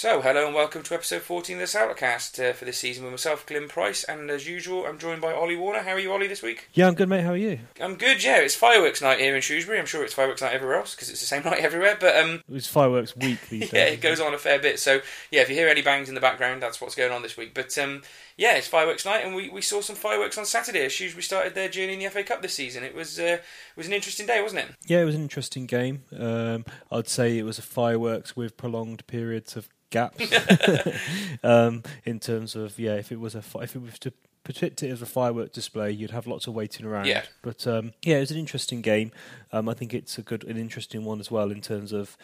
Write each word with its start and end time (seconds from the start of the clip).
So, 0.06 0.22
hello 0.22 0.46
and 0.46 0.54
welcome 0.54 0.84
to 0.84 0.94
episode 0.94 1.24
14 1.24 1.60
of 1.60 1.62
the 1.62 1.66
Sourcast 1.80 2.40
uh, 2.40 2.54
for 2.54 2.64
this 2.64 2.78
season 2.78 3.06
with 3.06 3.14
myself, 3.14 3.44
Glenn 3.44 3.68
Price, 3.68 4.04
and 4.04 4.30
as 4.30 4.48
usual, 4.48 4.86
I'm 4.86 5.00
joined 5.00 5.20
by 5.20 5.34
Ollie 5.34 5.56
Warner. 5.56 5.80
How 5.80 5.94
are 5.94 6.00
you, 6.00 6.14
Ollie, 6.14 6.28
this 6.28 6.44
week? 6.44 6.70
Yeah, 6.74 6.86
I'm 6.88 6.94
good, 6.94 7.10
mate. 7.10 7.24
How 7.24 7.32
are 7.32 7.36
you? 7.36 7.62
I'm 7.82 7.96
good, 7.96 8.24
yeah. 8.24 8.38
It's 8.38 8.54
fireworks 8.54 9.02
night 9.02 9.20
here 9.20 9.36
in 9.36 9.42
Shrewsbury. 9.42 9.80
I'm 9.80 9.88
sure 9.88 10.04
it's 10.04 10.14
fireworks 10.14 10.44
night 10.44 10.54
everywhere 10.54 10.78
else 10.78 10.94
because 10.94 11.10
it's 11.10 11.22
the 11.22 11.26
same 11.26 11.42
night 11.46 11.58
everywhere, 11.58 11.98
but 12.00 12.16
um, 12.18 12.44
It's 12.48 12.68
fireworks 12.68 13.16
week 13.16 13.50
these 13.50 13.62
days. 13.72 13.74
yeah, 13.74 13.86
it 13.86 14.00
goes 14.00 14.20
on 14.22 14.36
a 14.36 14.38
fair 14.38 14.60
bit. 14.60 14.80
So, 14.80 15.02
yeah, 15.32 15.42
if 15.42 15.50
you 15.50 15.56
hear 15.56 15.70
any 15.70 15.82
bangs 15.82 16.08
in 16.08 16.14
the 16.14 16.22
background, 16.22 16.62
that's 16.62 16.80
what's 16.80 16.94
going 16.94 17.12
on 17.12 17.24
this 17.24 17.36
week. 17.36 17.56
But 17.56 17.76
um, 17.80 18.04
yeah, 18.38 18.58
it's 18.58 18.68
fireworks 18.68 19.06
night, 19.06 19.26
and 19.26 19.34
we, 19.34 19.50
we 19.50 19.64
saw 19.64 19.82
some 19.82 19.96
fireworks 19.96 20.38
on 20.38 20.46
Saturday 20.46 20.86
as 20.86 20.92
Shrewsbury 20.92 21.24
started 21.24 21.56
their 21.56 21.68
journey 21.68 21.94
in 21.94 22.00
the 22.00 22.10
FA 22.10 22.24
Cup 22.24 22.44
this 22.44 22.54
season. 22.54 22.84
It 22.84 22.94
was 22.94 23.18
uh, 23.18 23.24
it 23.24 23.42
was 23.76 23.88
an 23.88 23.94
interesting 23.94 24.28
day, 24.28 24.40
wasn't 24.40 24.70
it? 24.70 24.76
Yeah, 24.86 25.02
it 25.02 25.06
was 25.06 25.16
an 25.16 25.24
interesting 25.24 25.66
game. 25.66 26.04
Um, 26.16 26.64
I'd 26.92 27.08
say 27.08 27.40
it 27.40 27.44
was 27.44 27.58
a 27.58 27.64
fireworks 27.64 28.36
with 28.36 28.56
prolonged 28.56 29.08
periods 29.08 29.56
of 29.56 29.68
gaps. 29.96 31.40
um, 31.44 31.84
in 32.04 32.20
terms 32.20 32.56
of 32.56 32.78
yeah, 32.78 32.96
if 32.96 33.12
it 33.12 33.20
was 33.20 33.36
a 33.36 33.42
fi- 33.42 33.62
if 33.64 33.76
it 33.76 33.82
was 33.82 33.98
to 34.00 34.14
predict 34.44 34.84
it 34.84 34.92
as 34.92 35.02
a 35.02 35.06
firework 35.06 35.52
display, 35.52 35.92
you'd 35.92 36.12
have 36.12 36.28
lots 36.28 36.48
of 36.48 36.54
waiting 36.54 36.86
around. 36.86 37.08
Yeah. 37.08 37.24
But 37.42 37.66
um, 37.68 37.94
yeah, 38.04 38.18
it 38.18 38.22
was 38.22 38.32
an 38.32 38.38
interesting 38.38 38.82
game. 38.82 39.12
Um, 39.52 39.68
I 39.68 39.74
think 39.74 39.94
it's 39.94 40.18
a 40.18 40.22
good, 40.22 40.44
an 40.44 40.58
interesting 40.58 41.04
one 41.04 41.20
as 41.20 41.32
well 41.32 41.52
in 41.52 41.62
terms 41.62 41.92
of 41.92 42.16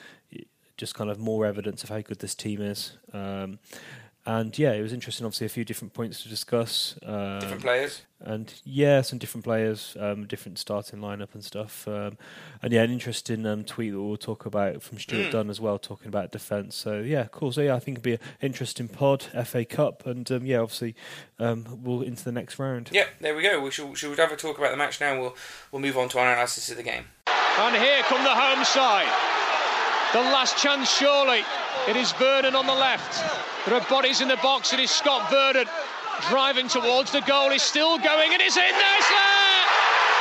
just 0.78 0.96
kind 0.96 1.10
of 1.10 1.20
more 1.20 1.46
evidence 1.46 1.84
of 1.84 1.90
how 1.90 2.02
good 2.02 2.20
this 2.20 2.36
team 2.36 2.62
is. 2.62 2.98
Um, 3.14 3.60
and 4.26 4.58
yeah, 4.58 4.74
it 4.74 4.82
was 4.82 4.94
interesting. 4.94 5.26
Obviously, 5.26 5.46
a 5.46 5.50
few 5.50 5.66
different 5.66 5.94
points 5.94 6.22
to 6.24 6.30
discuss. 6.30 6.98
Um, 7.06 7.40
Different 7.40 7.62
players. 7.62 8.02
and 8.20 8.54
yeah, 8.64 9.02
some 9.02 9.18
different 9.18 9.44
players, 9.44 9.98
um, 10.00 10.28
different 10.28 10.60
starting 10.60 11.00
lineup 11.00 11.34
and 11.34 11.44
stuff. 11.44 11.88
Um, 11.88 12.18
and 12.62 12.72
yeah, 12.72 12.84
an 12.84 12.92
interesting 12.92 13.46
um, 13.48 13.64
tweet 13.64 13.92
that 13.94 14.02
we'll 14.02 14.18
talk 14.18 14.46
about 14.46 14.84
from 14.84 15.00
Stuart 15.00 15.28
Mm. 15.30 15.32
Dunn 15.32 15.50
as 15.50 15.60
well, 15.60 15.80
talking 15.80 16.08
about 16.08 16.32
defence. 16.32 16.76
So 16.76 17.00
yeah, 17.00 17.28
cool. 17.32 17.52
So 17.52 17.62
yeah, 17.62 17.76
I 17.76 17.80
think 17.80 17.98
it'll 17.98 18.04
be 18.04 18.14
an 18.14 18.20
interesting 18.42 18.88
pod, 18.88 19.24
FA 19.46 19.66
Cup, 19.66 20.06
and 20.06 20.30
um, 20.32 20.46
yeah, 20.46 20.60
obviously 20.60 20.96
um, 21.40 21.80
we'll 21.84 22.02
into 22.04 22.24
the 22.24 22.32
next 22.32 22.60
round. 22.60 22.90
Yeah, 22.92 23.06
there 23.22 23.36
we 23.36 23.42
go. 23.42 23.60
We 23.60 23.72
shall, 23.72 23.94
shall 23.96 24.12
we 24.12 24.16
have 24.18 24.32
a 24.32 24.36
talk 24.36 24.58
about 24.60 24.70
the 24.72 24.78
match 24.78 25.02
now? 25.02 25.20
We'll 25.20 25.36
we'll 25.72 25.82
move 25.82 25.98
on 25.98 26.10
to 26.10 26.20
our 26.20 26.32
analysis 26.32 26.70
of 26.70 26.78
the 26.78 26.84
game. 26.84 27.06
And 27.28 27.76
here 27.76 28.02
come 28.04 28.24
the 28.24 28.30
home 28.30 28.64
side. 28.66 29.41
The 30.14 30.20
last 30.20 30.58
chance, 30.58 30.92
surely. 30.92 31.44
It 31.88 31.96
is 31.96 32.12
Vernon 32.14 32.54
on 32.54 32.68
the 32.68 32.74
left. 32.74 33.24
There 33.66 33.74
are 33.76 33.88
bodies 33.90 34.20
in 34.20 34.28
the 34.28 34.36
box. 34.38 34.74
It 34.74 34.80
is 34.82 34.92
Scott 34.92 35.32
Vernon 35.32 35.68
driving 36.30 36.68
towards 36.68 37.14
the 37.14 37.22
goal. 37.22 37.50
He's 37.50 37.64
still 37.64 37.98
going 37.98 38.34
and 38.34 38.42
it's 38.42 38.58
in 38.58 38.62
there. 38.62 38.98
It's 38.98 39.08
there. 39.08 39.66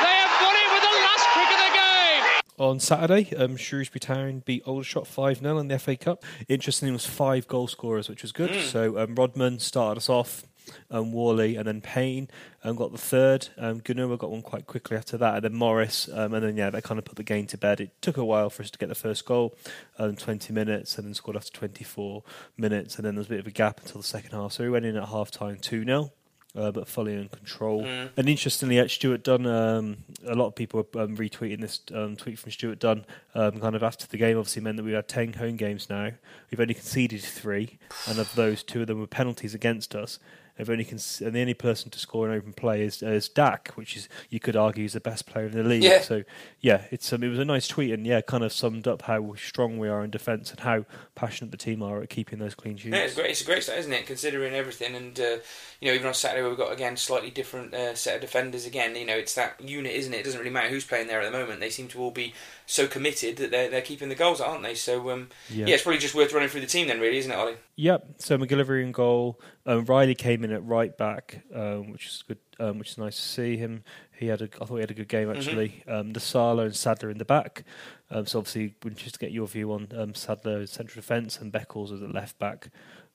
They 0.01 0.15
have 0.15 0.31
won 0.41 0.55
it 0.55 0.69
with 0.71 0.81
the 0.81 0.95
last 1.03 1.27
kick 1.33 1.51
of 1.51 1.59
the 1.59 1.73
game. 1.75 2.69
On 2.69 2.79
Saturday, 2.79 3.35
um, 3.35 3.57
Shrewsbury 3.57 3.99
Town 3.99 4.43
beat 4.45 4.63
Aldershot 4.63 5.07
5 5.07 5.39
0 5.39 5.57
in 5.57 5.67
the 5.67 5.77
FA 5.77 5.97
Cup. 5.97 6.23
Interestingly, 6.47 6.91
it 6.91 6.93
was 6.93 7.05
five 7.05 7.47
goal 7.49 7.67
scorers, 7.67 8.07
which 8.07 8.21
was 8.21 8.31
good. 8.31 8.63
So 8.63 8.97
um, 8.97 9.15
Rodman 9.15 9.59
started 9.59 9.97
us 9.97 10.07
off, 10.09 10.45
um, 10.89 11.11
Whalley, 11.11 11.55
and 11.55 11.67
then 11.67 11.81
Payne 11.81 12.29
um, 12.63 12.75
got 12.75 12.91
the 12.91 12.97
third. 12.97 13.49
Um, 13.57 13.81
Gnahoua 13.81 14.17
got 14.17 14.31
one 14.31 14.41
quite 14.41 14.67
quickly 14.67 14.97
after 14.97 15.17
that, 15.17 15.35
and 15.35 15.43
then 15.43 15.53
Morris. 15.53 16.09
Um, 16.11 16.33
and 16.33 16.43
then, 16.43 16.57
yeah, 16.57 16.69
that 16.69 16.83
kind 16.83 16.99
of 16.99 17.05
put 17.05 17.15
the 17.15 17.23
game 17.23 17.47
to 17.47 17.57
bed. 17.57 17.81
It 17.81 17.91
took 18.01 18.17
a 18.17 18.25
while 18.25 18.49
for 18.49 18.63
us 18.63 18.71
to 18.71 18.77
get 18.79 18.89
the 18.89 18.95
first 18.95 19.25
goal, 19.25 19.55
um, 19.97 20.15
20 20.15 20.53
minutes, 20.53 20.97
and 20.97 21.07
then 21.07 21.13
scored 21.13 21.37
after 21.37 21.51
24 21.51 22.23
minutes. 22.57 22.95
And 22.95 23.05
then 23.05 23.15
there 23.15 23.19
was 23.19 23.27
a 23.27 23.31
bit 23.31 23.39
of 23.39 23.47
a 23.47 23.51
gap 23.51 23.79
until 23.81 24.01
the 24.01 24.07
second 24.07 24.31
half. 24.31 24.53
So 24.53 24.63
we 24.63 24.69
went 24.69 24.85
in 24.85 24.95
at 24.95 25.09
half 25.09 25.31
time 25.31 25.57
2 25.57 25.85
0 25.85 26.11
uh, 26.55 26.71
but 26.71 26.87
fully 26.87 27.13
in 27.13 27.29
control. 27.29 27.83
And 28.17 28.29
interestingly, 28.29 28.79
at 28.79 28.91
Stuart 28.91 29.23
Dunn, 29.23 29.45
um, 29.45 29.97
a 30.25 30.35
lot 30.35 30.47
of 30.47 30.55
people 30.55 30.85
are 30.95 31.01
um, 31.01 31.15
retweeting 31.15 31.61
this 31.61 31.79
um, 31.93 32.15
tweet 32.15 32.39
from 32.39 32.51
Stuart 32.51 32.79
Dunn, 32.79 33.05
um, 33.35 33.59
kind 33.59 33.75
of 33.75 33.83
after 33.83 34.07
the 34.07 34.17
game. 34.17 34.37
Obviously, 34.37 34.61
meant 34.61 34.77
that 34.77 34.83
we 34.83 34.91
had 34.91 35.07
ten 35.07 35.33
home 35.33 35.55
games 35.55 35.89
now. 35.89 36.11
We've 36.49 36.59
only 36.59 36.73
conceded 36.73 37.21
three, 37.21 37.79
and 38.07 38.19
of 38.19 38.33
those, 38.35 38.63
two 38.63 38.81
of 38.81 38.87
them 38.87 38.99
were 38.99 39.07
penalties 39.07 39.53
against 39.53 39.95
us. 39.95 40.19
We've 40.57 40.69
only 40.69 40.85
con- 40.85 40.99
and 41.21 41.33
the 41.33 41.41
only 41.41 41.53
person 41.53 41.89
to 41.91 41.99
score 41.99 42.29
an 42.29 42.37
open 42.37 42.53
play 42.53 42.83
is, 42.83 43.01
is 43.01 43.29
Dack, 43.29 43.69
which 43.75 43.95
is 43.97 44.09
you 44.29 44.39
could 44.39 44.55
argue 44.55 44.85
is 44.85 44.93
the 44.93 44.99
best 44.99 45.25
player 45.25 45.45
in 45.45 45.53
the 45.53 45.63
league. 45.63 45.83
Yeah. 45.83 46.01
So 46.01 46.23
yeah, 46.59 46.83
it's 46.91 47.11
um, 47.11 47.23
it 47.23 47.29
was 47.29 47.39
a 47.39 47.45
nice 47.45 47.67
tweet, 47.67 47.91
and 47.91 48.05
yeah, 48.05 48.21
kind 48.21 48.43
of 48.43 48.53
summed 48.53 48.87
up 48.87 49.03
how 49.03 49.33
strong 49.35 49.77
we 49.77 49.89
are 49.89 50.03
in 50.03 50.11
defence 50.11 50.51
and 50.51 50.59
how 50.59 50.85
passionate 51.15 51.51
the 51.51 51.57
team 51.57 51.81
are 51.81 52.01
at 52.01 52.09
keeping 52.09 52.39
those 52.39 52.55
clean 52.55 52.77
sheets. 52.77 52.95
Yeah, 52.95 53.03
it's 53.03 53.15
great. 53.15 53.31
It's 53.31 53.41
a 53.41 53.45
great 53.45 53.63
start, 53.63 53.79
isn't 53.79 53.93
it? 53.93 54.05
Considering 54.05 54.53
everything, 54.53 54.95
and 54.95 55.19
uh, 55.19 55.37
you 55.79 55.87
know, 55.87 55.93
even 55.93 56.07
on 56.07 56.13
Saturday 56.13 56.47
we've 56.47 56.57
got 56.57 56.71
again 56.71 56.97
slightly 56.97 57.29
different 57.29 57.73
uh, 57.73 57.95
set 57.95 58.15
of 58.15 58.21
defenders. 58.21 58.65
Again, 58.65 58.95
you 58.95 59.05
know, 59.05 59.15
it's 59.15 59.35
that 59.35 59.59
unit, 59.61 59.93
isn't 59.93 60.13
it? 60.13 60.17
It 60.17 60.25
doesn't 60.25 60.39
really 60.39 60.51
matter 60.51 60.69
who's 60.69 60.85
playing 60.85 61.07
there 61.07 61.21
at 61.21 61.31
the 61.31 61.37
moment. 61.37 61.59
They 61.59 61.69
seem 61.69 61.87
to 61.89 61.99
all 61.99 62.11
be 62.11 62.33
so 62.65 62.87
committed 62.87 63.37
that 63.37 63.51
they're 63.51 63.69
they're 63.69 63.81
keeping 63.81 64.09
the 64.09 64.15
goals, 64.15 64.41
aren't 64.41 64.63
they? 64.63 64.75
So 64.75 65.09
um, 65.09 65.29
yeah. 65.49 65.67
it's 65.67 65.83
probably 65.83 65.99
just 65.99 66.15
worth 66.15 66.33
running 66.33 66.49
through 66.49 66.61
the 66.61 66.67
team 66.67 66.87
then, 66.87 66.99
really, 66.99 67.17
isn't 67.17 67.31
it, 67.31 67.35
Ollie? 67.35 67.55
Yep. 67.75 68.05
So 68.17 68.37
MacGillivray 68.37 68.83
in 68.83 68.91
goal. 68.91 69.39
Um, 69.65 69.85
Riley 69.85 70.15
came 70.15 70.43
in 70.43 70.51
at 70.51 70.65
right 70.65 70.95
back, 70.97 71.43
um, 71.53 71.91
which 71.91 72.07
is 72.07 72.23
good. 72.27 72.37
Um, 72.59 72.77
which 72.77 72.91
is 72.91 72.97
nice 72.99 73.15
to 73.15 73.21
see 73.23 73.57
him. 73.57 73.83
He 74.11 74.27
had 74.27 74.41
a, 74.43 74.49
I 74.61 74.65
thought 74.65 74.75
he 74.75 74.81
had 74.81 74.91
a 74.91 74.95
good 74.95 75.07
game 75.07 75.31
actually. 75.31 75.83
Um, 75.87 76.13
the 76.13 76.19
Sala 76.19 76.65
and 76.65 76.75
Sadler 76.75 77.09
in 77.09 77.17
the 77.17 77.25
back. 77.25 77.63
Um, 78.11 78.27
so 78.27 78.37
obviously, 78.37 78.75
we 78.83 78.91
just 78.91 79.15
to 79.15 79.19
get 79.19 79.31
your 79.31 79.47
view 79.47 79.71
on 79.71 79.87
um, 79.97 80.13
Sadler 80.13 80.67
central 80.67 81.01
defence 81.01 81.39
and 81.39 81.51
Beckles 81.51 81.91
as 81.91 82.01
a 82.01 82.07
left 82.07 82.37
back. 82.37 82.69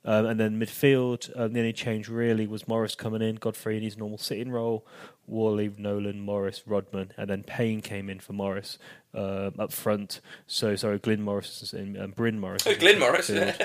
Um, 0.06 0.24
and 0.26 0.38
then 0.38 0.58
midfield, 0.58 1.30
um, 1.36 1.52
the 1.52 1.58
only 1.58 1.72
change 1.72 2.08
really 2.08 2.46
was 2.46 2.68
Morris 2.68 2.94
coming 2.94 3.20
in, 3.20 3.34
Godfrey 3.34 3.76
in 3.76 3.82
his 3.82 3.98
normal 3.98 4.18
sitting 4.18 4.52
role, 4.52 4.86
Whalley, 5.26 5.70
Nolan, 5.76 6.20
Morris, 6.20 6.62
Rodman, 6.64 7.10
and 7.16 7.28
then 7.28 7.42
Payne 7.42 7.80
came 7.80 8.08
in 8.08 8.20
for 8.20 8.32
Morris 8.32 8.78
um, 9.14 9.54
up 9.58 9.72
front. 9.72 10.20
So 10.46 10.76
sorry, 10.76 11.00
Glyn 11.00 11.22
Morris 11.22 11.60
is 11.60 11.74
in, 11.74 12.00
um, 12.00 12.12
Bryn 12.12 12.38
Morris. 12.38 12.66
Oh, 12.66 12.74
Glyn 12.76 13.00
Morris. 13.00 13.28
midfield. 13.28 13.56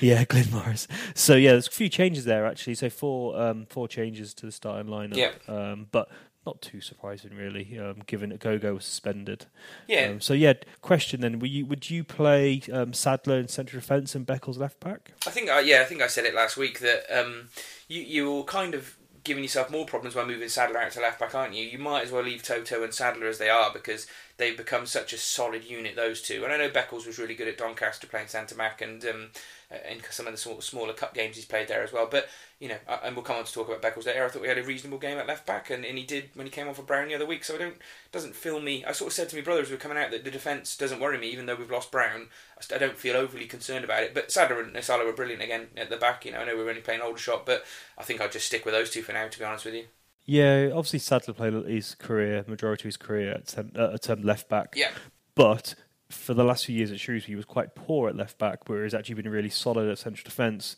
yeah, 0.00 0.24
Glyn 0.28 0.50
Morris. 0.50 0.86
So 1.14 1.34
yeah, 1.34 1.52
there's 1.52 1.68
a 1.68 1.70
few 1.70 1.88
changes 1.88 2.26
there 2.26 2.44
actually. 2.44 2.74
So 2.74 2.90
four 2.90 3.40
um, 3.40 3.66
four 3.70 3.88
changes 3.88 4.34
to 4.34 4.46
the 4.46 4.52
starting 4.52 4.92
lineup. 4.92 5.16
Yeah. 5.16 5.32
Um, 5.48 5.86
but 5.90 6.10
not 6.46 6.62
too 6.62 6.80
surprising 6.80 7.34
really, 7.34 7.78
um, 7.78 8.02
given 8.06 8.30
that 8.30 8.40
Gogo 8.40 8.74
was 8.74 8.84
suspended. 8.84 9.46
Yeah. 9.86 10.10
Um, 10.10 10.20
so 10.20 10.32
yeah, 10.32 10.54
question 10.80 11.20
then: 11.20 11.38
Would 11.40 11.50
you 11.50 11.66
would 11.66 11.90
you 11.90 12.04
play 12.04 12.62
um, 12.72 12.92
Sadler 12.92 13.38
in 13.38 13.48
central 13.48 13.80
defence 13.80 14.14
and 14.14 14.26
Beckles 14.26 14.58
left 14.58 14.80
back? 14.80 15.12
I 15.26 15.30
think, 15.30 15.50
uh, 15.50 15.62
yeah, 15.64 15.80
I 15.80 15.84
think 15.84 16.00
I 16.00 16.06
said 16.06 16.24
it 16.24 16.34
last 16.34 16.56
week 16.56 16.78
that 16.80 17.04
um, 17.10 17.48
you 17.88 18.00
you're 18.00 18.44
kind 18.44 18.74
of 18.74 18.96
giving 19.24 19.42
yourself 19.42 19.70
more 19.70 19.84
problems 19.84 20.14
by 20.14 20.24
moving 20.24 20.48
Sadler 20.48 20.78
out 20.78 20.92
to 20.92 21.00
left 21.00 21.18
back, 21.18 21.34
aren't 21.34 21.54
you? 21.54 21.64
You 21.64 21.78
might 21.78 22.04
as 22.04 22.12
well 22.12 22.22
leave 22.22 22.44
Toto 22.44 22.84
and 22.84 22.94
Sadler 22.94 23.26
as 23.26 23.38
they 23.38 23.50
are 23.50 23.72
because 23.72 24.06
they've 24.38 24.56
become 24.56 24.86
such 24.86 25.12
a 25.12 25.18
solid 25.18 25.64
unit, 25.64 25.96
those 25.96 26.20
two. 26.20 26.44
And 26.44 26.52
I 26.52 26.58
know 26.58 26.68
Beckles 26.68 27.06
was 27.06 27.18
really 27.18 27.34
good 27.34 27.48
at 27.48 27.58
Doncaster 27.58 28.06
playing 28.06 28.28
centre 28.28 28.54
back 28.54 28.82
and 28.82 29.04
um, 29.06 29.28
uh, 29.70 29.76
in 29.90 30.00
some 30.10 30.26
of 30.26 30.32
the 30.32 30.38
sort 30.38 30.58
of 30.58 30.64
smaller 30.64 30.92
cup 30.92 31.14
games 31.14 31.36
he's 31.36 31.44
played 31.44 31.68
there 31.68 31.82
as 31.82 31.92
well. 31.92 32.06
But 32.10 32.28
you 32.58 32.68
know, 32.68 32.76
and 33.04 33.14
we'll 33.14 33.24
come 33.24 33.36
on 33.36 33.44
to 33.44 33.52
talk 33.52 33.68
about 33.68 33.82
Beckles 33.82 34.06
later. 34.06 34.24
I 34.24 34.28
thought 34.28 34.42
we 34.42 34.48
had 34.48 34.58
a 34.58 34.62
reasonable 34.62 34.98
game 34.98 35.18
at 35.18 35.26
left 35.26 35.46
back, 35.46 35.68
and, 35.68 35.84
and 35.84 35.98
he 35.98 36.04
did 36.04 36.30
when 36.34 36.46
he 36.46 36.50
came 36.50 36.68
on 36.68 36.74
for 36.74 36.82
Brown 36.82 37.08
the 37.08 37.14
other 37.14 37.26
week. 37.26 37.44
So 37.44 37.54
I 37.54 37.58
don't 37.58 37.76
doesn't 38.12 38.34
fill 38.34 38.60
me. 38.60 38.84
I 38.84 38.92
sort 38.92 39.08
of 39.08 39.12
said 39.14 39.28
to 39.30 39.36
my 39.36 39.42
brothers, 39.42 39.68
we 39.68 39.74
were 39.74 39.80
coming 39.80 39.98
out 39.98 40.10
that 40.10 40.24
the 40.24 40.30
defence 40.30 40.76
doesn't 40.76 41.00
worry 41.00 41.18
me, 41.18 41.28
even 41.28 41.46
though 41.46 41.54
we've 41.54 41.70
lost 41.70 41.90
Brown. 41.90 42.28
I 42.72 42.78
don't 42.78 42.96
feel 42.96 43.16
overly 43.16 43.46
concerned 43.46 43.84
about 43.84 44.04
it. 44.04 44.14
But 44.14 44.32
Sadler 44.32 44.60
and 44.60 44.74
Nsiala 44.74 45.04
were 45.04 45.12
brilliant 45.12 45.42
again 45.42 45.68
at 45.76 45.90
the 45.90 45.96
back. 45.96 46.24
You 46.24 46.32
know, 46.32 46.38
I 46.38 46.44
know 46.46 46.56
we 46.56 46.62
were 46.62 46.70
only 46.70 46.80
playing 46.80 47.02
Aldershot, 47.02 47.44
but 47.44 47.64
I 47.98 48.02
think 48.02 48.20
I'll 48.20 48.28
just 48.30 48.46
stick 48.46 48.64
with 48.64 48.74
those 48.74 48.90
two 48.90 49.02
for 49.02 49.12
now. 49.12 49.28
To 49.28 49.38
be 49.38 49.44
honest 49.44 49.64
with 49.64 49.74
you. 49.74 49.84
Yeah, 50.26 50.70
obviously 50.74 50.98
Sadler 50.98 51.34
played 51.34 51.54
his 51.66 51.94
career, 51.94 52.44
majority 52.48 52.82
of 52.82 52.86
his 52.86 52.96
career 52.96 53.32
at, 53.32 53.46
tem- 53.46 53.72
uh, 53.76 53.92
at 53.94 54.10
um, 54.10 54.22
left 54.22 54.48
back. 54.48 54.74
Yeah. 54.76 54.90
But 55.36 55.74
for 56.10 56.34
the 56.34 56.44
last 56.44 56.66
few 56.66 56.76
years 56.76 56.90
at 56.90 56.98
Shrewsbury, 56.98 57.32
he 57.32 57.36
was 57.36 57.44
quite 57.44 57.74
poor 57.74 58.08
at 58.08 58.16
left 58.16 58.38
back, 58.38 58.68
where 58.68 58.82
he's 58.82 58.94
actually 58.94 59.14
been 59.14 59.30
really 59.30 59.50
solid 59.50 59.88
at 59.88 59.98
central 59.98 60.24
defence. 60.24 60.76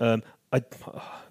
Um, 0.00 0.22
I 0.52 0.62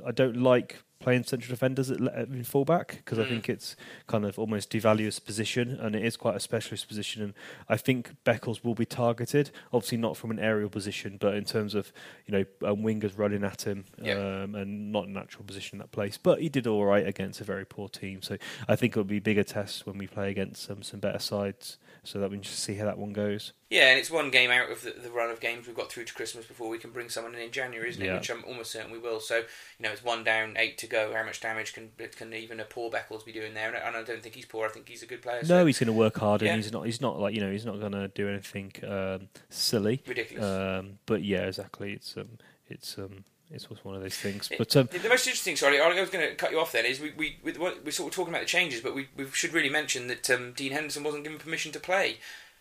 I 0.05 0.11
don't 0.11 0.37
like 0.37 0.83
playing 1.05 1.23
central 1.23 1.51
defenders 1.51 1.91
at, 1.91 1.99
in 1.99 2.43
fullback 2.43 2.87
because 2.97 3.19
I 3.19 3.25
think 3.25 3.47
it's 3.47 3.75
kind 4.07 4.25
of 4.25 4.39
almost 4.39 4.71
devalues 4.71 5.23
position, 5.23 5.77
and 5.79 5.95
it 5.95 6.03
is 6.03 6.17
quite 6.17 6.35
a 6.35 6.39
specialist 6.39 6.87
position. 6.87 7.21
And 7.21 7.33
I 7.69 7.77
think 7.77 8.15
Beckles 8.25 8.63
will 8.63 8.73
be 8.73 8.87
targeted, 8.87 9.51
obviously 9.71 9.99
not 9.99 10.17
from 10.17 10.31
an 10.31 10.39
aerial 10.39 10.67
position, 10.67 11.17
but 11.19 11.35
in 11.35 11.43
terms 11.45 11.75
of 11.75 11.93
you 12.25 12.31
know 12.31 12.45
um, 12.67 12.77
wingers 12.81 13.19
running 13.19 13.43
at 13.43 13.67
him, 13.67 13.85
Yeah. 14.01 14.13
um, 14.43 14.55
and 14.55 14.91
not 14.91 15.07
a 15.07 15.11
natural 15.11 15.43
position 15.45 15.75
in 15.75 15.79
that 15.81 15.91
place. 15.91 16.17
But 16.17 16.41
he 16.41 16.49
did 16.49 16.65
all 16.65 16.83
right 16.85 17.05
against 17.05 17.39
a 17.39 17.43
very 17.43 17.65
poor 17.67 17.87
team, 17.87 18.23
so 18.23 18.37
I 18.67 18.75
think 18.75 18.93
it'll 18.93 19.03
be 19.03 19.19
bigger 19.19 19.43
tests 19.43 19.85
when 19.85 19.99
we 19.99 20.07
play 20.07 20.31
against 20.31 20.71
um, 20.71 20.81
some 20.81 20.99
better 20.99 21.19
sides, 21.19 21.77
so 22.05 22.19
that 22.19 22.29
we 22.29 22.37
can 22.37 22.43
just 22.43 22.59
see 22.59 22.75
how 22.75 22.85
that 22.85 22.97
one 22.97 23.11
goes. 23.13 23.51
Yeah, 23.69 23.89
and 23.89 23.99
it's 23.99 24.09
one 24.11 24.29
game 24.31 24.51
out 24.51 24.71
of 24.71 24.83
the, 24.83 24.91
the 24.91 25.09
run 25.11 25.29
of 25.29 25.39
games 25.39 25.67
we've 25.67 25.75
got 25.75 25.91
through 25.91 26.05
to 26.05 26.13
Christmas 26.13 26.45
before 26.45 26.69
we 26.69 26.77
can 26.77 26.91
bring 26.91 27.09
someone 27.09 27.35
in 27.35 27.41
in 27.41 27.51
January, 27.51 27.89
isn't 27.89 28.01
it? 28.01 28.05
Yeah. 28.05 28.15
Which 28.17 28.29
I'm 28.29 28.43
almost 28.45 28.71
certain 28.71 28.91
we 28.91 28.99
will. 28.99 29.19
So 29.19 29.37
you 29.37 29.43
know, 29.81 29.91
it's 29.91 30.03
one 30.03 30.23
down, 30.23 30.55
eight 30.57 30.77
to 30.79 30.87
go. 30.87 31.13
How 31.13 31.23
much 31.25 31.41
damage 31.41 31.73
can 31.73 31.89
can 32.15 32.33
even 32.33 32.59
a 32.59 32.63
poor 32.65 32.89
Beckles 32.89 33.25
be 33.25 33.31
doing 33.33 33.53
there? 33.53 33.67
And 33.67 33.77
I, 33.77 33.79
and 33.87 33.97
I 33.97 34.03
don't 34.03 34.21
think 34.23 34.35
he's 34.35 34.45
poor. 34.45 34.65
I 34.67 34.69
think 34.69 34.87
he's 34.87 35.03
a 35.03 35.07
good 35.07 35.21
player. 35.21 35.41
No, 35.41 35.47
so 35.47 35.65
he's 35.65 35.79
going 35.79 35.87
to 35.87 35.93
work 35.93 36.17
hard, 36.17 36.41
and 36.41 36.49
Yeah. 36.49 36.55
he's 36.55 36.71
not. 36.71 36.85
He's 36.85 37.01
not 37.01 37.19
like 37.19 37.33
you 37.35 37.41
know. 37.41 37.51
He's 37.51 37.65
not 37.65 37.79
going 37.79 37.91
to 37.93 38.07
do 38.09 38.29
anything 38.29 38.71
um, 38.87 39.27
silly. 39.49 40.01
ridiculous. 40.07 40.45
Um, 40.45 40.99
but 41.05 41.23
yeah, 41.23 41.41
exactly. 41.47 41.93
It's 41.93 42.15
um, 42.15 42.37
it's 42.69 42.97
um, 42.97 43.25
it's 43.51 43.69
was 43.69 43.83
one 43.85 43.95
of 43.95 44.01
those 44.01 44.15
things. 44.15 44.49
But 44.57 44.75
um, 44.75 44.89
the 44.91 45.09
most 45.09 45.27
interesting, 45.27 45.55
sorry, 45.55 45.79
I 45.79 45.87
was 45.87 46.09
going 46.09 46.27
to 46.27 46.35
cut 46.35 46.51
you 46.51 46.59
off. 46.59 46.71
Then 46.71 46.85
is 46.85 46.99
we 46.99 47.11
we 47.15 47.37
we 47.43 47.53
we're 47.53 47.91
sort 47.91 48.11
of 48.11 48.15
talking 48.15 48.33
about 48.33 48.41
the 48.41 48.47
changes, 48.47 48.81
but 48.81 48.95
we 48.95 49.07
we 49.15 49.25
should 49.31 49.53
really 49.53 49.69
mention 49.69 50.07
that 50.07 50.29
um, 50.29 50.53
Dean 50.53 50.71
Henderson 50.71 51.03
wasn't 51.03 51.23
given 51.23 51.39
permission 51.39 51.71
to 51.73 51.79
play, 51.79 52.17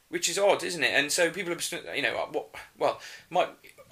which 0.08 0.28
is 0.28 0.38
odd, 0.38 0.62
isn't 0.62 0.84
it? 0.84 0.92
And 0.94 1.10
so 1.10 1.30
people 1.30 1.52
are, 1.52 1.94
you 1.94 2.02
know, 2.02 2.14
what 2.30 2.48
well, 2.78 3.00
my 3.30 3.48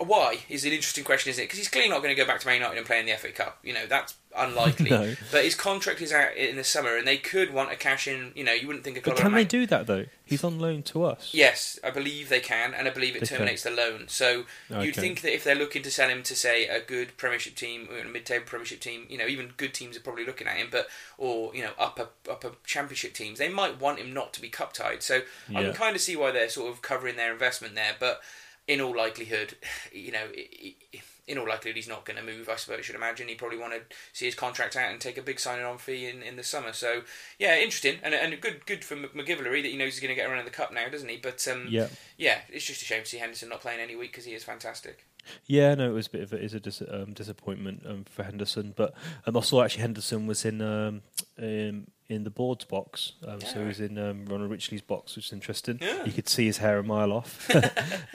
why 0.07 0.39
is 0.49 0.65
an 0.65 0.73
interesting 0.73 1.05
question, 1.05 1.31
isn't 1.31 1.43
it? 1.43 1.47
Because 1.47 1.59
he's 1.59 1.69
clearly 1.69 1.91
not 1.91 2.03
going 2.03 2.15
to 2.15 2.21
go 2.21 2.27
back 2.27 2.41
to 2.41 2.47
Man 2.47 2.57
United 2.57 2.79
and 2.79 2.87
play 2.87 3.01
in 3.01 3.07
the 3.07 3.13
FA 3.13 3.31
Cup. 3.31 3.59
You 3.63 3.75
know, 3.75 3.87
that's 3.87 4.15
unlikely. 4.37 4.91
no. 4.91 5.15
But 5.31 5.45
his 5.45 5.55
contract 5.55 6.01
is 6.01 6.13
out 6.13 6.37
in 6.37 6.57
the 6.57 6.65
summer, 6.65 6.97
and 6.97 7.07
they 7.07 7.17
could 7.17 7.53
want 7.53 7.73
a 7.73 7.77
cash 7.77 8.09
in. 8.09 8.33
You 8.35 8.45
know, 8.45 8.53
you 8.53 8.67
wouldn't 8.67 8.85
think 8.85 8.97
of. 8.97 9.05
But 9.05 9.17
can 9.17 9.33
they 9.33 9.45
do 9.45 9.67
that 9.67 9.87
though? 9.87 10.07
He's 10.25 10.45
on 10.45 10.59
loan 10.59 10.83
to 10.85 11.05
us. 11.05 11.31
Yes, 11.35 11.79
I 11.85 11.91
believe 11.91 12.29
they 12.29 12.41
can, 12.41 12.73
and 12.73 12.89
I 12.89 12.91
believe 12.91 13.17
it 13.17 13.21
they 13.21 13.27
terminates 13.27 13.65
can. 13.65 13.77
the 13.77 13.83
loan. 13.83 14.09
So 14.09 14.45
okay. 14.71 14.87
you'd 14.87 14.97
think 14.97 15.21
that 15.23 15.35
if 15.35 15.45
they're 15.45 15.55
looking 15.55 15.83
to 15.83 15.91
sell 15.91 16.09
him 16.09 16.23
to 16.23 16.35
say 16.35 16.67
a 16.67 16.81
good 16.81 17.17
Premiership 17.17 17.55
team, 17.55 17.89
a 18.01 18.09
mid-table 18.09 18.47
Premiership 18.47 18.81
team, 18.81 19.07
you 19.11 19.19
know, 19.19 19.27
even 19.27 19.53
good 19.57 19.75
teams 19.75 19.97
are 19.97 20.01
probably 20.01 20.25
looking 20.25 20.47
at 20.47 20.57
him, 20.57 20.69
but 20.71 20.89
or 21.19 21.55
you 21.55 21.63
know, 21.63 21.73
upper 21.79 22.09
upper 22.31 22.53
Championship 22.65 23.15
teams, 23.15 23.39
they 23.39 23.49
might 23.49 23.81
want 23.81 23.99
him 23.99 24.15
not 24.15 24.33
to 24.35 24.41
be 24.41 24.49
cup 24.49 24.73
tied. 24.73 25.03
So 25.03 25.23
yeah. 25.49 25.61
I 25.61 25.63
can 25.65 25.75
kind 25.75 25.97
of 25.97 26.03
see 26.03 26.17
why 26.17 26.31
they're 26.31 26.49
sort 26.49 26.73
of 26.73 26.83
covering 26.83 27.17
their 27.17 27.33
investment 27.33 27.75
there, 27.75 27.95
but 27.99 28.23
in 28.69 28.81
all 28.81 28.97
likelihood, 28.97 29.57
you 29.93 30.13
know, 30.13 30.27
in 31.29 31.39
all 31.39 31.49
likelihood, 31.49 31.77
he's 31.77 31.89
not 31.89 32.05
going 32.05 32.17
to 32.17 32.23
move. 32.23 32.49
I 32.49 32.57
suppose 32.57 32.79
you 32.79 32.83
should 32.85 32.95
imagine 32.97 33.29
he 33.29 33.35
probably 33.35 33.59
want 33.59 33.75
to 33.75 33.81
see 34.13 34.27
his 34.27 34.35
contract 34.35 34.77
out 34.77 34.91
and 34.91 35.01
take 35.01 35.17
a 35.17 35.23
big 35.23 35.39
signing 35.39 35.65
on 35.65 35.79
fee 35.79 36.07
in, 36.07 36.23
in 36.23 36.37
the 36.37 36.43
summer. 36.43 36.73
So 36.73 37.03
yeah, 37.39 37.57
interesting 37.57 37.99
and 38.03 38.15
and 38.15 38.41
good 38.41 38.67
good 38.67 38.85
for 38.85 38.97
MacGillivray 38.97 39.63
that 39.63 39.71
he 39.71 39.77
knows 39.77 39.95
he's 39.95 40.01
going 40.01 40.15
to 40.15 40.21
get 40.21 40.29
around 40.29 40.41
in 40.41 40.45
the 40.45 40.51
cup 40.51 40.73
now, 40.73 40.89
doesn't 40.89 41.09
he? 41.09 41.17
But 41.17 41.47
um, 41.51 41.67
yeah, 41.69 41.89
yeah, 42.17 42.39
it's 42.49 42.65
just 42.65 42.83
a 42.83 42.85
shame 42.85 43.05
to 43.05 43.09
see 43.09 43.19
Henderson 43.19 43.49
not 43.49 43.61
playing 43.61 43.81
any 43.81 43.97
week 43.97 44.13
because 44.13 44.25
he 44.25 44.35
is 44.35 44.45
fantastic. 44.45 45.07
Yeah, 45.47 45.77
no, 45.77 45.89
it 45.89 45.95
was 45.95 46.09
a 46.09 46.11
bit 46.11 46.23
of 46.23 46.33
a, 46.33 46.43
is 46.43 46.53
a 46.53 46.59
dis- 46.59 46.83
um, 46.91 47.13
disappointment 47.13 47.85
um, 47.87 48.05
for 48.05 48.25
Henderson, 48.25 48.75
but 48.77 48.93
um, 49.25 49.37
I 49.37 49.41
saw 49.41 49.63
actually 49.63 49.83
Henderson 49.83 50.27
was 50.27 50.45
in 50.45 50.61
um, 50.61 51.03
in, 52.09 52.25
the 52.25 52.31
board's 52.31 52.65
box, 52.65 53.13
um, 53.27 53.39
yeah. 53.41 53.47
so 53.47 53.61
he 53.61 53.67
was 53.67 53.81
in 53.81 53.99
um, 53.99 54.27
Roland 54.27 54.51
Wycherley's 54.51 54.83
box, 54.83 55.17
which 55.17 55.27
is 55.27 55.33
interesting. 55.33 55.79
Yeah. 55.81 56.05
You 56.05 56.13
could 56.13 56.29
see 56.29 56.47
his 56.47 56.59
hair 56.59 56.79
a 56.79 56.83
mile 56.83 57.13
off. 57.13 57.51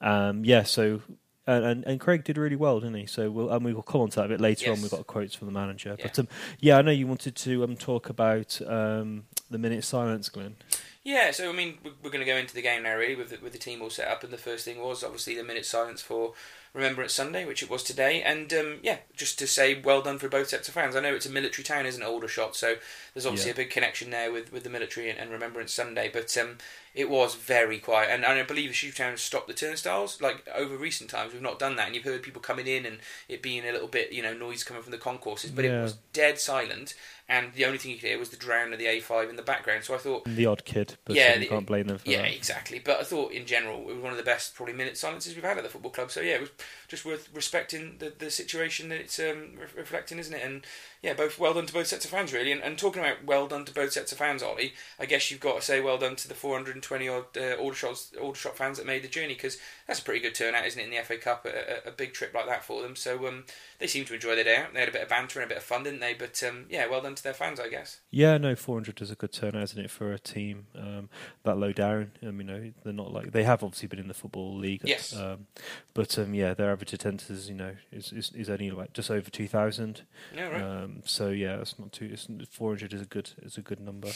um, 0.00 0.44
yeah, 0.44 0.62
so 0.62 1.00
and, 1.46 1.64
and, 1.64 1.84
and 1.84 2.00
Craig 2.00 2.22
did 2.22 2.38
really 2.38 2.56
well, 2.56 2.78
didn't 2.78 2.96
he? 2.96 3.06
So 3.06 3.30
we'll 3.30 3.50
and 3.50 3.64
we 3.64 3.74
will 3.74 3.82
come 3.82 4.02
on 4.02 4.10
to 4.10 4.16
that 4.16 4.26
a 4.26 4.28
bit 4.28 4.40
later 4.40 4.66
yes. 4.66 4.76
on. 4.76 4.82
We've 4.82 4.90
got 4.90 5.06
quotes 5.06 5.34
from 5.34 5.46
the 5.46 5.52
manager, 5.52 5.96
yeah. 5.98 6.04
but 6.04 6.18
um, 6.18 6.28
yeah, 6.60 6.78
I 6.78 6.82
know 6.82 6.92
you 6.92 7.06
wanted 7.06 7.34
to 7.36 7.64
um, 7.64 7.76
talk 7.76 8.08
about 8.08 8.60
um, 8.66 9.24
the 9.50 9.58
minute 9.58 9.84
silence, 9.84 10.28
Glenn. 10.28 10.56
Yeah, 11.02 11.32
so 11.32 11.50
I 11.50 11.52
mean, 11.52 11.78
we're 12.02 12.10
going 12.10 12.24
to 12.24 12.30
go 12.30 12.36
into 12.36 12.54
the 12.54 12.62
game 12.62 12.84
now, 12.84 12.94
really, 12.94 13.16
with 13.16 13.30
the, 13.30 13.38
with 13.42 13.52
the 13.52 13.58
team 13.58 13.82
all 13.82 13.90
set 13.90 14.06
up, 14.06 14.22
and 14.22 14.32
the 14.32 14.38
first 14.38 14.64
thing 14.64 14.80
was 14.80 15.02
obviously 15.02 15.34
the 15.34 15.42
minute 15.42 15.66
silence 15.66 16.00
for 16.00 16.34
Remembrance 16.74 17.12
Sunday, 17.12 17.44
which 17.44 17.62
it 17.62 17.68
was 17.68 17.82
today, 17.82 18.22
and 18.22 18.50
um, 18.54 18.78
yeah, 18.82 18.98
just 19.14 19.38
to 19.38 19.46
say 19.46 19.78
well 19.78 20.00
done 20.00 20.18
for 20.18 20.30
both 20.30 20.48
sets 20.48 20.68
of 20.68 20.74
fans. 20.74 20.96
I 20.96 21.00
know 21.00 21.14
it's 21.14 21.26
a 21.26 21.30
military 21.30 21.62
town, 21.62 21.84
isn't 21.84 22.02
it, 22.02 22.06
Aldershot? 22.06 22.56
So 22.56 22.76
there's 23.12 23.26
obviously 23.26 23.50
yeah. 23.50 23.54
a 23.54 23.56
big 23.56 23.70
connection 23.70 24.08
there 24.08 24.32
with, 24.32 24.50
with 24.50 24.64
the 24.64 24.70
military 24.70 25.10
and, 25.10 25.18
and 25.18 25.30
Remembrance 25.30 25.70
Sunday, 25.70 26.10
but 26.10 26.34
um, 26.38 26.56
it 26.94 27.10
was 27.10 27.34
very 27.34 27.78
quiet. 27.78 28.08
And, 28.10 28.24
and 28.24 28.38
I 28.38 28.42
believe 28.42 28.70
the 28.70 28.74
Shoetown 28.74 29.18
stopped 29.18 29.48
the 29.48 29.54
turnstiles. 29.54 30.22
Like 30.22 30.48
over 30.54 30.74
recent 30.78 31.10
times, 31.10 31.34
we've 31.34 31.42
not 31.42 31.58
done 31.58 31.76
that, 31.76 31.88
and 31.88 31.94
you've 31.94 32.04
heard 32.04 32.22
people 32.22 32.40
coming 32.40 32.66
in 32.66 32.86
and 32.86 33.00
it 33.28 33.42
being 33.42 33.66
a 33.66 33.72
little 33.72 33.88
bit, 33.88 34.10
you 34.10 34.22
know, 34.22 34.32
noise 34.32 34.64
coming 34.64 34.82
from 34.82 34.92
the 34.92 34.98
concourses, 34.98 35.50
but 35.50 35.66
yeah. 35.66 35.80
it 35.80 35.82
was 35.82 35.98
dead 36.14 36.38
silent. 36.38 36.94
And 37.28 37.52
the 37.54 37.64
only 37.64 37.78
thing 37.78 37.92
you 37.92 37.98
could 37.98 38.08
hear 38.08 38.18
was 38.18 38.30
the 38.30 38.36
drown 38.36 38.72
of 38.72 38.78
the 38.78 38.86
A5 38.86 39.30
in 39.30 39.36
the 39.36 39.42
background. 39.42 39.84
So 39.84 39.94
I 39.94 39.98
thought 39.98 40.24
the 40.24 40.46
odd 40.46 40.64
kid, 40.64 40.96
but 41.04 41.16
yeah, 41.16 41.36
you 41.36 41.48
can't 41.48 41.66
blame 41.66 41.86
them 41.86 41.98
for 41.98 42.08
yeah, 42.08 42.22
that. 42.22 42.34
exactly. 42.34 42.78
But 42.78 43.00
I 43.00 43.04
thought 43.04 43.32
in 43.32 43.46
general 43.46 43.80
it 43.88 43.94
was 43.94 44.02
one 44.02 44.12
of 44.12 44.18
the 44.18 44.24
best 44.24 44.54
probably 44.54 44.74
minute 44.74 44.98
silences 44.98 45.34
we've 45.34 45.44
had 45.44 45.56
at 45.56 45.62
the 45.62 45.70
football 45.70 45.92
club. 45.92 46.10
So 46.10 46.20
yeah, 46.20 46.34
it 46.34 46.40
was 46.40 46.50
just 46.92 47.06
worth 47.06 47.30
respecting 47.32 47.96
the, 48.00 48.12
the 48.18 48.30
situation 48.30 48.90
that 48.90 49.00
it's 49.00 49.18
um, 49.18 49.52
re- 49.58 49.78
reflecting, 49.78 50.18
isn't 50.18 50.34
it? 50.34 50.42
And 50.44 50.62
yeah, 51.00 51.14
both 51.14 51.38
well 51.38 51.54
done 51.54 51.64
to 51.64 51.72
both 51.72 51.86
sets 51.86 52.04
of 52.04 52.10
fans 52.10 52.34
really. 52.34 52.52
And, 52.52 52.60
and 52.60 52.76
talking 52.76 53.00
about 53.00 53.24
well 53.24 53.48
done 53.48 53.64
to 53.64 53.72
both 53.72 53.92
sets 53.92 54.12
of 54.12 54.18
fans, 54.18 54.42
Ollie, 54.42 54.74
I 55.00 55.06
guess 55.06 55.30
you've 55.30 55.40
got 55.40 55.56
to 55.56 55.62
say 55.62 55.80
well 55.80 55.96
done 55.96 56.16
to 56.16 56.28
the 56.28 56.34
420 56.34 57.08
odd 57.08 57.24
uh, 57.34 57.56
Aldershot, 57.56 58.10
Aldershot 58.20 58.58
fans 58.58 58.76
that 58.76 58.86
made 58.86 59.02
the 59.02 59.08
journey 59.08 59.32
because 59.32 59.56
that's 59.86 60.00
a 60.00 60.04
pretty 60.04 60.20
good 60.20 60.34
turnout, 60.34 60.66
isn't 60.66 60.78
it, 60.78 60.84
in 60.84 60.90
the 60.90 61.02
FA 61.02 61.16
Cup? 61.16 61.46
A, 61.46 61.88
a, 61.88 61.92
big 61.92 62.12
trip 62.12 62.34
like 62.34 62.44
that 62.46 62.62
for 62.62 62.82
them. 62.82 62.94
So 62.94 63.26
um, 63.26 63.44
they 63.78 63.86
seem 63.86 64.04
to 64.04 64.14
enjoy 64.14 64.34
their 64.34 64.44
day 64.44 64.56
out. 64.56 64.74
They 64.74 64.80
had 64.80 64.90
a 64.90 64.92
bit 64.92 65.02
of 65.02 65.08
banter 65.08 65.40
and 65.40 65.46
a 65.46 65.54
bit 65.54 65.58
of 65.58 65.64
fun, 65.64 65.84
didn't 65.84 66.00
they? 66.00 66.12
But 66.12 66.42
um, 66.46 66.66
yeah, 66.68 66.86
well 66.88 67.00
done 67.00 67.14
to 67.14 67.22
their 67.22 67.32
fans, 67.32 67.58
I 67.58 67.70
guess. 67.70 68.00
Yeah, 68.14 68.36
no, 68.36 68.54
400 68.54 69.00
is 69.00 69.10
a 69.10 69.14
good 69.14 69.32
turnout, 69.32 69.62
isn't 69.62 69.84
it, 69.84 69.90
for 69.90 70.12
a 70.12 70.18
team 70.18 70.66
um, 70.76 71.08
that 71.44 71.56
low 71.56 71.72
down? 71.72 72.12
Um, 72.22 72.38
you 72.40 72.46
know, 72.46 72.72
they're 72.84 72.92
not 72.92 73.10
like 73.10 73.32
they 73.32 73.42
have 73.44 73.64
obviously 73.64 73.88
been 73.88 73.98
in 73.98 74.08
the 74.08 74.14
football 74.14 74.54
league. 74.54 74.82
Yes. 74.84 75.16
Um, 75.16 75.46
but 75.94 76.18
um, 76.18 76.34
yeah, 76.34 76.52
their 76.52 76.70
average 76.70 76.92
attendance, 76.92 77.48
you 77.48 77.54
know, 77.54 77.74
is, 77.90 78.12
is, 78.12 78.30
is 78.34 78.50
only 78.50 78.70
like 78.70 78.92
just 78.92 79.10
over 79.10 79.30
2,000. 79.30 80.02
Yeah, 80.36 80.48
right. 80.48 80.88
so 81.04 81.30
yeah, 81.30 81.56
it's 81.60 81.78
not 81.78 81.90
too. 81.90 82.10
It's, 82.12 82.28
400 82.50 82.92
is 82.92 83.00
a 83.00 83.06
good 83.06 83.30
is 83.42 83.56
a 83.56 83.62
good 83.62 83.80
number. 83.80 84.10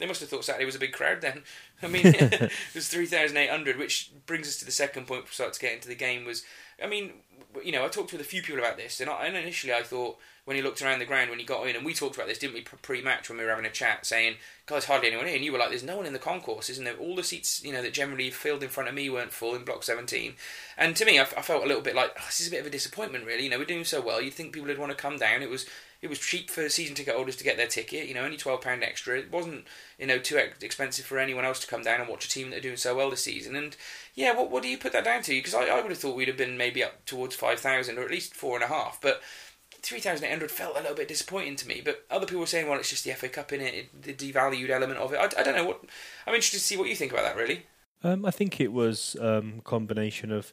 They 0.00 0.06
must 0.06 0.20
have 0.20 0.30
thought 0.30 0.44
Saturday 0.44 0.64
was 0.64 0.74
a 0.74 0.80
big 0.80 0.92
crowd 0.92 1.20
then. 1.20 1.42
I 1.82 1.86
mean, 1.86 2.06
it 2.06 2.50
was 2.74 2.88
3,800, 2.88 3.78
which 3.78 4.10
brings 4.26 4.48
us 4.48 4.56
to 4.56 4.64
the 4.64 4.72
second 4.72 5.06
point 5.06 5.24
we 5.24 5.30
start 5.30 5.52
to 5.52 5.60
get 5.60 5.74
into 5.74 5.88
the 5.88 5.94
game. 5.94 6.24
Was, 6.24 6.42
I 6.82 6.86
mean, 6.86 7.12
you 7.64 7.70
know, 7.70 7.84
I 7.84 7.88
talked 7.88 8.12
with 8.12 8.20
a 8.20 8.24
few 8.24 8.42
people 8.42 8.58
about 8.58 8.76
this, 8.76 9.00
and, 9.00 9.10
I, 9.10 9.26
and 9.26 9.36
initially 9.36 9.72
I 9.72 9.82
thought 9.82 10.18
when 10.46 10.56
he 10.56 10.62
looked 10.62 10.82
around 10.82 10.98
the 10.98 11.04
ground 11.04 11.30
when 11.30 11.38
he 11.38 11.44
got 11.44 11.66
in, 11.68 11.76
and 11.76 11.84
we 11.84 11.94
talked 11.94 12.16
about 12.16 12.26
this, 12.26 12.38
didn't 12.38 12.54
we, 12.54 12.62
pre-match 12.62 13.28
when 13.28 13.38
we 13.38 13.44
were 13.44 13.50
having 13.50 13.66
a 13.66 13.70
chat, 13.70 14.06
saying, 14.06 14.36
"Guys, 14.66 14.86
hardly 14.86 15.08
anyone 15.08 15.26
here." 15.26 15.36
And 15.36 15.44
you 15.44 15.52
were 15.52 15.58
like, 15.58 15.68
"There's 15.68 15.84
no 15.84 15.96
one 15.96 16.06
in 16.06 16.12
the 16.12 16.18
concourse, 16.18 16.70
isn't 16.70 16.84
there?" 16.84 16.96
All 16.96 17.14
the 17.14 17.22
seats, 17.22 17.62
you 17.62 17.72
know, 17.72 17.82
that 17.82 17.92
generally 17.92 18.30
filled 18.30 18.62
in 18.62 18.68
front 18.70 18.88
of 18.88 18.94
me 18.94 19.10
weren't 19.10 19.32
full 19.32 19.54
in 19.54 19.64
block 19.64 19.82
17. 19.82 20.34
And 20.78 20.96
to 20.96 21.04
me, 21.04 21.18
I, 21.18 21.22
I 21.22 21.42
felt 21.42 21.62
a 21.62 21.66
little 21.66 21.82
bit 21.82 21.94
like 21.94 22.12
oh, 22.18 22.24
this 22.26 22.40
is 22.40 22.48
a 22.48 22.50
bit 22.50 22.60
of 22.60 22.66
a 22.66 22.70
disappointment, 22.70 23.26
really. 23.26 23.44
You 23.44 23.50
know, 23.50 23.58
we're 23.58 23.64
doing 23.64 23.84
so 23.84 24.00
well. 24.00 24.20
You'd 24.20 24.34
think 24.34 24.52
people 24.52 24.68
would 24.68 24.78
want 24.78 24.90
to 24.90 24.96
come 24.96 25.18
down. 25.18 25.42
It 25.42 25.50
was 25.50 25.66
it 26.02 26.08
was 26.08 26.18
cheap 26.18 26.48
for 26.48 26.68
season 26.68 26.94
ticket 26.94 27.14
holders 27.14 27.36
to 27.36 27.44
get 27.44 27.56
their 27.56 27.66
ticket. 27.66 28.08
You 28.08 28.14
know, 28.14 28.24
only 28.24 28.36
twelve 28.36 28.62
pound 28.62 28.82
extra. 28.82 29.18
It 29.18 29.30
wasn't 29.30 29.66
you 29.98 30.06
know 30.06 30.18
too 30.18 30.36
expensive 30.36 31.04
for 31.04 31.18
anyone 31.18 31.44
else 31.44 31.60
to 31.60 31.66
come 31.66 31.82
down 31.82 32.00
and 32.00 32.08
watch 32.08 32.24
a 32.24 32.28
team 32.28 32.50
that 32.50 32.58
are 32.58 32.62
doing 32.62 32.76
so 32.76 32.96
well 32.96 33.10
this 33.10 33.24
season. 33.24 33.54
And 33.54 33.76
yeah, 34.14 34.34
what 34.34 34.50
what 34.50 34.62
do 34.62 34.68
you 34.68 34.78
put 34.78 34.92
that 34.92 35.04
down 35.04 35.22
to? 35.22 35.32
Because 35.32 35.54
I, 35.54 35.66
I 35.66 35.80
would 35.80 35.90
have 35.90 35.98
thought 35.98 36.16
we'd 36.16 36.28
have 36.28 36.36
been 36.36 36.56
maybe 36.56 36.82
up 36.82 37.04
towards 37.04 37.36
five 37.36 37.60
thousand 37.60 37.98
or 37.98 38.04
at 38.04 38.10
least 38.10 38.34
four 38.34 38.56
and 38.56 38.64
a 38.64 38.68
half, 38.68 38.98
but. 39.00 39.20
3,800 39.82 40.50
felt 40.50 40.76
a 40.76 40.80
little 40.80 40.94
bit 40.94 41.08
disappointing 41.08 41.56
to 41.56 41.66
me, 41.66 41.80
but 41.82 42.04
other 42.10 42.26
people 42.26 42.40
were 42.40 42.46
saying, 42.46 42.68
well, 42.68 42.78
it's 42.78 42.90
just 42.90 43.02
the 43.02 43.12
FA 43.12 43.30
Cup 43.30 43.50
in 43.50 43.62
it, 43.62 44.02
the 44.02 44.12
devalued 44.12 44.68
element 44.68 45.00
of 45.00 45.14
it. 45.14 45.16
I, 45.16 45.40
I, 45.40 45.42
don't 45.42 45.56
know 45.56 45.64
what. 45.64 45.80
I'm 46.26 46.34
interested 46.34 46.58
to 46.58 46.62
see 46.62 46.76
what 46.76 46.90
you 46.90 46.94
think 46.94 47.12
about 47.12 47.24
that, 47.24 47.34
really. 47.34 47.64
Um, 48.02 48.26
I 48.26 48.30
think 48.30 48.60
it 48.60 48.72
was 48.72 49.16
um, 49.20 49.62
combination 49.64 50.32
of 50.32 50.52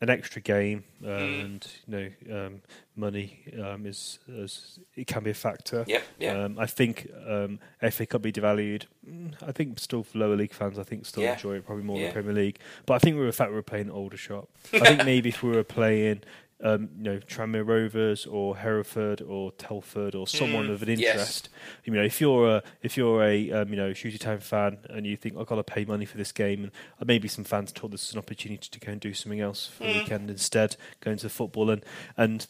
an 0.00 0.10
extra 0.10 0.42
game, 0.42 0.84
uh, 1.02 1.08
mm. 1.08 1.44
and 1.44 1.66
you 1.86 2.12
know, 2.28 2.46
um, 2.46 2.62
money 2.96 3.44
um, 3.62 3.86
is, 3.86 4.18
is, 4.28 4.78
it 4.94 5.06
can 5.06 5.22
be 5.22 5.30
a 5.30 5.34
factor. 5.34 5.84
Yeah, 5.88 6.02
yeah. 6.18 6.44
Um, 6.44 6.58
I 6.58 6.66
think 6.66 7.10
um, 7.26 7.58
FA 7.90 8.04
Cup 8.04 8.22
be 8.22 8.32
devalued. 8.32 8.84
Mm, 9.08 9.34
I 9.46 9.52
think 9.52 9.78
still 9.78 10.02
for 10.02 10.18
lower 10.18 10.36
league 10.36 10.52
fans, 10.52 10.78
I 10.78 10.82
think 10.82 11.06
still 11.06 11.22
yeah. 11.22 11.32
enjoy 11.32 11.56
it 11.56 11.66
probably 11.66 11.84
more 11.84 11.96
yeah. 11.96 12.04
than 12.04 12.12
Premier 12.12 12.34
League. 12.34 12.58
But 12.84 12.94
I 12.94 12.98
think 12.98 13.14
we 13.14 13.20
were 13.20 13.26
the 13.26 13.32
fact 13.32 13.50
we 13.50 13.56
were 13.56 13.62
playing 13.62 13.90
Aldershot. 13.90 14.48
I 14.74 14.80
think 14.80 15.04
maybe 15.06 15.30
if 15.30 15.42
we 15.42 15.50
were 15.50 15.64
playing 15.64 16.22
um, 16.62 16.88
you 16.96 17.04
know, 17.04 17.18
Tranmere 17.18 17.66
Rovers 17.66 18.24
or 18.24 18.56
Hereford 18.56 19.20
or 19.20 19.52
Telford 19.52 20.14
or 20.14 20.26
someone 20.26 20.68
mm, 20.68 20.72
of 20.72 20.82
an 20.82 20.88
interest. 20.88 21.48
Yes. 21.52 21.84
You 21.84 21.92
know, 21.92 22.02
if 22.02 22.20
you're 22.20 22.48
a 22.48 22.62
if 22.82 22.96
you're 22.96 23.22
a 23.22 23.52
um, 23.52 23.68
you 23.68 23.76
know 23.76 23.90
Shooty 23.90 24.18
Town 24.18 24.40
fan 24.40 24.78
and 24.88 25.06
you 25.06 25.16
think 25.16 25.36
I've 25.36 25.46
got 25.46 25.56
to 25.56 25.64
pay 25.64 25.84
money 25.84 26.06
for 26.06 26.16
this 26.16 26.32
game, 26.32 26.70
and 26.98 27.06
maybe 27.06 27.28
some 27.28 27.44
fans 27.44 27.72
told 27.72 27.92
this 27.92 28.08
is 28.08 28.12
an 28.14 28.18
opportunity 28.18 28.68
to 28.70 28.80
go 28.80 28.92
and 28.92 29.00
do 29.00 29.12
something 29.12 29.40
else 29.40 29.66
for 29.66 29.84
mm. 29.84 29.92
the 29.92 29.98
weekend 30.00 30.30
instead, 30.30 30.76
going 31.00 31.18
to 31.18 31.28
football 31.28 31.68
and 31.70 31.84
and 32.16 32.46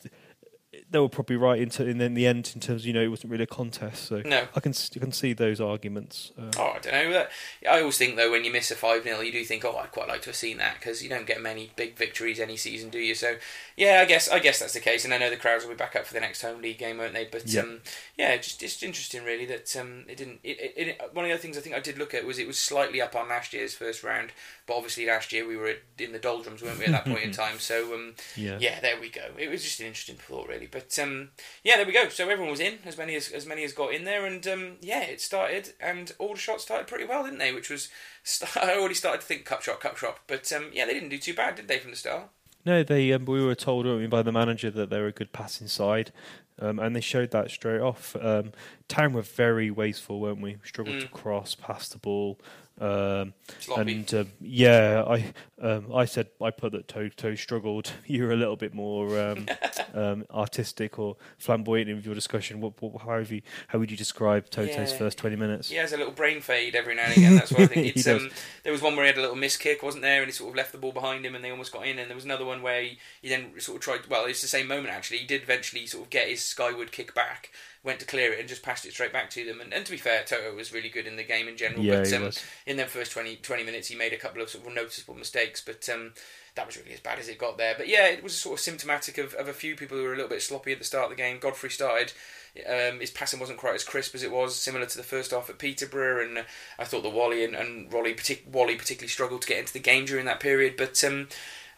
they 0.91 1.01
were 1.01 1.09
probably 1.09 1.37
right 1.37 1.61
into 1.61 1.85
in, 1.85 2.01
in 2.01 2.15
the 2.15 2.27
end 2.27 2.53
in 2.55 2.61
terms 2.61 2.83
of, 2.83 2.87
you 2.87 2.93
know 2.93 3.03
it 3.03 3.09
wasn't 3.09 3.31
really 3.31 3.45
a 3.45 3.49
contest. 3.49 4.05
So 4.05 4.23
no. 4.25 4.47
I 4.55 4.61
can 4.61 4.73
I 4.95 4.99
can 4.99 5.13
see 5.13 5.33
those 5.33 5.61
arguments. 5.61 6.33
Uh, 6.39 6.51
oh, 6.59 6.73
I 6.77 6.79
don't 6.79 6.93
know. 6.93 7.27
I 7.69 7.81
always 7.81 7.99
think 7.99 8.17
though 8.17 8.31
when 8.31 8.45
you 8.45 8.53
miss 8.53 8.71
a 8.71 8.77
five 8.77 9.03
0 9.03 9.21
you 9.21 9.33
do 9.33 9.45
think, 9.45 9.65
oh, 9.65 9.77
I'd 9.77 9.93
quite 9.93 10.09
like 10.09 10.23
to 10.23 10.29
have 10.29 10.37
seen 10.37 10.59
that 10.59 10.77
because 10.79 11.03
you 11.03 11.09
don't 11.09 11.27
get 11.27 11.41
many 11.41 11.73
big 11.77 11.97
victories 11.97 12.39
any 12.39 12.57
season, 12.57 12.91
do 12.91 12.99
you? 12.99 13.15
So 13.15 13.37
yeah, 13.77 14.01
I 14.01 14.05
guess 14.05 14.29
I 14.29 14.39
guess 14.39 14.61
that's 14.61 14.75
the 14.75 14.81
case, 14.81 15.05
and 15.05 15.13
I 15.13 15.19
know 15.19 15.31
the 15.31 15.37
crowds 15.37 15.65
will 15.65 15.73
be 15.73 15.77
back 15.77 15.97
up 15.97 16.07
for 16.07 16.15
the 16.15 16.21
next 16.21 16.43
home 16.43 16.63
league 16.63 16.79
game, 16.79 16.99
won't 16.99 17.15
they? 17.15 17.25
But 17.25 17.47
yeah, 17.47 17.63
um, 17.63 17.81
yeah 18.17 18.37
just 18.37 18.61
just 18.61 18.83
interesting 18.83 19.25
really 19.25 19.47
that 19.47 19.75
um, 19.77 20.05
it 20.09 20.17
didn't. 20.17 20.41
It, 20.45 20.61
it, 20.61 20.89
it, 20.89 21.01
one 21.13 21.25
of 21.25 21.29
the 21.29 21.35
other 21.35 21.43
things 21.43 21.59
I 21.59 21.61
think 21.61 21.75
I 21.75 21.81
did 21.81 21.99
look 21.99 22.15
at 22.15 22.25
was 22.25 22.39
it 22.39 22.47
was 22.47 22.59
slightly 22.59 23.03
up 23.03 23.17
on 23.17 23.29
last 23.29 23.53
year's 23.53 23.75
first 23.75 24.05
round, 24.05 24.31
but 24.67 24.77
obviously 24.77 25.07
last 25.07 25.33
year 25.33 25.47
we 25.47 25.57
were 25.57 25.75
in 25.99 26.13
the 26.13 26.19
doldrums, 26.19 26.63
weren't 26.63 26.79
we, 26.79 26.85
at 26.85 26.93
that 26.93 27.05
point 27.05 27.25
in 27.25 27.33
time? 27.33 27.59
So 27.59 27.93
um, 27.95 28.15
yeah. 28.37 28.59
yeah, 28.61 28.81
there 28.81 29.01
we 29.01 29.11
go. 29.11 29.23
It 29.37 29.51
was 29.51 29.63
just 29.63 29.81
an 29.81 29.87
interesting 29.87 30.17
thought 30.17 30.49
really, 30.49 30.69
but 30.71 30.76
um, 31.03 31.31
yeah, 31.63 31.77
there 31.77 31.87
we 31.87 31.93
go. 31.93 32.09
So 32.09 32.29
everyone 32.29 32.51
was 32.51 32.61
in, 32.61 32.79
as 32.85 32.99
many 32.99 33.15
as 33.15 33.31
as 33.31 33.47
many 33.47 33.65
as 33.65 33.73
got 33.73 33.95
in 33.95 34.05
there, 34.05 34.27
and 34.27 34.47
um, 34.47 34.77
yeah, 34.81 35.03
it 35.03 35.21
started, 35.21 35.75
and 35.81 36.13
all 36.19 36.35
the 36.35 36.41
shots 36.41 36.65
started 36.65 36.87
pretty 36.87 37.05
well, 37.05 37.25
didn't 37.25 37.39
they? 37.39 37.53
Which 37.53 37.71
was 37.71 37.89
I 38.57 38.75
already 38.75 38.95
started 38.95 39.21
to 39.21 39.27
think 39.27 39.45
cup 39.45 39.63
shot, 39.63 39.81
cup 39.81 39.97
shot, 39.97 40.19
but 40.27 40.53
um, 40.53 40.71
yeah, 40.73 40.87
they 40.87 40.95
didn't 40.95 41.11
do 41.11 41.19
too 41.19 41.35
bad, 41.35 41.57
did 41.57 41.69
they, 41.69 41.79
from 41.79 41.91
the 41.91 41.97
start? 41.97 42.29
No, 42.65 42.83
they 42.83 43.13
um, 43.13 43.25
we 43.25 43.45
were 43.45 43.55
told 43.55 44.11
by 44.11 44.23
the 44.23 44.33
manager 44.33 44.71
that 44.71 44.91
they 44.91 45.01
were 45.01 45.07
a 45.07 45.13
good 45.13 45.33
passing 45.33 45.69
side, 45.69 46.11
um, 46.59 46.79
and 46.79 46.97
they 46.97 47.01
showed 47.01 47.31
that 47.31 47.51
straight 47.51 47.81
off. 47.81 48.17
Um, 48.21 48.53
Town 48.89 49.13
were 49.13 49.23
very 49.23 49.71
wasteful, 49.71 50.21
weren't 50.21 50.41
we? 50.41 50.57
Struggled 50.65 51.01
to 51.01 51.09
cross, 51.09 51.55
pass 51.55 51.89
the 51.89 51.99
ball. 51.99 52.39
Um, 52.79 53.33
and 53.77 54.13
um, 54.15 54.33
yeah, 54.41 55.03
I 55.07 55.33
um, 55.63 55.95
I 55.95 56.05
said 56.05 56.29
I 56.43 56.51
put 56.51 56.73
that 56.73 56.89
Toto 56.89 57.35
struggled. 57.35 57.93
You 58.07 58.25
were 58.25 58.33
a 58.33 58.37
little 58.37 58.57
bit 58.57 58.73
more 58.75 59.19
um, 59.19 59.47
um, 59.95 60.25
artistic 60.31 60.99
or 60.99 61.17
flamboyant 61.39 61.89
in 61.89 62.01
your 62.03 62.15
discussion. 62.15 62.61
What, 62.61 62.81
what, 62.81 63.03
how, 63.03 63.19
have 63.19 63.33
you, 63.33 63.43
how 63.69 63.79
would 63.79 63.91
you 63.91 63.97
describe 63.97 64.49
Toto's 64.51 64.93
Yeah. 64.93 64.99
first 64.99 65.19
twenty 65.19 65.37
minutes? 65.37 65.71
He 65.71 65.77
has 65.77 65.93
a 65.93 65.97
little 65.97 66.13
brain 66.13 66.41
fade 66.41 66.75
every 66.75 66.95
now 66.95 67.05
and 67.05 67.17
again. 67.17 67.35
That's 67.35 67.51
what 67.51 67.63
I 67.63 67.67
think. 67.67 67.85
He 67.87 67.89
It's, 67.91 68.05
does. 68.05 68.23
um, 68.23 68.31
there 68.63 68.73
was 68.73 68.83
one 68.83 68.95
where 68.95 69.05
he 69.05 69.09
had 69.09 69.19
a 69.19 69.23
little 69.23 69.37
miss 69.37 69.57
kick, 69.57 69.83
wasn't 69.83 70.03
there? 70.03 70.19
And 70.21 70.27
he 70.27 70.33
sort 70.33 70.51
of 70.51 70.57
left 70.57 70.73
the 70.73 70.79
ball 70.79 70.93
behind 70.93 71.25
him, 71.25 71.35
and 71.35 71.43
they 71.45 71.51
almost 71.51 71.73
got 71.73 71.87
in. 71.87 71.99
And 71.99 72.09
there 72.11 72.15
was 72.15 72.25
another 72.25 72.45
one 72.45 72.63
where 72.63 72.83
he, 72.83 72.99
he 73.23 73.29
then 73.29 73.59
sort 73.59 73.77
of 73.77 73.83
tried. 73.83 74.07
Well, 74.09 74.27
it's 74.27 74.43
the 74.43 74.49
same 74.49 74.69
moment 74.69 74.91
actually. 74.91 75.19
He 75.19 75.27
did 75.27 75.43
eventually 75.43 75.87
sort 75.87 76.05
of 76.05 76.11
get 76.11 76.29
his 76.29 76.43
skyward 76.43 76.93
kick 76.93 77.15
back, 77.15 77.51
went 77.87 78.01
to 78.01 78.07
clear 78.07 78.33
it, 78.33 78.41
and 78.41 78.49
just 78.49 78.63
passed 78.63 78.85
it 78.85 78.93
straight 78.93 79.13
back 79.13 79.31
to 79.31 79.45
them. 79.47 79.61
And, 79.61 79.73
and 79.73 79.87
to 79.87 79.93
be 79.93 79.97
fair, 79.97 80.25
Toto 80.25 80.55
was 80.55 80.73
really 80.73 80.91
good 80.91 81.07
in 81.07 81.17
the 81.17 81.23
game 81.23 81.49
in 81.49 81.57
general. 81.57 81.83
Yeah, 81.83 82.01
but 82.01 82.09
he 82.09 82.15
um, 82.17 82.23
was. 82.25 82.45
in 82.67 82.77
them 82.77 82.89
first 82.89 83.13
20, 83.13 83.37
20 83.37 83.63
minutes, 83.63 83.89
he 83.89 83.97
made 83.97 84.13
a 84.13 84.19
couple 84.19 84.43
of 84.43 84.51
sort 84.51 84.67
of 84.67 84.75
noticeable 84.75 85.15
mistakes, 85.15 85.63
but. 85.65 85.89
Um, 85.89 86.13
that 86.57 86.67
was 86.67 86.79
really 86.79 86.95
as 86.95 87.01
bad 87.01 87.19
as 87.19 87.29
it 87.29 87.37
got 87.37 87.59
there. 87.59 87.75
But 87.77 87.87
yeah, 87.87 88.07
it 88.07 88.23
was 88.23 88.35
sort 88.35 88.55
of 88.55 88.61
symptomatic 88.61 89.19
of, 89.19 89.35
of 89.35 89.47
a 89.47 89.53
few 89.53 89.77
people 89.77 89.99
who 89.99 90.05
were 90.05 90.15
a 90.15 90.17
little 90.17 90.31
bit 90.31 90.41
sloppy 90.41 90.73
at 90.73 90.79
the 90.79 90.87
start 90.87 91.05
of 91.05 91.11
the 91.11 91.23
game. 91.23 91.39
Godfrey 91.39 91.69
started. 91.69 92.13
Um, 92.67 93.01
his 93.01 93.11
passing 93.11 93.39
wasn't 93.39 93.59
quite 93.59 93.75
as 93.75 93.85
crisp 93.85 94.15
as 94.15 94.23
it 94.23 94.33
was, 94.33 94.57
similar 94.57 94.87
to 94.87 94.97
the 94.97 95.03
first 95.03 95.33
half 95.33 95.51
at 95.51 95.59
Peterborough, 95.59 96.25
and 96.25 96.39
uh, 96.39 96.43
I 96.79 96.85
thought 96.85 97.03
the 97.03 97.11
Whalley 97.11 97.45
and, 97.45 97.55
and 97.55 97.93
Rolly 97.93 98.15
partic- 98.15 98.51
Whalley 98.51 98.77
particularly 98.77 99.11
struggled 99.11 99.43
to 99.43 99.49
get 99.49 99.59
into 99.59 99.75
the 99.75 99.79
game 99.79 100.07
during 100.07 100.25
that 100.25 100.41
period. 100.41 100.77
But 100.79 101.03
um, 101.05 101.29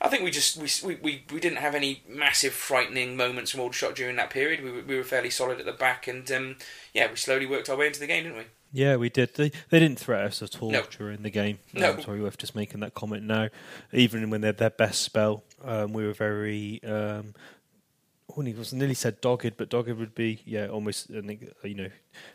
I 0.00 0.08
think 0.08 0.22
we 0.22 0.30
just 0.30 0.56
we, 0.56 0.96
we, 0.96 1.24
we, 1.30 1.40
didn't 1.40 1.58
have 1.58 1.74
any 1.74 2.02
massive 2.08 2.52
frightening 2.52 3.16
moments 3.16 3.50
from 3.50 3.60
Aldershot 3.60 3.96
during 3.96 4.14
that 4.16 4.30
period. 4.30 4.62
We 4.62 4.70
were, 4.70 4.82
we 4.82 4.96
were 4.96 5.02
fairly 5.02 5.30
solid 5.30 5.58
at 5.58 5.66
the 5.66 5.72
back, 5.72 6.06
and 6.06 6.30
um, 6.30 6.56
yeah, 6.94 7.10
we 7.10 7.16
slowly 7.16 7.46
worked 7.46 7.68
our 7.68 7.76
way 7.76 7.88
into 7.88 7.98
the 7.98 8.06
game, 8.06 8.22
didn't 8.22 8.38
we? 8.38 8.44
Yeah, 8.72 8.96
we 8.96 9.08
did. 9.08 9.34
They 9.34 9.50
they 9.70 9.80
didn't 9.80 9.98
threat 9.98 10.24
us 10.24 10.42
at 10.42 10.62
all 10.62 10.70
No. 10.70 10.84
during 10.90 11.22
the 11.22 11.30
game. 11.30 11.58
No. 11.72 11.94
Um, 11.94 12.02
sorry, 12.02 12.20
worth 12.20 12.38
just 12.38 12.54
making 12.54 12.80
that 12.80 12.94
comment 12.94 13.24
now. 13.24 13.48
Even 13.92 14.30
when 14.30 14.40
they're 14.40 14.52
their 14.52 14.70
best 14.70 15.02
spell, 15.02 15.42
um, 15.64 15.92
we 15.92 16.06
were 16.06 16.12
very. 16.14 16.82
Um, 16.84 17.34
when 18.34 18.46
he 18.46 18.52
was 18.52 18.72
nearly 18.72 18.94
said 18.94 19.20
dogged, 19.20 19.56
but 19.56 19.68
dogged 19.68 19.90
would 19.90 20.14
be 20.14 20.42
yeah 20.44 20.68
almost 20.68 21.10
an, 21.10 21.48
you 21.64 21.74
know 21.74 21.90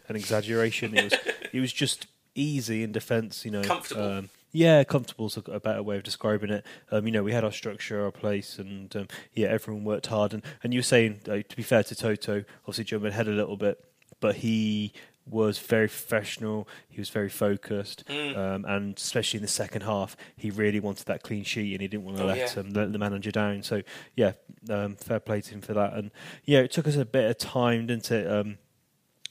an 0.10 0.16
exaggeration. 0.16 0.98
It 0.98 1.04
was 1.06 1.14
it 1.54 1.60
was 1.62 1.72
just 1.72 2.08
easy 2.36 2.84
in 2.84 2.92
defence. 2.92 3.46
You 3.46 3.52
know, 3.52 3.64
Comfortable. 3.64 4.04
Um, 4.04 4.30
yeah, 4.54 4.84
comfortable 4.86 5.26
is 5.26 5.36
a 5.38 5.42
a 5.52 5.60
better 5.60 5.84
way 5.84 5.98
of 5.98 6.04
describing 6.04 6.50
it. 6.52 6.66
Um, 6.92 7.06
you 7.06 7.12
know, 7.12 7.24
we 7.24 7.34
had 7.34 7.44
our 7.44 7.52
structure, 7.52 8.06
our 8.06 8.12
place, 8.12 8.58
and 8.60 8.96
um, 8.96 9.08
yeah, 9.34 9.48
everyone 9.48 9.84
worked 9.84 10.08
hard. 10.08 10.34
And, 10.34 10.44
and 10.64 10.74
you 10.74 10.80
were 10.80 10.84
saying, 10.84 11.20
uh, 11.28 11.40
to 11.50 11.56
be 11.58 11.64
fair 11.64 11.84
to 11.84 11.96
Toto, 11.96 12.46
obviously 12.62 12.86
jumping 12.86 13.10
ahead 13.12 13.28
a 13.28 13.32
little 13.32 13.58
bit, 13.58 13.84
but 14.22 14.36
he 14.38 14.94
was 15.26 15.58
very 15.58 15.88
professional. 15.88 16.68
He 16.90 17.00
was 17.00 17.10
very 17.10 17.30
focused, 17.30 18.04
Mm. 18.08 18.38
um, 18.38 18.66
and 18.66 18.98
especially 18.98 19.38
in 19.38 19.42
the 19.42 19.48
second 19.64 19.82
half, 19.84 20.16
he 20.36 20.50
really 20.52 20.80
wanted 20.82 21.06
that 21.08 21.24
clean 21.24 21.44
sheet, 21.46 21.72
and 21.74 21.82
he 21.82 21.88
didn't 21.88 22.04
want 22.06 22.18
to 22.18 22.24
Oh, 22.24 22.28
let, 22.28 22.38
yeah. 22.56 22.60
um, 22.62 22.70
let 22.74 22.92
the 22.92 23.00
manager 23.00 23.32
down. 23.32 23.64
So 23.64 23.82
yeah, 24.16 24.34
um, 24.70 24.96
fair 24.98 25.20
play 25.20 25.42
to 25.42 25.50
him 25.52 25.62
for 25.62 25.74
that. 25.74 25.94
And 25.94 26.12
yeah, 26.46 26.60
it 26.60 26.72
took 26.72 26.88
us 26.88 26.96
a 26.98 27.06
bit 27.06 27.30
of 27.30 27.38
time, 27.38 27.88
didn't 27.88 28.12
it? 28.12 28.28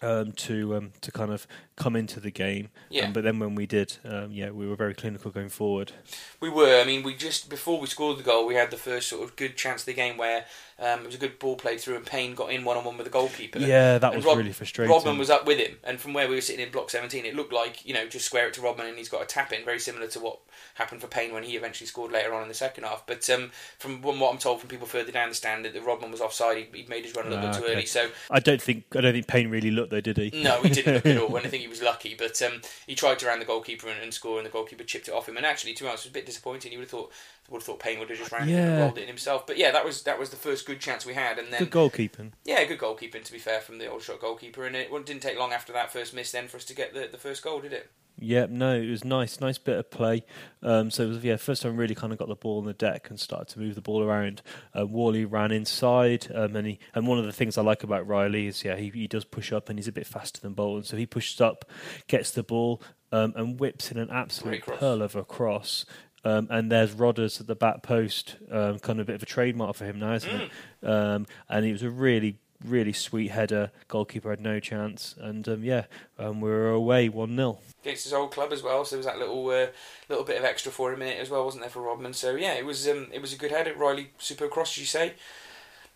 Um, 0.03 0.23
um, 0.23 0.33
to 0.33 0.77
um, 0.77 0.93
to 1.01 1.13
kind 1.13 1.31
of 1.31 1.47
come 1.77 1.97
into 1.97 2.21
the 2.21 2.31
game, 2.31 2.69
Yeah. 2.91 3.07
Um, 3.07 3.13
but 3.13 3.25
then 3.25 3.39
when 3.39 3.55
we 3.55 3.67
did, 3.67 3.99
um, 4.05 4.33
yeah, 4.33 4.51
we 4.51 4.67
were 4.67 4.77
very 4.77 4.95
clinical 4.95 5.31
going 5.31 5.49
forward. 5.49 5.93
We 6.41 6.51
were. 6.51 6.81
I 6.81 6.85
mean, 6.85 7.03
we 7.03 7.15
just 7.15 7.49
before 7.49 7.81
we 7.81 7.87
scored 7.87 8.19
the 8.19 8.23
goal, 8.23 8.47
we 8.47 8.55
had 8.55 8.71
the 8.71 8.77
first 8.77 9.09
sort 9.09 9.23
of 9.23 9.37
good 9.37 9.57
chance 9.57 9.83
of 9.83 9.87
the 9.87 9.95
game 9.95 10.17
where 10.17 10.45
um, 10.83 11.01
it 11.01 11.07
was 11.07 11.15
a 11.15 11.19
good 11.19 11.39
ball 11.39 11.57
played 11.57 11.81
through, 11.81 11.97
and 11.97 12.05
Payne 12.05 12.35
got 12.35 12.51
in 12.53 12.65
one 12.65 12.77
on 12.77 12.85
one 12.85 12.97
with 12.97 13.07
the 13.07 13.11
goalkeeper. 13.13 13.59
Yeah, 13.61 13.99
that 13.99 14.09
And 14.13 14.17
was 14.17 14.25
Rod- 14.27 14.37
really 14.39 14.53
frustrating. 14.53 14.93
Rodman 14.93 15.17
was 15.17 15.31
up 15.31 15.47
with 15.47 15.59
him, 15.59 15.77
and 15.85 16.01
from 16.01 16.13
where 16.13 16.29
we 16.29 16.35
were 16.35 16.41
sitting 16.41 16.65
in 16.65 16.73
block 16.73 16.91
17, 16.91 17.25
it 17.25 17.35
looked 17.37 17.53
like 17.53 17.87
you 17.87 17.95
know 17.95 18.07
just 18.07 18.27
square 18.27 18.49
it 18.49 18.55
to 18.55 18.61
Rodman, 18.61 18.87
and 18.89 18.99
he's 18.99 19.09
got 19.09 19.23
a 19.23 19.27
tap 19.27 19.53
in, 19.53 19.65
very 19.65 19.79
similar 19.81 20.09
to 20.09 20.21
what 20.21 20.39
happened 20.75 21.01
for 21.01 21.07
Payne 21.07 21.33
when 21.33 21.43
he 21.45 21.57
eventually 21.57 21.87
scored 21.87 22.11
later 22.13 22.35
on 22.35 22.43
in 22.43 22.49
the 22.49 22.55
second 22.55 22.85
half. 22.85 23.07
But 23.07 23.29
um, 23.31 23.51
from 23.79 24.03
what 24.03 24.33
I'm 24.33 24.39
told 24.39 24.61
from 24.61 24.69
people 24.69 24.87
further 24.87 25.13
down 25.13 25.29
the 25.29 25.35
stand, 25.35 25.65
that 25.65 25.81
Rodman 25.85 26.11
was 26.11 26.21
offside. 26.21 26.57
He, 26.59 26.83
he 26.83 26.87
made 26.89 27.05
his 27.05 27.15
run 27.15 27.27
a 27.27 27.31
little 27.31 27.45
Ah, 27.47 27.53
bit 27.53 27.59
too 27.59 27.65
okay. 27.65 27.73
early, 27.75 27.87
so 27.87 28.11
I 28.31 28.41
don't 28.41 28.61
think 28.61 28.85
I 28.97 29.01
don't 29.01 29.13
think 29.13 29.27
Payne 29.29 29.51
really 29.51 29.71
looked 29.71 29.91
though, 29.91 30.01
did 30.01 30.17
he? 30.17 30.43
no, 30.43 30.63
he 30.63 30.71
didn't 30.71 30.95
look 30.95 31.07
at 31.07 31.19
all. 31.19 31.37
And 31.37 31.47
I 31.47 31.49
think 31.51 31.63
he 31.63 31.69
was 31.69 31.83
lucky, 31.83 32.15
but 32.19 32.41
um, 32.43 32.61
he 32.87 32.95
tried 32.95 33.19
to 33.21 33.27
round 33.27 33.41
the 33.41 33.47
goalkeeper 33.47 33.89
and, 33.89 34.01
and 34.03 34.13
score, 34.13 34.39
and 34.39 34.47
the 34.47 34.51
goalkeeper 34.51 34.83
chipped 34.85 35.09
it 35.09 35.15
off 35.15 35.29
him. 35.29 35.37
And 35.37 35.47
actually, 35.47 35.75
to 35.75 35.85
be 35.85 35.89
honest, 35.89 36.07
it 36.07 36.09
was 36.09 36.13
a 36.13 36.15
bit 36.19 36.27
disappointing. 36.27 36.73
You 36.73 36.79
would 36.79 36.85
have 36.85 36.91
thought 36.91 37.13
would 37.51 37.59
have 37.59 37.65
thought 37.65 37.81
Payne 37.81 37.99
would 37.99 38.09
have 38.09 38.19
just 38.19 38.33
rounded 38.33 38.55
it 38.55 38.59
and 38.59 38.81
rolled 38.81 38.99
it 38.99 39.03
in 39.03 39.09
himself. 39.09 39.47
But 39.47 39.59
yeah, 39.59 39.71
that 39.73 39.85
was 39.85 40.03
that 40.05 40.19
was 40.19 40.31
the 40.31 40.37
first 40.37 40.67
good 40.67 40.81
chance 40.81 41.05
we 41.05 41.15
had, 41.15 41.39
and 41.39 41.53
then 41.53 41.61
Good 41.65 41.71
goalkeeping. 41.71 42.33
yeah, 42.45 42.65
good 42.65 42.79
goalkeeping 42.79 43.25
to 43.25 43.33
be 43.33 43.39
fair 43.39 43.61
from 43.61 43.79
the 43.79 43.91
Aldershot 43.91 44.21
goalkeeper. 44.21 44.65
And 44.65 44.75
it 44.77 44.91
didn't 45.05 45.23
take 45.23 45.39
long 45.39 45.53
after 45.53 45.73
that 45.73 45.93
first 45.93 46.15
miss 46.15 46.33
then 46.33 46.49
for 46.49 46.57
us 46.57 46.65
to 46.67 46.75
get 46.75 46.95
the, 46.95 47.09
the 47.11 47.19
first 47.19 47.43
goal, 47.43 47.61
did 47.61 47.73
it? 47.73 47.91
Yeah, 48.19 48.47
no, 48.49 48.75
it 48.77 48.89
was 48.89 49.05
nice, 49.05 49.41
nice 49.41 49.59
bit 49.59 49.79
of 49.79 49.91
play. 49.91 50.25
Um, 50.63 50.91
so 50.91 51.05
it 51.05 51.09
was 51.09 51.25
yeah, 51.25 51.37
first 51.37 51.63
time 51.63 51.77
really 51.77 51.95
kind 51.95 52.13
of 52.13 52.19
got 52.19 52.29
the 52.29 52.37
ball 52.37 52.59
on 52.59 52.67
the 52.67 52.73
deck 52.75 53.11
and 53.11 53.19
started 53.19 53.49
to 53.49 53.59
move 53.59 53.75
the 53.75 53.81
ball 53.81 54.03
around. 54.03 54.43
Uh, 54.75 54.85
Whalley 54.85 55.25
ran 55.25 55.51
inside, 55.51 56.29
um, 56.35 56.55
and 56.55 56.67
he 56.67 56.79
and 56.95 57.07
one 57.07 57.19
of 57.19 57.25
the 57.25 57.33
things 57.33 57.59
I 57.59 57.63
like 57.63 57.83
about 57.83 58.07
Riley 58.07 58.47
is 58.47 58.65
yeah, 58.65 58.77
he, 58.77 58.91
he 58.91 59.07
does 59.09 59.25
push 59.25 59.51
up 59.51 59.69
and 59.69 59.79
he's 59.79 59.89
a 59.89 59.93
bit 59.93 60.07
faster 60.07 60.41
than 60.41 60.53
Bolton, 60.53 60.85
so 60.85 60.97
he 60.97 61.07
pushes 61.07 61.41
up, 61.41 61.65
gets 62.07 62.31
the 62.31 62.43
ball, 62.43 62.83
um, 63.11 63.33
and 63.35 63.59
whips 63.59 63.91
in 63.91 63.99
an 63.99 64.11
absolute 64.11 64.65
pearl 64.65 65.03
of 65.03 65.17
a 65.17 65.25
cross. 65.25 65.85
Um, 66.25 66.47
and 66.51 66.71
there's 66.71 66.95
Rodders 66.95 67.41
at 67.41 67.47
the 67.49 67.55
back 67.57 67.83
post, 67.83 68.37
um, 68.51 68.79
kind 68.79 69.01
of 69.01 69.05
a 69.05 69.11
bit 69.13 69.17
of 69.17 69.23
a 69.23 69.27
trademark 69.27 69.75
for 69.77 69.85
him 69.85 69.99
now, 69.99 70.15
isn't 70.15 70.31
Mm. 70.31 70.51
it? 70.83 70.89
Um, 70.89 71.27
and 71.49 71.67
it 71.67 71.73
was 71.73 71.83
a 71.83 71.91
really, 71.91 72.37
really 72.65 72.93
sweet 72.93 73.33
header. 73.33 73.73
Goalkeeper 73.89 74.31
had 74.31 74.41
no 74.41 74.61
chance, 74.61 75.17
and 75.19 75.49
um, 75.49 75.65
yeah, 75.65 75.87
um, 76.21 76.41
we 76.41 76.49
were 76.49 76.71
away 76.71 77.09
one 77.09 77.35
0 77.35 77.59
Against 77.83 78.05
his 78.05 78.13
old 78.13 78.31
club 78.31 78.53
as 78.53 78.63
well, 78.63 78.85
so 78.85 78.91
there 78.95 78.99
was 78.99 79.07
that 79.07 79.19
little 79.19 79.49
uh, 79.51 79.67
little 80.09 80.25
bit 80.25 80.39
of 80.39 80.45
extra 80.45 80.71
for 80.71 80.93
him 80.93 81.03
in 81.03 81.09
it 81.09 81.19
as 81.21 81.29
well, 81.29 81.45
wasn't 81.45 81.63
there 81.65 81.71
for 81.71 81.83
Rodman? 81.83 82.13
So 82.13 82.37
yeah, 82.37 82.53
it 82.53 82.65
was 82.65 82.87
um, 82.87 83.09
it 83.13 83.21
was 83.21 83.33
a 83.33 83.37
good 83.37 83.51
header. 83.51 83.75
Riley 83.75 84.13
super 84.19 84.47
cross, 84.47 84.75
as 84.75 84.79
you 84.79 84.87
say. 84.87 85.15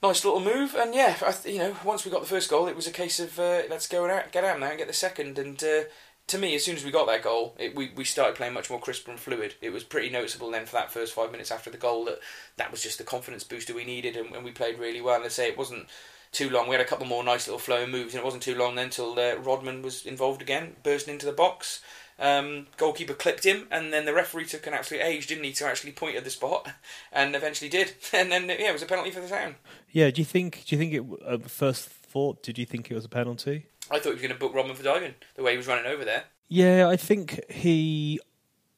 Nice 0.03 0.25
little 0.25 0.41
move, 0.41 0.75
and 0.75 0.95
yeah, 0.95 1.17
I 1.25 1.31
th- 1.33 1.55
you 1.55 1.61
know, 1.61 1.77
once 1.85 2.05
we 2.05 2.11
got 2.11 2.21
the 2.21 2.27
first 2.27 2.51
goal, 2.51 2.67
it 2.67 2.77
was 2.77 2.87
a 2.89 2.93
case 2.93 3.19
of 3.21 3.39
uh, 3.39 3.63
let's 3.71 3.87
go 3.87 4.11
out, 4.11 4.31
get 4.33 4.45
out 4.45 4.59
now 4.61 4.67
and 4.69 4.79
get 4.79 4.89
the 4.89 4.93
second. 4.93 5.39
And 5.39 5.63
uh, 5.63 5.85
to 6.29 6.39
me, 6.39 6.55
as 6.57 6.65
soon 6.65 6.77
as 6.77 6.85
we 6.85 6.91
got 6.91 7.07
that 7.07 7.23
goal, 7.23 7.55
it, 7.59 7.75
we 7.75 7.93
we 7.95 8.05
started 8.05 8.37
playing 8.37 8.55
much 8.55 8.69
more 8.69 8.81
crisp 8.81 9.07
and 9.09 9.19
fluid. 9.19 9.55
It 9.61 9.71
was 9.71 9.85
pretty 9.85 10.11
noticeable 10.11 10.51
then 10.51 10.67
for 10.67 10.73
that 10.73 10.91
first 10.91 11.15
five 11.15 11.31
minutes 11.31 11.53
after 11.53 11.71
the 11.71 11.77
goal 11.77 12.05
that 12.07 12.21
that 12.57 12.71
was 12.71 12.83
just 12.83 12.99
the 12.99 13.05
confidence 13.05 13.45
booster 13.45 13.75
we 13.75 13.85
needed, 13.85 14.17
and, 14.17 14.35
and 14.35 14.45
we 14.45 14.51
played 14.51 14.79
really 14.79 15.01
well. 15.01 15.17
And 15.17 15.25
I 15.25 15.29
say 15.29 15.49
it 15.49 15.59
wasn't 15.59 15.87
too 16.33 16.51
long. 16.51 16.69
We 16.69 16.75
had 16.75 16.85
a 16.85 16.89
couple 16.89 17.07
more 17.07 17.23
nice 17.23 17.47
little 17.47 17.61
flowing 17.61 17.91
moves, 17.91 18.15
and 18.15 18.21
it 18.21 18.25
wasn't 18.25 18.43
too 18.43 18.57
long 18.57 18.75
then 18.75 18.91
till 18.91 19.19
uh, 19.19 19.37
Rodman 19.37 19.83
was 19.83 20.05
involved 20.05 20.43
again, 20.43 20.77
bursting 20.83 21.15
into 21.15 21.27
the 21.27 21.33
box. 21.33 21.81
Um, 22.19 22.67
goalkeeper 22.77 23.15
clipped 23.15 23.45
him, 23.45 23.69
and 23.71 23.93
then 23.93 24.05
the 24.05 24.15
referee 24.15 24.47
took 24.47 24.67
an 24.67 24.75
absolute 24.75 25.03
age, 25.03 25.27
didn't 25.27 25.45
he, 25.45 25.53
to 25.53 25.67
actually 25.67 25.93
point 25.93 26.17
at 26.17 26.25
the 26.25 26.31
spot, 26.31 26.69
and 27.13 27.37
eventually 27.37 27.69
did. 27.69 27.95
And 28.13 28.33
then 28.33 28.49
yeah, 28.49 28.71
it 28.71 28.73
was 28.73 28.83
a 28.83 28.87
penalty 28.87 29.11
for 29.11 29.21
the 29.21 29.29
town. 29.29 29.57
Yeah, 29.93 30.11
do 30.11 30.21
you 30.21 30.25
think? 30.25 30.65
Do 30.67 30.75
you 30.75 30.79
think 30.79 30.93
it? 30.93 31.23
Uh, 31.25 31.39
first 31.47 31.89
thought, 31.89 32.43
did 32.43 32.59
you 32.59 32.67
think 32.67 32.91
it 32.91 32.95
was 32.95 33.05
a 33.05 33.11
penalty? 33.11 33.67
I 33.91 33.99
thought 33.99 34.11
he 34.11 34.15
was 34.15 34.23
going 34.23 34.33
to 34.33 34.39
book 34.39 34.55
Rodman 34.55 34.77
for 34.77 34.83
diving 34.83 35.15
the 35.35 35.43
way 35.43 35.53
he 35.53 35.57
was 35.57 35.67
running 35.67 35.87
over 35.87 36.05
there. 36.05 36.25
Yeah, 36.49 36.89
I 36.89 36.97
think 36.97 37.41
he 37.51 38.21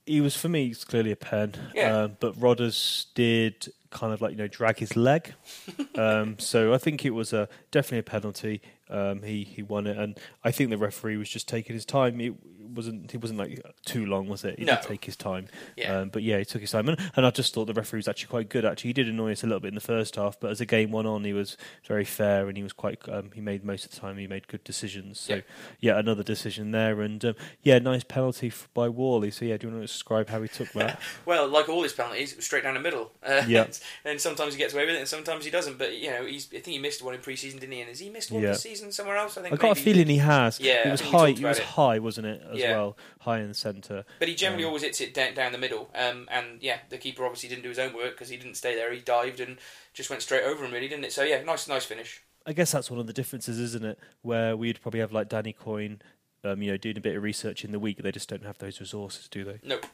he 0.06 0.20
was 0.20 0.36
for 0.36 0.48
me. 0.48 0.68
It's 0.68 0.84
clearly 0.84 1.12
a 1.12 1.16
pen. 1.16 1.54
Yeah. 1.74 1.96
Um, 1.96 2.16
but 2.18 2.34
Rodders 2.34 3.06
did 3.14 3.68
kind 3.90 4.12
of 4.12 4.20
like 4.20 4.32
you 4.32 4.38
know 4.38 4.48
drag 4.48 4.78
his 4.78 4.96
leg. 4.96 5.34
um, 5.96 6.38
so 6.38 6.72
I 6.72 6.78
think 6.78 7.04
it 7.04 7.10
was 7.10 7.32
a 7.32 7.48
definitely 7.70 7.98
a 7.98 8.02
penalty. 8.02 8.62
Um, 8.88 9.22
he 9.22 9.44
he 9.44 9.62
won 9.62 9.86
it, 9.86 9.96
and 9.96 10.18
I 10.44 10.50
think 10.50 10.70
the 10.70 10.78
referee 10.78 11.16
was 11.16 11.28
just 11.28 11.48
taking 11.48 11.74
his 11.74 11.84
time. 11.84 12.20
It 12.20 12.34
wasn't 12.75 13.10
he 13.10 13.16
wasn't 13.16 13.38
like 13.38 13.60
too 13.84 14.06
long, 14.06 14.28
was 14.28 14.44
it? 14.44 14.58
He 14.58 14.64
No. 14.64 14.75
did 14.76 14.82
take 14.82 15.04
his 15.04 15.16
time. 15.16 15.46
Yeah. 15.76 15.98
Um, 16.00 16.08
but 16.10 16.22
yeah, 16.22 16.38
he 16.38 16.44
took 16.44 16.60
his 16.60 16.70
time, 16.70 16.88
and, 16.88 16.98
and 17.16 17.26
I 17.26 17.30
just 17.30 17.54
thought 17.54 17.66
the 17.66 17.75
referee 17.75 17.98
was 17.98 18.08
actually 18.08 18.28
quite 18.30 18.48
good. 18.48 18.64
Actually, 18.64 18.88
he 18.88 18.92
did 18.94 19.08
annoy 19.08 19.32
us 19.32 19.42
a 19.42 19.46
little 19.46 19.60
bit 19.60 19.68
in 19.68 19.75
the 19.75 19.80
first 19.80 20.16
half, 20.16 20.38
but 20.40 20.50
as 20.50 20.58
the 20.58 20.66
game 20.66 20.90
went 20.90 21.06
on, 21.08 21.25
he 21.25 21.32
was 21.32 21.56
very 21.87 22.04
fair 22.04 22.48
and 22.48 22.56
he 22.56 22.62
was 22.62 22.72
quite. 22.72 22.98
Um, 23.08 23.30
he 23.34 23.40
made 23.40 23.64
most 23.64 23.84
of 23.84 23.90
the 23.92 23.96
time. 24.00 24.18
He 24.18 24.26
made 24.26 24.48
good 24.48 24.64
decisions. 24.64 25.20
So 25.20 25.37
Yeah. 25.37 25.40
yeah, 25.80 25.98
another 25.98 26.22
decision 26.22 26.70
there, 26.72 27.00
and 27.00 27.25
um, 27.25 27.34
yeah, 27.62 27.78
nice 27.78 28.04
penalty 28.04 28.48
f- 28.48 28.68
by 28.75 28.88
Whalley. 28.88 29.30
So 29.30 29.44
yeah, 29.44 29.56
do 29.56 29.66
you 29.66 29.72
want 29.72 29.82
to 29.82 29.87
describe 29.92 30.28
how 30.28 30.42
he 30.42 30.48
took 30.48 30.70
that? 30.72 31.00
Well, 31.26 31.46
like 31.48 31.68
all 31.68 31.82
his 31.82 31.92
penalties, 31.92 32.42
straight 32.44 32.62
down 32.64 32.75
the 32.75 32.80
middle. 32.80 33.12
Uh, 33.22 33.42
Yeah. 33.48 33.66
and 34.04 34.20
sometimes 34.20 34.54
he 34.54 34.58
gets 34.58 34.72
away 34.75 34.87
with 34.87 34.94
it, 34.94 34.98
and 34.98 35.08
sometimes 35.08 35.44
he 35.44 35.50
doesn't. 35.50 35.78
But 35.78 35.96
you 35.98 36.10
know, 36.10 36.25
he's, 36.25 36.46
I 36.48 36.60
think 36.60 36.66
he 36.66 36.78
missed 36.78 37.02
one 37.02 37.14
in 37.14 37.20
pre-season, 37.20 37.58
didn't 37.60 37.72
he? 37.72 37.80
And 37.80 37.88
has 37.88 37.98
he 38.00 38.08
missed 38.10 38.30
one 38.30 38.42
Yeah. 38.42 38.50
this 38.50 38.62
season 38.62 38.92
somewhere 38.92 39.16
else? 39.16 39.37
I 39.37 39.42
think. 39.42 39.52
I 39.54 39.56
got 39.56 39.76
a 39.78 39.80
feeling 39.80 40.06
he 40.08 40.18
has. 40.18 40.58
Yeah, 40.60 40.88
it 40.88 40.90
was 40.90 41.00
high. 41.00 41.28
It 41.28 41.40
was 41.42 41.58
high, 41.58 41.98
wasn't 41.98 42.26
it? 42.28 42.42
As 42.50 42.57
Yeah. 42.60 42.72
well, 42.76 42.96
high 43.20 43.38
in 43.40 43.48
the 43.48 43.54
centre. 43.54 44.04
But 44.18 44.28
he 44.28 44.34
generally 44.34 44.64
Um, 44.64 44.68
always 44.68 44.82
hits 44.82 45.00
it 45.00 45.14
down, 45.14 45.34
down 45.34 45.52
the 45.52 45.58
middle. 45.58 45.90
Um, 45.94 46.28
and 46.30 46.62
yeah, 46.62 46.78
the 46.88 46.98
keeper 46.98 47.24
obviously 47.24 47.48
didn't 47.48 47.62
do 47.62 47.68
his 47.70 47.78
own 47.78 47.94
work 47.94 48.12
because 48.12 48.28
he 48.28 48.36
didn't 48.36 48.54
stay 48.56 48.74
there. 48.74 48.92
He 48.92 49.00
dived 49.00 49.40
and 49.40 49.58
just 49.94 50.10
went 50.10 50.22
straight 50.22 50.44
over 50.44 50.64
him, 50.64 50.72
really, 50.72 50.88
didn't 50.88 51.04
it? 51.04 51.12
So 51.12 51.22
yeah, 51.22 51.42
nice, 51.42 51.68
nice 51.68 51.84
finish. 51.84 52.22
I 52.46 52.52
guess 52.52 52.72
that's 52.72 52.90
one 52.90 52.98
of 53.00 53.06
the 53.06 53.12
differences, 53.12 53.58
isn't 53.58 53.84
it? 53.84 53.98
Where 54.22 54.56
we'd 54.56 54.80
probably 54.80 55.00
have 55.00 55.12
like 55.12 55.28
Danny 55.28 55.52
Coyne, 55.52 56.00
um, 56.44 56.62
you 56.62 56.70
know, 56.70 56.76
doing 56.76 56.96
a 56.96 57.00
bit 57.00 57.16
of 57.16 57.22
research 57.22 57.64
in 57.64 57.72
the 57.72 57.78
week. 57.78 57.98
They 58.02 58.12
just 58.12 58.28
don't 58.28 58.44
have 58.44 58.58
those 58.58 58.80
resources, 58.80 59.28
do 59.28 59.44
they? 59.44 59.58
Nope. 59.62 59.86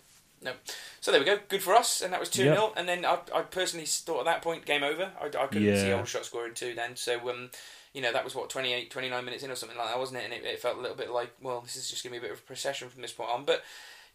No. 0.43 0.53
So 1.01 1.11
there 1.11 1.19
we 1.21 1.25
go. 1.27 1.39
Good 1.49 1.63
for 1.63 1.75
us, 1.75 2.03
and 2.03 2.13
that 2.13 2.21
was 2.21 2.29
2 2.29 2.45
Yeah. 2.45 2.55
0. 2.55 2.73
And 2.77 2.87
then 2.87 3.05
I, 3.07 3.19
I 3.35 3.43
personally 3.43 3.87
thought 3.87 4.21
at 4.21 4.25
that 4.27 4.43
point, 4.43 4.67
game 4.67 4.83
over. 4.83 5.11
I, 5.21 5.25
I 5.27 5.47
couldn't 5.47 5.75
see 5.77 5.89
Yeah. 5.89 5.95
Aldershot 5.95 6.27
scoring 6.27 6.53
two 6.55 6.75
then. 6.75 6.97
So, 6.97 7.29
um, 7.31 7.51
you 7.95 8.03
know, 8.03 8.13
that 8.13 8.25
was 8.25 8.35
what 8.35 8.51
28, 8.51 8.91
29 8.91 9.25
minutes 9.25 9.45
in 9.45 9.51
or 9.51 9.55
something 9.55 9.79
like 9.79 9.89
that, 9.89 9.99
wasn't 9.99 10.21
it? 10.21 10.25
And 10.25 10.35
it, 10.35 10.45
it 10.45 10.59
felt 10.59 10.77
a 10.77 10.81
little 10.81 10.97
bit 10.97 11.11
like, 11.11 11.33
well, 11.41 11.61
this 11.61 11.77
is 11.77 11.89
just 11.89 12.03
going 12.03 12.13
to 12.13 12.21
be 12.21 12.27
a 12.27 12.29
bit 12.29 12.37
of 12.37 12.43
a 12.43 12.47
procession 12.47 12.91
from 12.91 13.01
this 13.01 13.13
point 13.13 13.31
on. 13.31 13.45
But 13.45 13.63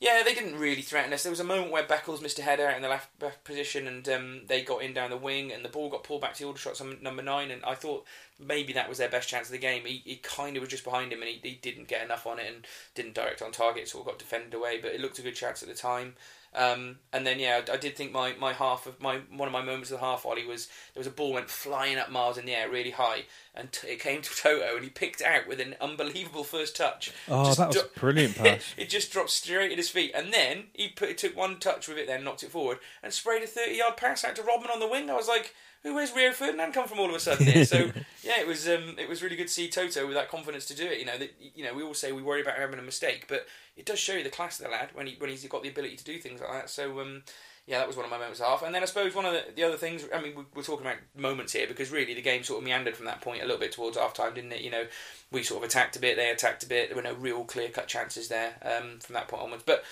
yeah, 0.01 0.21
they 0.23 0.33
didn't 0.33 0.59
really 0.59 0.81
threaten 0.81 1.11
us. 1.13 1.23
There 1.23 1.31
was 1.31 1.39
a 1.39 1.45
moment 1.45 1.71
where 1.71 1.83
Beckles 1.83 2.21
missed 2.21 2.39
a 2.39 2.41
header 2.41 2.69
in 2.69 2.81
the 2.81 2.89
left 2.89 3.17
back 3.19 3.43
position, 3.45 3.87
and 3.87 4.07
um, 4.09 4.41
they 4.47 4.61
got 4.61 4.81
in 4.81 4.93
down 4.93 5.09
the 5.09 5.17
wing, 5.17 5.51
and 5.51 5.63
the 5.63 5.69
ball 5.69 5.89
got 5.89 6.03
pulled 6.03 6.21
back 6.21 6.35
to 6.35 6.45
Aldershot's 6.45 6.81
number 7.01 7.21
nine. 7.21 7.51
And 7.51 7.63
I 7.65 7.73
thought 7.75 8.05
maybe 8.37 8.73
that 8.73 8.87
was 8.87 8.97
their 8.97 9.09
best 9.09 9.29
chance 9.29 9.47
of 9.47 9.53
the 9.53 9.57
game. 9.57 9.85
He, 9.85 10.01
he 10.05 10.15
kind 10.17 10.57
of 10.57 10.61
was 10.61 10.69
just 10.69 10.85
behind 10.85 11.11
him, 11.11 11.21
and 11.21 11.29
he, 11.29 11.39
he 11.41 11.55
didn't 11.55 11.87
get 11.87 12.03
enough 12.03 12.27
on 12.27 12.39
it, 12.39 12.47
and 12.47 12.65
didn't 12.95 13.15
direct 13.15 13.41
on 13.41 13.51
target, 13.51 13.87
so 13.87 14.03
got 14.03 14.19
defended 14.19 14.53
away. 14.53 14.79
But 14.81 14.93
it 14.93 15.01
looked 15.01 15.19
a 15.19 15.21
good 15.23 15.35
chance 15.35 15.63
at 15.63 15.69
the 15.69 15.75
time. 15.75 16.15
Um, 16.55 16.97
and 17.13 17.27
then 17.27 17.39
yeah, 17.39 17.61
I, 17.67 17.73
I, 17.73 17.77
did 17.77 17.95
think 17.95 18.11
my, 18.11 18.33
my 18.39 18.53
half 18.53 18.87
of 18.87 18.99
my 18.99 19.19
one 19.31 19.47
of 19.47 19.51
my 19.51 19.61
moments 19.61 19.91
of 19.91 19.99
the 19.99 20.05
half 20.05 20.23
volley 20.23 20.47
was 20.47 20.67
there 20.93 20.99
was 20.99 21.05
a 21.05 21.11
ball 21.11 21.31
went 21.31 21.47
flying 21.47 21.99
up 21.99 22.09
miles 22.09 22.39
in 22.39 22.45
the 22.47 22.55
air 22.55 22.69
really 22.69 22.89
high, 22.89 23.25
and 23.53 23.71
t- 23.71 23.87
it 23.87 23.99
came 23.99 24.23
to 24.23 24.29
Toto 24.35 24.75
and 24.75 24.83
he 24.83 24.89
picked 24.89 25.21
it 25.21 25.27
out 25.27 25.47
with 25.47 25.59
an 25.59 25.75
unbelievable 25.79 26.43
first 26.43 26.75
touch. 26.75 27.11
Oh, 27.27 27.45
just 27.45 27.59
that 27.59 27.67
was 27.67 27.83
brilliant 27.95 28.35
pass! 28.35 28.73
it 28.77 28.89
just 28.89 29.11
dropped 29.11 29.29
straight 29.29 29.71
at 29.71 29.77
his 29.77 29.89
feet, 29.89 30.11
and 30.15 30.33
then 30.33 30.65
he 30.73 30.87
put 30.87 31.19
took 31.19 31.37
one 31.37 31.59
touch 31.59 31.87
with 31.87 31.99
it, 31.99 32.07
then 32.07 32.23
knocked 32.23 32.41
it 32.41 32.51
forward 32.51 32.79
and 33.03 33.13
sprayed 33.13 33.43
a 33.43 33.47
thirty 33.47 33.75
yard 33.75 33.95
pass 33.95 34.25
out 34.25 34.35
to 34.37 34.43
Rodman 34.43 34.71
on 34.71 34.79
the 34.79 34.87
wing. 34.87 35.11
I 35.11 35.15
was 35.15 35.27
like 35.27 35.53
where's 35.83 36.13
Rio 36.13 36.31
Ferdinand 36.31 36.73
come 36.73 36.87
from 36.87 36.99
all 36.99 37.09
of 37.09 37.15
a 37.15 37.19
sudden 37.19 37.45
here? 37.45 37.65
So 37.65 37.77
yeah, 38.23 38.39
it 38.39 38.47
was 38.47 38.67
um, 38.67 38.95
it 38.97 39.07
was 39.07 39.21
really 39.21 39.35
good 39.35 39.47
to 39.47 39.53
see 39.53 39.69
Toto 39.69 40.05
with 40.05 40.15
that 40.15 40.29
confidence 40.29 40.65
to 40.65 40.75
do 40.75 40.85
it. 40.85 40.99
You 40.99 41.05
know, 41.05 41.17
that, 41.17 41.33
you 41.39 41.63
know, 41.63 41.73
we 41.73 41.83
all 41.83 41.93
say 41.93 42.11
we 42.11 42.21
worry 42.21 42.41
about 42.41 42.57
having 42.57 42.79
a 42.79 42.83
mistake, 42.83 43.25
but 43.27 43.47
it 43.77 43.85
does 43.85 43.99
show 43.99 44.13
you 44.13 44.23
the 44.23 44.29
class 44.29 44.59
of 44.59 44.65
the 44.65 44.71
lad 44.71 44.89
when 44.93 45.07
he 45.07 45.15
when 45.19 45.29
he's 45.29 45.45
got 45.47 45.63
the 45.63 45.69
ability 45.69 45.95
to 45.97 46.03
do 46.03 46.19
things 46.19 46.41
like 46.41 46.51
that. 46.51 46.69
So 46.69 46.99
um, 46.99 47.23
yeah, 47.69 47.77
that 47.77 47.87
was 47.87 47.95
one 47.95 48.05
of 48.05 48.09
my 48.09 48.17
moments 48.17 48.39
half. 48.39 48.63
And 48.63 48.73
then 48.73 48.81
I 48.81 48.85
suppose 48.85 49.13
one 49.13 49.25
of 49.25 49.33
the, 49.33 49.43
the 49.55 49.63
other 49.63 49.77
things, 49.77 50.03
I 50.11 50.19
mean, 50.19 50.33
we're 50.55 50.63
talking 50.63 50.87
about 50.87 50.97
moments 51.15 51.53
here 51.53 51.67
because 51.67 51.91
really 51.91 52.15
the 52.15 52.21
game 52.21 52.43
sort 52.43 52.57
of 52.57 52.65
meandered 52.65 52.97
from 52.97 53.05
that 53.05 53.21
point 53.21 53.43
a 53.43 53.45
little 53.45 53.59
bit 53.59 53.71
towards 53.71 53.95
half 53.95 54.15
time, 54.15 54.33
didn't 54.33 54.53
it? 54.53 54.61
You 54.61 54.71
know, 54.71 54.85
we 55.31 55.43
sort 55.43 55.63
of 55.63 55.69
attacked 55.69 55.95
a 55.95 55.99
bit, 55.99 56.15
they 56.17 56.31
attacked 56.31 56.63
a 56.63 56.67
bit. 56.67 56.89
There 56.89 56.95
were 56.95 57.03
no 57.03 57.13
real 57.13 57.43
clear 57.43 57.69
cut 57.69 57.87
chances 57.87 58.27
there 58.27 58.53
um, 58.63 58.99
from 58.99 59.13
that 59.13 59.27
point 59.27 59.43
onwards, 59.43 59.63
but. 59.65 59.83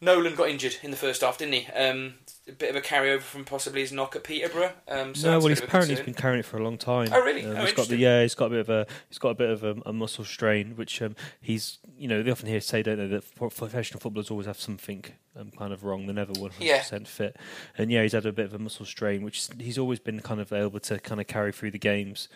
Nolan 0.00 0.34
got 0.34 0.50
injured 0.50 0.76
in 0.82 0.90
the 0.90 0.96
first 0.96 1.22
half, 1.22 1.38
didn't 1.38 1.54
he? 1.54 1.66
Um, 1.72 2.14
a 2.46 2.52
bit 2.52 2.70
of 2.70 2.76
a 2.76 2.80
carryover 2.80 3.22
from 3.22 3.44
possibly 3.44 3.80
his 3.80 3.92
knock 3.92 4.14
at 4.14 4.24
Peterborough. 4.24 4.72
Um, 4.86 5.14
so 5.14 5.30
no, 5.30 5.38
well, 5.38 5.48
he's 5.48 5.60
apparently 5.60 5.96
he's 5.96 6.04
been 6.04 6.14
carrying 6.14 6.40
it 6.40 6.44
for 6.44 6.58
a 6.58 6.62
long 6.62 6.76
time. 6.76 7.08
Oh, 7.12 7.20
really? 7.22 7.44
Um, 7.44 7.56
oh, 7.56 7.62
he's 7.62 7.72
got 7.72 7.88
the, 7.88 7.96
yeah, 7.96 8.22
he's 8.22 8.34
got 8.34 8.46
a 8.46 8.50
bit 8.50 8.60
of 8.60 8.68
a 8.68 8.86
he's 9.08 9.18
got 9.18 9.30
a 9.30 9.34
bit 9.34 9.50
of 9.50 9.64
a, 9.64 9.74
a 9.86 9.92
muscle 9.92 10.24
strain, 10.24 10.76
which 10.76 11.00
um, 11.00 11.16
he's 11.40 11.78
you 11.98 12.08
know 12.08 12.22
they 12.22 12.30
often 12.30 12.48
hear 12.48 12.60
say 12.60 12.82
don't 12.82 12.98
they 12.98 13.06
that 13.06 13.24
professional 13.36 13.98
footballers 13.98 14.30
always 14.30 14.46
have 14.46 14.60
something 14.60 15.04
um, 15.34 15.50
kind 15.58 15.72
of 15.72 15.82
wrong. 15.82 16.06
They're 16.06 16.14
never 16.14 16.32
one 16.38 16.50
hundred 16.50 16.78
percent 16.78 17.08
fit, 17.08 17.36
and 17.78 17.90
yeah, 17.90 18.02
he's 18.02 18.12
had 18.12 18.26
a 18.26 18.32
bit 18.32 18.44
of 18.46 18.54
a 18.54 18.58
muscle 18.58 18.86
strain, 18.86 19.22
which 19.22 19.48
he's 19.58 19.78
always 19.78 19.98
been 19.98 20.20
kind 20.20 20.40
of 20.40 20.52
able 20.52 20.80
to 20.80 20.98
kind 20.98 21.20
of 21.20 21.26
carry 21.26 21.52
through 21.52 21.70
the 21.70 21.78
games. 21.78 22.28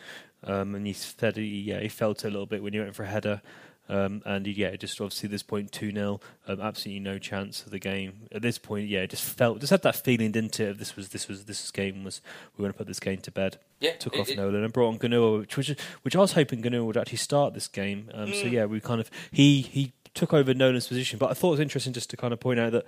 Um, 0.42 0.74
and 0.74 0.86
he 0.86 0.94
said 0.94 1.36
he, 1.36 1.44
yeah, 1.44 1.80
he 1.80 1.88
felt 1.88 2.24
it 2.24 2.28
a 2.28 2.30
little 2.30 2.46
bit 2.46 2.62
when 2.62 2.72
he 2.72 2.80
went 2.80 2.94
for 2.94 3.02
a 3.02 3.08
header. 3.08 3.42
Um, 3.90 4.22
and 4.24 4.46
yeah, 4.46 4.76
just 4.76 5.00
obviously 5.00 5.28
this 5.28 5.42
point 5.42 5.72
two 5.72 5.90
0 5.90 6.20
um, 6.46 6.60
absolutely 6.60 7.00
no 7.00 7.18
chance 7.18 7.64
of 7.64 7.72
the 7.72 7.80
game 7.80 8.28
at 8.32 8.40
this 8.40 8.56
point. 8.56 8.88
Yeah, 8.88 9.04
just 9.06 9.24
felt 9.24 9.58
just 9.58 9.70
had 9.70 9.82
that 9.82 9.96
feeling, 9.96 10.30
didn't 10.30 10.60
it? 10.60 10.78
This 10.78 10.94
was 10.94 11.08
this 11.08 11.26
was 11.26 11.46
this 11.46 11.70
game 11.72 12.04
was 12.04 12.20
we 12.56 12.62
want 12.62 12.74
to 12.74 12.78
put 12.78 12.86
this 12.86 13.00
game 13.00 13.18
to 13.18 13.32
bed. 13.32 13.58
Yeah, 13.80 13.96
took 13.96 14.14
it, 14.14 14.20
off 14.20 14.28
it, 14.28 14.36
Nolan 14.36 14.62
and 14.62 14.72
brought 14.72 14.88
on 14.90 14.98
Gnahoua, 14.98 15.40
which 15.40 15.56
which 15.56 15.76
which 16.02 16.14
I 16.14 16.20
was 16.20 16.32
hoping 16.32 16.62
Gnahoua 16.62 16.86
would 16.86 16.96
actually 16.96 17.18
start 17.18 17.52
this 17.52 17.66
game. 17.66 18.10
Um, 18.14 18.28
mm. 18.28 18.40
So 18.40 18.46
yeah, 18.46 18.66
we 18.66 18.80
kind 18.80 19.00
of 19.00 19.10
he 19.32 19.62
he 19.62 19.92
took 20.14 20.32
over 20.32 20.54
Nolan's 20.54 20.88
position. 20.88 21.18
But 21.18 21.30
I 21.30 21.34
thought 21.34 21.48
it 21.48 21.52
was 21.52 21.60
interesting 21.60 21.92
just 21.92 22.10
to 22.10 22.16
kind 22.16 22.32
of 22.32 22.40
point 22.40 22.60
out 22.60 22.72
that 22.72 22.84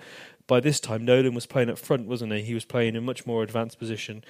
by 0.47 0.61
this 0.61 0.81
time 0.81 1.05
Nolan 1.05 1.35
was 1.35 1.47
playing 1.47 1.71
up 1.71 1.79
front, 1.79 2.07
wasn't 2.07 2.33
he? 2.33 2.43
He 2.43 2.55
was 2.55 2.65
playing 2.65 2.91
in 2.91 2.97
a 2.97 3.01
much 3.01 3.27
more 3.27 3.43
advanced 3.43 3.79
position 3.79 4.25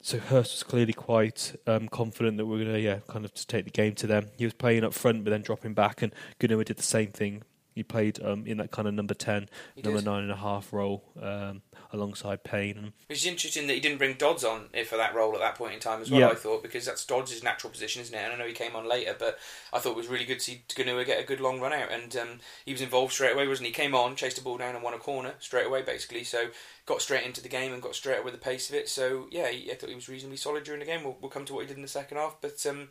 so 0.00 0.18
Hurst 0.18 0.52
was 0.52 0.62
clearly 0.62 0.92
quite 0.92 1.56
um, 1.66 1.88
confident 1.88 2.36
that 2.36 2.46
we 2.46 2.60
are 2.60 2.64
going 2.64 2.74
to, 2.76 2.80
yeah, 2.80 2.98
kind 3.08 3.24
of 3.24 3.34
just 3.34 3.48
take 3.48 3.64
the 3.64 3.70
game 3.70 3.94
to 3.96 4.06
them. 4.06 4.28
He 4.36 4.44
was 4.44 4.54
playing 4.54 4.84
up 4.84 4.94
front, 4.94 5.24
but 5.24 5.30
then 5.30 5.42
dropping 5.42 5.74
back, 5.74 6.02
and 6.02 6.12
Gnahoua 6.40 6.64
did 6.64 6.76
the 6.76 6.82
same 6.82 7.08
thing. 7.08 7.42
He 7.78 7.84
played 7.84 8.20
um, 8.24 8.44
in 8.44 8.56
that 8.56 8.72
kind 8.72 8.88
of 8.88 8.94
number 8.94 9.14
ten, 9.14 9.48
he 9.76 9.82
number 9.82 10.00
did. 10.00 10.04
nine 10.04 10.24
and 10.24 10.32
a 10.32 10.36
half 10.36 10.72
role 10.72 11.04
um, 11.22 11.62
alongside 11.92 12.42
Payne. 12.42 12.92
It's 13.08 13.24
interesting 13.24 13.68
that 13.68 13.74
he 13.74 13.78
didn't 13.80 13.98
bring 13.98 14.14
Dodds 14.14 14.42
on 14.42 14.66
for 14.84 14.96
that 14.96 15.14
role 15.14 15.32
at 15.34 15.40
that 15.40 15.54
point 15.54 15.74
in 15.74 15.78
time 15.80 16.02
as 16.02 16.10
well. 16.10 16.28
I 16.28 16.34
thought 16.34 16.64
because 16.64 16.84
that's 16.84 17.06
Dodds' 17.06 17.40
natural 17.44 17.70
position, 17.70 18.02
isn't 18.02 18.12
it? 18.12 18.18
And 18.18 18.32
I 18.32 18.36
know 18.36 18.48
he 18.48 18.52
came 18.52 18.74
on 18.74 18.88
later, 18.88 19.14
but 19.16 19.38
I 19.72 19.78
thought 19.78 19.92
it 19.92 19.96
was 19.96 20.08
really 20.08 20.24
good 20.24 20.40
to 20.40 20.44
see 20.44 20.64
Gnahoua 20.76 21.06
get 21.06 21.20
a 21.20 21.24
good 21.24 21.40
long 21.40 21.60
run 21.60 21.72
out, 21.72 21.92
and 21.92 22.16
um, 22.16 22.28
he 22.66 22.72
was 22.72 22.80
involved 22.80 23.12
straight 23.12 23.34
away, 23.34 23.46
wasn't 23.46 23.68
he? 23.68 23.72
Came 23.72 23.94
on, 23.94 24.16
chased 24.16 24.38
the 24.38 24.42
ball 24.42 24.58
down, 24.58 24.74
and 24.74 24.82
won 24.82 24.94
a 24.94 24.98
corner 24.98 25.34
straight 25.38 25.66
away, 25.68 25.82
basically. 25.82 26.24
So 26.24 26.48
got 26.84 27.00
straight 27.00 27.24
into 27.24 27.40
the 27.40 27.48
game 27.48 27.72
and 27.72 27.80
got 27.80 27.94
straight 27.94 28.24
with 28.24 28.34
the 28.34 28.40
pace 28.40 28.68
of 28.70 28.74
it. 28.74 28.88
So 28.88 29.28
yeah, 29.30 29.46
I 29.46 29.76
thought 29.78 29.90
he 29.90 29.94
was 29.94 30.08
reasonably 30.08 30.38
solid 30.38 30.64
during 30.64 30.80
the 30.80 30.86
game. 30.86 31.04
We'll, 31.04 31.16
we'll 31.20 31.30
come 31.30 31.44
to 31.44 31.54
what 31.54 31.60
he 31.60 31.68
did 31.68 31.76
in 31.76 31.82
the 31.82 31.88
second 31.88 32.16
half, 32.16 32.38
but 32.40 32.64
um, 32.66 32.88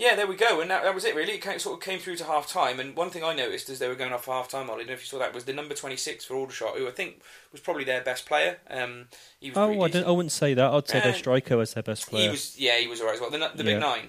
yeah, 0.00 0.14
there 0.14 0.26
we 0.26 0.34
go, 0.34 0.62
and 0.62 0.70
that, 0.70 0.82
that 0.82 0.94
was 0.94 1.04
it 1.04 1.14
really. 1.14 1.34
It 1.34 1.42
came, 1.42 1.58
sort 1.58 1.78
of 1.78 1.84
came 1.84 1.98
through 1.98 2.16
to 2.16 2.24
half 2.24 2.48
time, 2.48 2.80
and 2.80 2.96
one 2.96 3.10
thing 3.10 3.22
I 3.22 3.34
noticed 3.34 3.68
as 3.68 3.78
they 3.78 3.86
were 3.86 3.94
going 3.94 4.14
off 4.14 4.24
for 4.24 4.32
half 4.32 4.48
time, 4.48 4.70
I 4.70 4.76
don't 4.76 4.86
know 4.86 4.94
if 4.94 5.02
you 5.02 5.06
saw 5.06 5.18
that, 5.18 5.34
was 5.34 5.44
the 5.44 5.52
number 5.52 5.74
twenty 5.74 5.98
six 5.98 6.24
for 6.24 6.36
Aldershot, 6.36 6.78
who 6.78 6.88
I 6.88 6.90
think 6.90 7.20
was 7.52 7.60
probably 7.60 7.84
their 7.84 8.00
best 8.00 8.24
player. 8.24 8.56
Um, 8.70 9.08
oh, 9.54 9.82
I, 9.82 9.90
I, 10.00 10.10
wouldn't 10.10 10.32
say 10.32 10.54
that. 10.54 10.72
I'd 10.72 10.88
say 10.88 11.00
uh, 11.00 11.04
their 11.04 11.14
striker 11.14 11.58
was 11.58 11.74
their 11.74 11.82
best 11.82 12.08
player. 12.08 12.24
He 12.24 12.28
was, 12.30 12.58
yeah, 12.58 12.78
he 12.78 12.86
was 12.86 13.00
alright 13.02 13.16
as 13.16 13.20
well. 13.20 13.30
The, 13.30 13.38
the 13.38 13.44
yeah. 13.44 13.74
big 13.74 13.80
nine. 13.80 14.08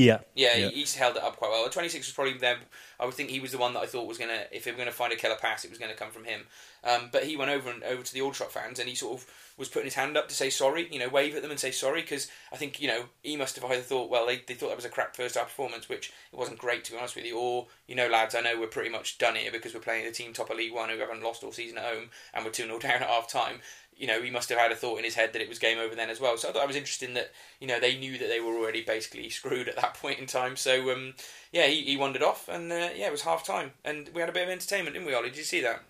Yeah, 0.00 0.20
yeah, 0.34 0.56
yeah. 0.56 0.68
he's 0.70 0.94
held 0.94 1.16
it 1.16 1.22
up 1.22 1.36
quite 1.36 1.50
well. 1.50 1.68
Twenty 1.68 1.88
six 1.88 2.06
was 2.06 2.14
probably 2.14 2.34
them. 2.34 2.58
I 2.98 3.04
would 3.04 3.14
think 3.14 3.30
he 3.30 3.40
was 3.40 3.52
the 3.52 3.58
one 3.58 3.74
that 3.74 3.80
I 3.80 3.86
thought 3.86 4.06
was 4.06 4.18
gonna, 4.18 4.44
if 4.52 4.64
they 4.64 4.72
were 4.72 4.78
gonna 4.78 4.92
find 4.92 5.12
a 5.12 5.16
killer 5.16 5.36
pass, 5.36 5.64
it 5.64 5.70
was 5.70 5.78
gonna 5.78 5.94
come 5.94 6.10
from 6.10 6.24
him. 6.24 6.42
Um, 6.82 7.10
but 7.12 7.24
he 7.24 7.36
went 7.36 7.50
over 7.50 7.70
and 7.70 7.82
over 7.82 8.02
to 8.02 8.14
the 8.14 8.22
Aldershot 8.22 8.52
fans, 8.52 8.78
and 8.78 8.88
he 8.88 8.94
sort 8.94 9.20
of 9.20 9.26
was 9.56 9.68
putting 9.68 9.86
his 9.86 9.94
hand 9.94 10.16
up 10.16 10.28
to 10.28 10.34
say 10.34 10.48
sorry, 10.48 10.88
you 10.90 10.98
know, 10.98 11.08
wave 11.08 11.36
at 11.36 11.42
them 11.42 11.50
and 11.50 11.60
say 11.60 11.70
sorry, 11.70 12.00
because 12.00 12.28
I 12.52 12.56
think 12.56 12.80
you 12.80 12.88
know 12.88 13.04
he 13.22 13.36
must 13.36 13.56
have 13.56 13.70
either 13.70 13.82
thought, 13.82 14.10
well, 14.10 14.26
they, 14.26 14.42
they 14.46 14.54
thought 14.54 14.68
that 14.68 14.76
was 14.76 14.84
a 14.84 14.90
crap 14.90 15.14
first 15.14 15.36
half 15.36 15.48
performance, 15.48 15.88
which 15.88 16.12
it 16.32 16.38
wasn't 16.38 16.58
great 16.58 16.84
to 16.84 16.92
be 16.92 16.98
honest 16.98 17.16
with 17.16 17.26
you, 17.26 17.38
or 17.38 17.66
you 17.86 17.94
know, 17.94 18.08
lads, 18.08 18.34
I 18.34 18.40
know 18.40 18.58
we're 18.58 18.66
pretty 18.66 18.90
much 18.90 19.18
done 19.18 19.36
here 19.36 19.52
because 19.52 19.74
we're 19.74 19.80
playing 19.80 20.06
the 20.06 20.12
team 20.12 20.32
top 20.32 20.50
of 20.50 20.56
League 20.56 20.72
One 20.72 20.88
who 20.88 20.98
haven't 20.98 21.22
lost 21.22 21.44
all 21.44 21.52
season 21.52 21.78
at 21.78 21.84
home, 21.84 22.10
and 22.32 22.44
we're 22.44 22.50
two 22.50 22.64
0 22.64 22.78
down 22.80 23.02
at 23.02 23.02
half 23.02 23.30
time 23.30 23.60
you 24.00 24.06
know, 24.06 24.22
he 24.22 24.30
must 24.30 24.48
have 24.48 24.58
had 24.58 24.72
a 24.72 24.74
thought 24.74 24.96
in 24.96 25.04
his 25.04 25.14
head 25.14 25.34
that 25.34 25.42
it 25.42 25.48
was 25.48 25.58
game 25.58 25.78
over 25.78 25.94
then 25.94 26.08
as 26.08 26.18
well. 26.18 26.38
So 26.38 26.48
I 26.48 26.52
thought 26.52 26.62
it 26.62 26.68
was 26.68 26.76
interesting 26.76 27.12
that, 27.14 27.32
you 27.60 27.66
know, 27.66 27.78
they 27.78 27.98
knew 27.98 28.16
that 28.16 28.28
they 28.28 28.40
were 28.40 28.54
already 28.54 28.82
basically 28.82 29.28
screwed 29.28 29.68
at 29.68 29.76
that 29.76 29.94
point 30.00 30.18
in 30.18 30.26
time. 30.26 30.56
So, 30.56 30.90
um, 30.90 31.12
yeah, 31.52 31.66
he, 31.66 31.82
he 31.82 31.96
wandered 31.98 32.22
off 32.22 32.48
and, 32.48 32.72
uh, 32.72 32.88
yeah, 32.96 33.08
it 33.08 33.12
was 33.12 33.20
half 33.20 33.44
time. 33.44 33.72
And 33.84 34.08
we 34.14 34.22
had 34.22 34.30
a 34.30 34.32
bit 34.32 34.44
of 34.44 34.48
entertainment, 34.48 34.94
didn't 34.94 35.06
we, 35.06 35.14
Ollie? 35.14 35.28
Did 35.28 35.36
you 35.36 35.44
see 35.44 35.60
that? 35.60 35.82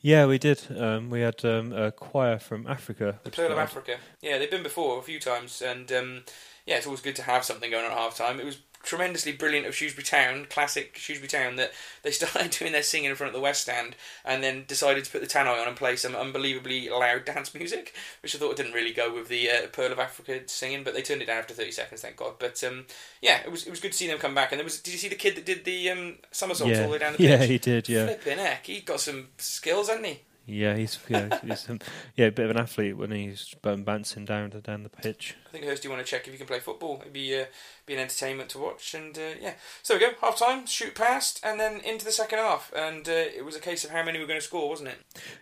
Yeah, 0.00 0.24
we 0.24 0.38
did. 0.38 0.62
Um, 0.74 1.10
we 1.10 1.20
had 1.20 1.44
um, 1.44 1.74
a 1.74 1.92
choir 1.92 2.38
from 2.38 2.66
Africa. 2.66 3.20
The 3.24 3.30
Pearl 3.30 3.52
of 3.52 3.58
Africa. 3.58 3.98
Yeah, 4.22 4.38
they've 4.38 4.50
been 4.50 4.62
before 4.62 4.98
a 4.98 5.02
few 5.02 5.20
times. 5.20 5.60
And, 5.60 5.92
um, 5.92 6.22
yeah, 6.64 6.76
it's 6.76 6.86
always 6.86 7.02
good 7.02 7.16
to 7.16 7.22
have 7.24 7.44
something 7.44 7.70
going 7.70 7.84
on 7.84 7.92
at 7.92 7.98
half 7.98 8.16
time. 8.16 8.40
It 8.40 8.46
was 8.46 8.56
tremendously 8.82 9.32
brilliant 9.32 9.66
of 9.66 9.74
Shrewsbury 9.74 10.04
Town, 10.04 10.46
classic 10.48 10.96
Shrewsbury 10.96 11.28
Town, 11.28 11.56
that 11.56 11.72
they 12.02 12.10
started 12.10 12.50
doing 12.50 12.72
their 12.72 12.82
singing 12.82 13.10
in 13.10 13.16
front 13.16 13.28
of 13.28 13.34
the 13.34 13.42
West 13.42 13.62
Stand 13.62 13.96
and 14.24 14.42
then 14.42 14.64
decided 14.66 15.04
to 15.04 15.10
put 15.10 15.20
the 15.20 15.26
tannoy 15.26 15.60
on 15.60 15.68
and 15.68 15.76
play 15.76 15.96
some 15.96 16.16
unbelievably 16.16 16.88
loud 16.88 17.24
dance 17.24 17.54
music, 17.54 17.94
which 18.22 18.34
I 18.34 18.38
thought 18.38 18.56
didn't 18.56 18.72
really 18.72 18.92
go 18.92 19.12
with 19.14 19.28
the 19.28 19.50
uh, 19.50 19.66
Pearl 19.72 19.92
of 19.92 19.98
Africa 19.98 20.40
singing, 20.46 20.84
but 20.84 20.94
they 20.94 21.02
turned 21.02 21.22
it 21.22 21.26
down 21.26 21.38
after 21.38 21.54
30 21.54 21.72
seconds, 21.72 22.00
thank 22.02 22.16
God. 22.16 22.34
But 22.38 22.62
um, 22.64 22.86
yeah, 23.20 23.40
it 23.44 23.50
was 23.50 23.66
it 23.66 23.70
was 23.70 23.80
good 23.80 23.92
to 23.92 23.98
see 23.98 24.06
them 24.06 24.18
come 24.18 24.34
back. 24.34 24.52
And 24.52 24.58
there 24.58 24.64
was, 24.64 24.80
did 24.80 24.92
you 24.92 24.98
see 24.98 25.08
the 25.08 25.14
kid 25.14 25.36
that 25.36 25.46
did 25.46 25.64
the 25.64 25.90
um, 25.90 26.14
somersaults 26.30 26.72
yeah. 26.72 26.82
all 26.82 26.86
the 26.86 26.92
way 26.92 26.98
down 26.98 27.12
the 27.12 27.18
pitch? 27.18 27.28
Yeah, 27.28 27.44
he 27.44 27.58
did, 27.58 27.88
yeah. 27.88 28.06
Flipping 28.06 28.38
heck, 28.38 28.66
he 28.66 28.80
got 28.80 29.00
some 29.00 29.28
skills, 29.38 29.88
hasn't 29.88 30.06
he? 30.06 30.20
Yeah, 30.50 30.76
he's 30.76 30.98
yeah, 31.08 31.38
he's 31.44 31.68
um, 31.68 31.80
yeah, 32.16 32.26
a 32.26 32.32
bit 32.32 32.44
of 32.44 32.50
an 32.50 32.58
athlete 32.58 32.96
when 32.96 33.10
he's 33.10 33.54
bouncing 33.62 34.24
down 34.24 34.50
to 34.50 34.60
down 34.60 34.82
the 34.82 34.88
pitch. 34.88 35.36
I 35.46 35.50
think 35.50 35.64
Hurst, 35.64 35.84
you 35.84 35.90
want 35.90 36.04
to 36.04 36.08
check 36.08 36.26
if 36.26 36.32
you 36.32 36.38
can 36.38 36.46
play 36.46 36.60
football. 36.60 36.98
It'd 37.00 37.12
be 37.12 37.40
uh, 37.40 37.46
be 37.86 37.94
an 37.94 38.00
entertainment 38.00 38.50
to 38.50 38.58
watch, 38.58 38.94
and 38.94 39.16
uh, 39.16 39.36
yeah. 39.40 39.54
So 39.82 39.94
we 39.94 40.00
go 40.00 40.10
half 40.20 40.38
time, 40.38 40.66
shoot 40.66 40.94
past, 40.94 41.40
and 41.42 41.58
then 41.58 41.80
into 41.80 42.04
the 42.04 42.12
second 42.12 42.38
half, 42.38 42.72
and 42.76 43.08
uh, 43.08 43.12
it 43.12 43.44
was 43.44 43.56
a 43.56 43.60
case 43.60 43.84
of 43.84 43.90
how 43.90 44.04
many 44.04 44.18
we 44.18 44.24
were 44.24 44.28
going 44.28 44.40
to 44.40 44.46
score, 44.46 44.68
wasn't 44.68 44.90
it? 44.90 44.98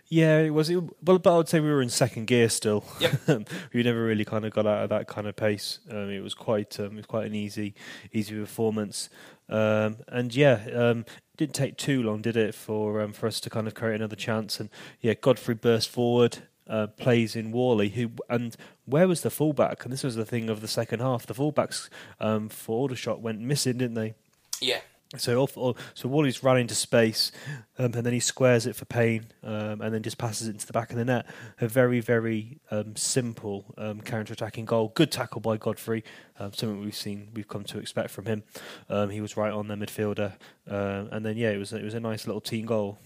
Yeah, 0.07 0.39
it 0.39 0.51
was. 0.51 0.71
Well, 0.71 0.89
but 1.01 1.27
I 1.27 1.37
would 1.37 1.49
say 1.49 1.59
we 1.59 1.69
were 1.69 1.81
in 1.81 1.89
second 1.89 2.27
gear 2.27 2.49
still. 2.49 2.83
Yep. 2.99 3.49
we 3.73 3.83
never 3.83 4.03
really 4.03 4.25
kind 4.25 4.45
of 4.45 4.51
got 4.53 4.65
out 4.65 4.83
of 4.83 4.89
that 4.89 5.07
kind 5.07 5.27
of 5.27 5.35
pace. 5.35 5.79
Um, 5.89 6.09
it 6.09 6.21
was 6.21 6.33
quite 6.33 6.79
um, 6.79 6.93
it 6.93 6.97
was 6.97 7.05
quite 7.05 7.25
an 7.25 7.35
easy 7.35 7.73
easy 8.13 8.35
performance. 8.35 9.09
Um, 9.49 9.97
and 10.07 10.35
yeah, 10.35 10.67
um, 10.73 11.05
didn't 11.39 11.55
take 11.55 11.77
too 11.77 12.03
long, 12.03 12.21
did 12.21 12.35
it, 12.35 12.53
for 12.53 13.01
um, 13.01 13.13
for 13.13 13.25
us 13.25 13.39
to 13.39 13.49
kind 13.49 13.65
of 13.65 13.73
create 13.73 13.95
another 13.95 14.15
chance? 14.15 14.59
And 14.59 14.69
yeah, 14.99 15.13
Godfrey 15.13 15.55
burst 15.55 15.89
forward, 15.89 16.39
uh, 16.67 16.87
plays 16.87 17.35
in 17.35 17.51
Whalley, 17.51 17.89
who 17.89 18.11
and 18.29 18.55
where 18.85 19.07
was 19.07 19.21
the 19.21 19.29
fullback? 19.29 19.85
And 19.85 19.93
this 19.93 20.03
was 20.03 20.15
the 20.15 20.25
thing 20.25 20.49
of 20.49 20.59
the 20.59 20.67
second 20.67 20.99
half. 20.99 21.25
The 21.25 21.33
fullbacks 21.33 21.89
um, 22.19 22.49
for 22.49 22.77
Aldershot 22.77 23.21
went 23.21 23.39
missing, 23.39 23.77
didn't 23.77 23.95
they? 23.95 24.15
Yeah, 24.59 24.81
so, 25.17 25.75
so 25.93 26.07
Whalley's 26.07 26.43
run 26.43 26.59
into 26.59 26.75
space, 26.75 27.31
um, 27.77 27.93
and 27.95 28.05
then 28.05 28.13
he 28.13 28.19
squares 28.19 28.67
it 28.67 28.75
for 28.75 28.85
Payne, 28.85 29.25
um, 29.43 29.81
and 29.81 29.93
then 29.93 30.03
just 30.03 30.17
passes 30.17 30.47
it 30.47 30.51
into 30.51 30.67
the 30.67 30.73
back 30.73 30.91
of 30.91 30.97
the 30.97 31.05
net. 31.05 31.25
A 31.59 31.67
very, 31.67 31.99
very 31.99 32.59
um, 32.69 32.95
simple 32.95 33.65
um, 33.77 34.01
counter-attacking 34.01 34.65
goal. 34.65 34.91
Good 34.93 35.11
tackle 35.11 35.41
by 35.41 35.57
Godfrey. 35.57 36.03
Um, 36.37 36.53
something 36.53 36.79
we've 36.79 36.95
seen, 36.95 37.29
we've 37.33 37.47
come 37.47 37.63
to 37.65 37.79
expect 37.79 38.11
from 38.11 38.25
him. 38.25 38.43
Um, 38.89 39.09
he 39.09 39.19
was 39.19 39.35
right 39.35 39.51
on 39.51 39.67
the 39.67 39.75
midfielder, 39.75 40.33
and 40.67 41.25
then 41.25 41.37
yeah, 41.37 41.49
it 41.49 41.57
was 41.57 41.73
it 41.73 41.83
was 41.83 41.95
a 41.95 41.99
nice 41.99 42.27
little 42.27 42.41
team 42.41 42.65
goal. 42.65 42.99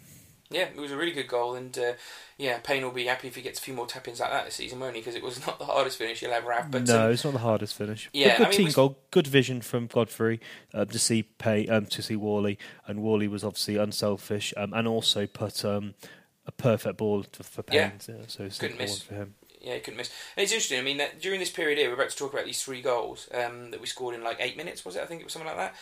Yeah, 0.54 0.66
it 0.66 0.78
was 0.78 0.92
a 0.92 0.98
really 0.98 1.12
good 1.12 1.28
goal, 1.28 1.56
and 1.56 1.78
uh, 1.78 1.94
yeah, 2.38 2.60
Payne 2.64 2.84
will 2.84 2.92
be 2.92 3.06
happy 3.06 3.28
if 3.28 3.36
he 3.36 3.42
gets 3.42 3.60
a 3.60 3.62
few 3.62 3.74
more 3.74 3.88
tap-ins 3.88 4.20
like 4.20 4.30
that 4.32 4.46
this 4.46 4.56
season, 4.56 4.80
won't 4.80 4.96
he? 4.96 5.02
Because 5.02 5.16
it 5.16 5.24
was 5.24 5.46
not 5.48 5.60
the 5.60 5.66
hardest 5.66 5.98
finish 5.98 6.20
he'll 6.20 6.32
ever 6.32 6.52
have. 6.52 6.70
But 6.72 6.88
no, 6.88 7.06
um, 7.08 7.12
it's 7.12 7.24
not 7.24 7.34
the 7.34 7.40
hardest 7.40 7.76
finish. 7.76 8.10
yeah, 8.14 8.30
But 8.30 8.38
good 8.38 8.46
I 8.46 8.50
mean, 8.50 8.58
team 8.58 8.66
was- 8.66 8.76
goal, 8.76 9.00
good 9.12 9.28
vision 9.28 9.62
from 9.62 9.88
Godfrey 9.88 10.40
um, 10.74 10.88
to 10.88 11.00
see 11.00 11.24
Pay, 11.24 11.68
um, 11.68 11.86
to 11.88 12.02
see 12.02 12.16
Whalley, 12.16 12.58
and 12.88 13.02
Whalley 13.04 13.28
was 13.28 13.44
obviously 13.44 13.76
unselfish 13.78 14.54
um, 14.58 14.74
and 14.74 14.88
also 14.88 15.26
put 15.28 15.66
um, 15.66 15.96
a 16.46 16.52
perfect 16.52 16.98
ball 16.98 17.24
to, 17.24 17.44
for 17.44 17.64
Yeah. 17.72 17.90
Payne. 17.90 18.00
So, 18.00 18.20
so 18.28 18.44
it's 18.44 18.58
Couldn't 18.60 18.78
miss. 18.78 19.02
for 19.02 19.16
him. 19.16 19.36
yeah, 19.62 19.76
he 19.76 19.80
couldn't 19.80 19.98
miss. 19.98 20.10
And 20.36 20.44
it's 20.44 20.52
interesting. 20.52 20.78
I 20.80 20.84
mean, 20.84 20.98
that 20.98 21.22
during 21.22 21.40
this 21.40 21.50
period 21.50 21.78
here, 21.78 21.88
we're 21.88 21.96
about 21.96 22.10
to 22.10 22.18
talk 22.18 22.34
about 22.34 22.46
these 22.46 22.62
three 22.62 22.82
goals 22.82 23.30
um, 23.34 23.72
that 23.72 23.80
we 23.80 23.88
scored 23.88 24.14
in 24.14 24.24
like 24.24 24.38
eight 24.40 24.58
minutes. 24.58 24.84
Was 24.84 24.96
it? 24.98 25.02
I 25.02 25.06
think 25.06 25.22
it 25.22 25.24
was 25.24 25.32
something 25.34 25.48
like 25.48 25.58
that. 25.58 25.76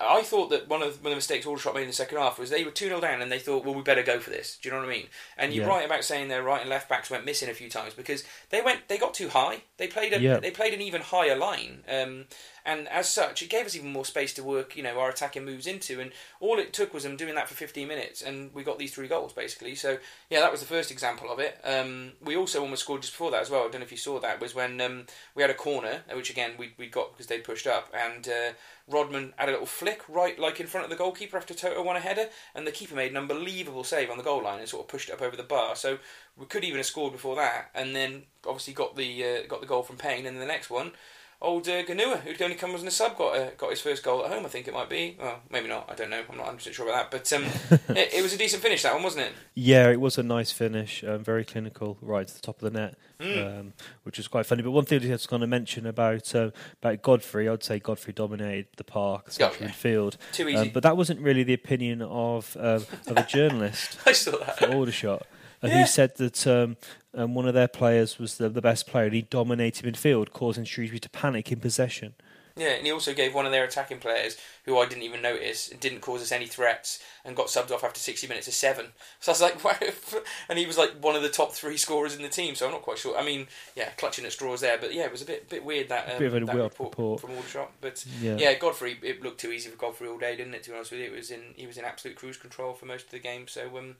I, 0.00 0.22
thought 0.22 0.50
that 0.50 0.68
one 0.68 0.82
of 0.82 1.02
one 1.02 1.06
of 1.06 1.10
the 1.10 1.16
mistakes 1.16 1.46
Aldershot 1.46 1.74
made 1.74 1.82
in 1.82 1.86
the 1.88 1.92
second 1.92 2.18
half 2.18 2.38
was 2.38 2.50
they 2.50 2.64
were 2.64 2.70
two 2.70 2.88
0 2.88 3.00
down 3.00 3.22
and 3.22 3.30
they 3.30 3.38
thought, 3.38 3.64
well, 3.64 3.74
we 3.74 3.82
better 3.82 4.02
go 4.02 4.20
for 4.20 4.30
this. 4.30 4.58
Do 4.60 4.68
you 4.68 4.74
know 4.74 4.80
what 4.80 4.88
I 4.88 4.92
mean? 4.92 5.06
And 5.36 5.52
you're 5.52 5.64
Yeah. 5.66 5.70
right 5.70 5.86
about 5.86 6.04
saying 6.04 6.28
their 6.28 6.42
right 6.42 6.60
and 6.60 6.70
left 6.70 6.88
backs 6.88 7.10
went 7.10 7.24
missing 7.24 7.48
a 7.48 7.54
few 7.54 7.70
times 7.70 7.94
because 7.94 8.24
they 8.50 8.60
went 8.60 8.88
they 8.88 8.98
got 8.98 9.14
too 9.14 9.28
high. 9.28 9.62
They 9.76 9.86
played 9.86 10.12
a 10.12 10.20
Yeah. 10.20 10.38
they 10.40 10.50
played 10.50 10.74
an 10.74 10.80
even 10.80 11.00
higher 11.02 11.36
line. 11.36 11.84
Um, 11.88 12.26
and 12.68 12.86
as 12.88 13.08
such, 13.08 13.40
it 13.40 13.48
gave 13.48 13.64
us 13.64 13.74
even 13.74 13.90
more 13.90 14.04
space 14.04 14.34
to 14.34 14.44
work, 14.44 14.76
you 14.76 14.82
know, 14.82 15.00
our 15.00 15.08
attacking 15.08 15.46
moves 15.46 15.66
into. 15.66 16.00
And 16.00 16.12
all 16.38 16.58
it 16.58 16.74
took 16.74 16.92
was 16.92 17.02
them 17.02 17.16
doing 17.16 17.34
that 17.34 17.48
for 17.48 17.54
15 17.54 17.88
minutes, 17.88 18.20
and 18.20 18.52
we 18.52 18.62
got 18.62 18.78
these 18.78 18.92
three 18.92 19.08
goals 19.08 19.32
basically. 19.32 19.74
So 19.74 19.96
yeah, 20.28 20.40
that 20.40 20.52
was 20.52 20.60
the 20.60 20.66
first 20.66 20.90
example 20.90 21.30
of 21.30 21.38
it. 21.38 21.58
Um, 21.64 22.12
we 22.22 22.36
also 22.36 22.60
almost 22.60 22.82
scored 22.82 23.00
just 23.00 23.14
before 23.14 23.30
that 23.30 23.40
as 23.40 23.48
well. 23.48 23.60
I 23.60 23.70
don't 23.70 23.80
know 23.80 23.86
if 23.86 23.90
you 23.90 23.96
saw 23.96 24.20
that. 24.20 24.38
Was 24.38 24.54
when 24.54 24.82
um, 24.82 25.06
we 25.34 25.42
had 25.42 25.50
a 25.50 25.54
corner, 25.54 26.02
which 26.12 26.28
again 26.28 26.52
we 26.58 26.74
we 26.76 26.88
got 26.88 27.12
because 27.12 27.28
they 27.28 27.38
pushed 27.38 27.66
up, 27.66 27.90
and 27.94 28.28
uh, 28.28 28.52
Rodman 28.86 29.32
had 29.36 29.48
a 29.48 29.52
little 29.52 29.66
flick 29.66 30.02
right 30.06 30.38
like 30.38 30.60
in 30.60 30.66
front 30.66 30.84
of 30.84 30.90
the 30.90 30.96
goalkeeper 30.96 31.38
after 31.38 31.54
Toto 31.54 31.82
won 31.82 31.96
a 31.96 32.00
header, 32.00 32.26
and 32.54 32.66
the 32.66 32.70
keeper 32.70 32.94
made 32.94 33.12
an 33.12 33.16
unbelievable 33.16 33.82
save 33.82 34.10
on 34.10 34.18
the 34.18 34.24
goal 34.24 34.42
line 34.42 34.60
and 34.60 34.68
sort 34.68 34.84
of 34.84 34.88
pushed 34.88 35.08
it 35.08 35.14
up 35.14 35.22
over 35.22 35.36
the 35.36 35.42
bar. 35.42 35.74
So 35.74 36.00
we 36.36 36.44
could 36.44 36.64
even 36.64 36.76
have 36.76 36.86
scored 36.86 37.14
before 37.14 37.36
that, 37.36 37.70
and 37.74 37.96
then 37.96 38.24
obviously 38.46 38.74
got 38.74 38.94
the 38.94 39.24
uh, 39.24 39.46
got 39.48 39.62
the 39.62 39.66
goal 39.66 39.82
from 39.82 39.96
Payne, 39.96 40.26
and 40.26 40.38
the 40.38 40.44
next 40.44 40.68
one 40.68 40.92
old 41.40 41.68
uh, 41.68 41.82
Gnahoua, 41.84 42.20
who'd 42.20 42.42
only 42.42 42.56
come 42.56 42.74
as 42.74 42.82
a 42.82 42.90
sub, 42.90 43.16
got 43.16 43.36
uh, 43.36 43.50
got 43.56 43.70
his 43.70 43.80
first 43.80 44.02
goal 44.02 44.24
at 44.24 44.32
home. 44.32 44.44
I 44.44 44.48
think 44.48 44.66
it 44.66 44.74
might 44.74 44.88
be. 44.88 45.16
Well, 45.20 45.40
maybe 45.50 45.68
not. 45.68 45.88
I 45.90 45.94
don't 45.94 46.10
know. 46.10 46.18
I'm 46.28 46.36
not 46.36 46.46
100 46.46 46.56
percent 46.56 46.74
sure 46.76 46.88
about 46.88 47.10
that. 47.10 47.18
But 47.18 47.32
um, 47.32 47.44
it, 47.96 48.14
it 48.14 48.22
was 48.22 48.32
a 48.32 48.38
decent 48.38 48.62
finish 48.62 48.82
that 48.82 48.94
one, 48.94 49.02
wasn't 49.02 49.26
it? 49.26 49.32
Yeah, 49.54 49.88
it 49.90 50.00
was 50.00 50.18
a 50.18 50.22
nice 50.22 50.50
finish, 50.52 51.04
um, 51.04 51.22
very 51.22 51.44
clinical, 51.44 51.96
right 52.00 52.26
to 52.26 52.34
the 52.34 52.40
top 52.40 52.62
of 52.62 52.72
the 52.72 52.78
net, 52.78 52.94
Mm. 53.20 53.60
um, 53.60 53.72
which 54.04 54.16
was 54.16 54.28
quite 54.28 54.46
funny. 54.46 54.62
But 54.62 54.70
one 54.70 54.84
thing 54.84 55.04
I 55.04 55.08
was 55.10 55.26
going 55.26 55.40
to 55.40 55.48
mention 55.48 55.86
about 55.86 56.32
uh, 56.34 56.50
about 56.82 57.02
Godfrey, 57.02 57.48
I'd 57.48 57.64
say 57.64 57.78
Godfrey 57.80 58.12
dominated 58.12 58.66
the 58.76 58.84
park, 58.84 59.30
central 59.32 59.60
yeah. 59.60 59.68
midfield, 59.74 60.16
Too 60.32 60.48
easy. 60.48 60.56
um, 60.56 60.70
but 60.72 60.84
that 60.84 60.96
wasn't 60.96 61.20
really 61.20 61.42
the 61.42 61.54
opinion 61.54 62.00
of 62.02 62.56
um, 62.60 62.84
of 63.08 63.16
a 63.16 63.24
journalist. 63.28 63.98
I 64.06 64.12
saw 64.12 64.38
that. 64.38 64.58
for 64.58 64.66
Aldershot, 64.72 65.22
uh, 65.62 65.66
Yeah. 65.66 65.80
who 65.80 65.86
said 65.88 66.16
that 66.18 66.46
um, 66.46 66.76
um, 67.18 67.34
one 67.34 67.46
of 67.48 67.54
their 67.54 67.68
players 67.68 68.18
was 68.18 68.38
the, 68.38 68.48
the 68.48 68.62
best 68.62 68.86
player 68.86 69.06
and 69.06 69.14
he 69.14 69.22
dominated 69.22 69.84
midfield, 69.92 70.30
causing 70.32 70.64
Shrewsbury 70.64 71.00
to 71.00 71.10
panic 71.10 71.50
in 71.52 71.60
possession. 71.60 72.14
Yeah, 72.56 72.70
and 72.70 72.84
he 72.84 72.90
also 72.90 73.14
gave 73.14 73.34
one 73.34 73.46
of 73.46 73.52
their 73.52 73.62
attacking 73.62 74.00
players, 74.00 74.36
who 74.64 74.76
I 74.78 74.86
didn't 74.86 75.04
even 75.04 75.22
notice, 75.22 75.70
and 75.70 75.78
didn't 75.78 76.00
cause 76.00 76.20
us 76.22 76.32
any 76.32 76.46
threats, 76.46 77.00
and 77.24 77.36
got 77.36 77.46
subbed 77.46 77.70
off 77.70 77.84
after 77.84 78.00
60 78.00 78.26
minutes, 78.26 78.48
a 78.48 78.52
seven. 78.52 78.86
So 79.20 79.30
I 79.30 79.34
was 79.34 79.40
like, 79.40 79.64
wow. 80.12 80.20
And 80.48 80.58
he 80.58 80.66
was 80.66 80.76
like 80.76 80.92
one 81.00 81.14
of 81.14 81.22
the 81.22 81.28
top 81.28 81.52
three 81.52 81.76
scorers 81.76 82.16
in 82.16 82.22
the 82.22 82.28
team, 82.28 82.56
so 82.56 82.66
I'm 82.66 82.72
not 82.72 82.82
quite 82.82 82.98
sure. 82.98 83.16
I 83.16 83.24
mean, 83.24 83.46
yeah, 83.76 83.90
clutching 83.90 84.24
at 84.24 84.32
straws 84.32 84.60
there, 84.60 84.76
but 84.76 84.92
yeah, 84.92 85.04
it 85.04 85.12
was 85.12 85.22
a 85.22 85.26
bit 85.26 85.48
bit 85.48 85.64
weird 85.64 85.88
that, 85.90 86.10
um, 86.10 86.18
Bit 86.18 86.26
of 86.26 86.34
a 86.34 86.40
that 86.46 86.56
report, 86.56 86.90
report. 86.90 87.20
from 87.20 87.30
Aldershot. 87.36 87.70
But 87.80 88.04
Yeah. 88.20 88.38
yeah, 88.38 88.54
Godfrey, 88.54 88.98
it 89.04 89.22
looked 89.22 89.40
too 89.40 89.52
easy 89.52 89.70
for 89.70 89.76
Godfrey 89.76 90.08
all 90.08 90.18
day, 90.18 90.34
didn't 90.34 90.54
it? 90.54 90.64
To 90.64 90.70
be 90.70 90.76
honest 90.76 90.90
with 90.90 91.00
you, 91.00 91.06
it 91.06 91.12
was 91.16 91.30
in 91.30 91.54
he 91.54 91.66
was 91.68 91.78
in 91.78 91.84
absolute 91.84 92.16
cruise 92.16 92.36
control 92.38 92.74
for 92.74 92.86
most 92.86 93.04
of 93.04 93.10
the 93.12 93.20
game. 93.20 93.46
So 93.46 93.78
um, 93.78 93.94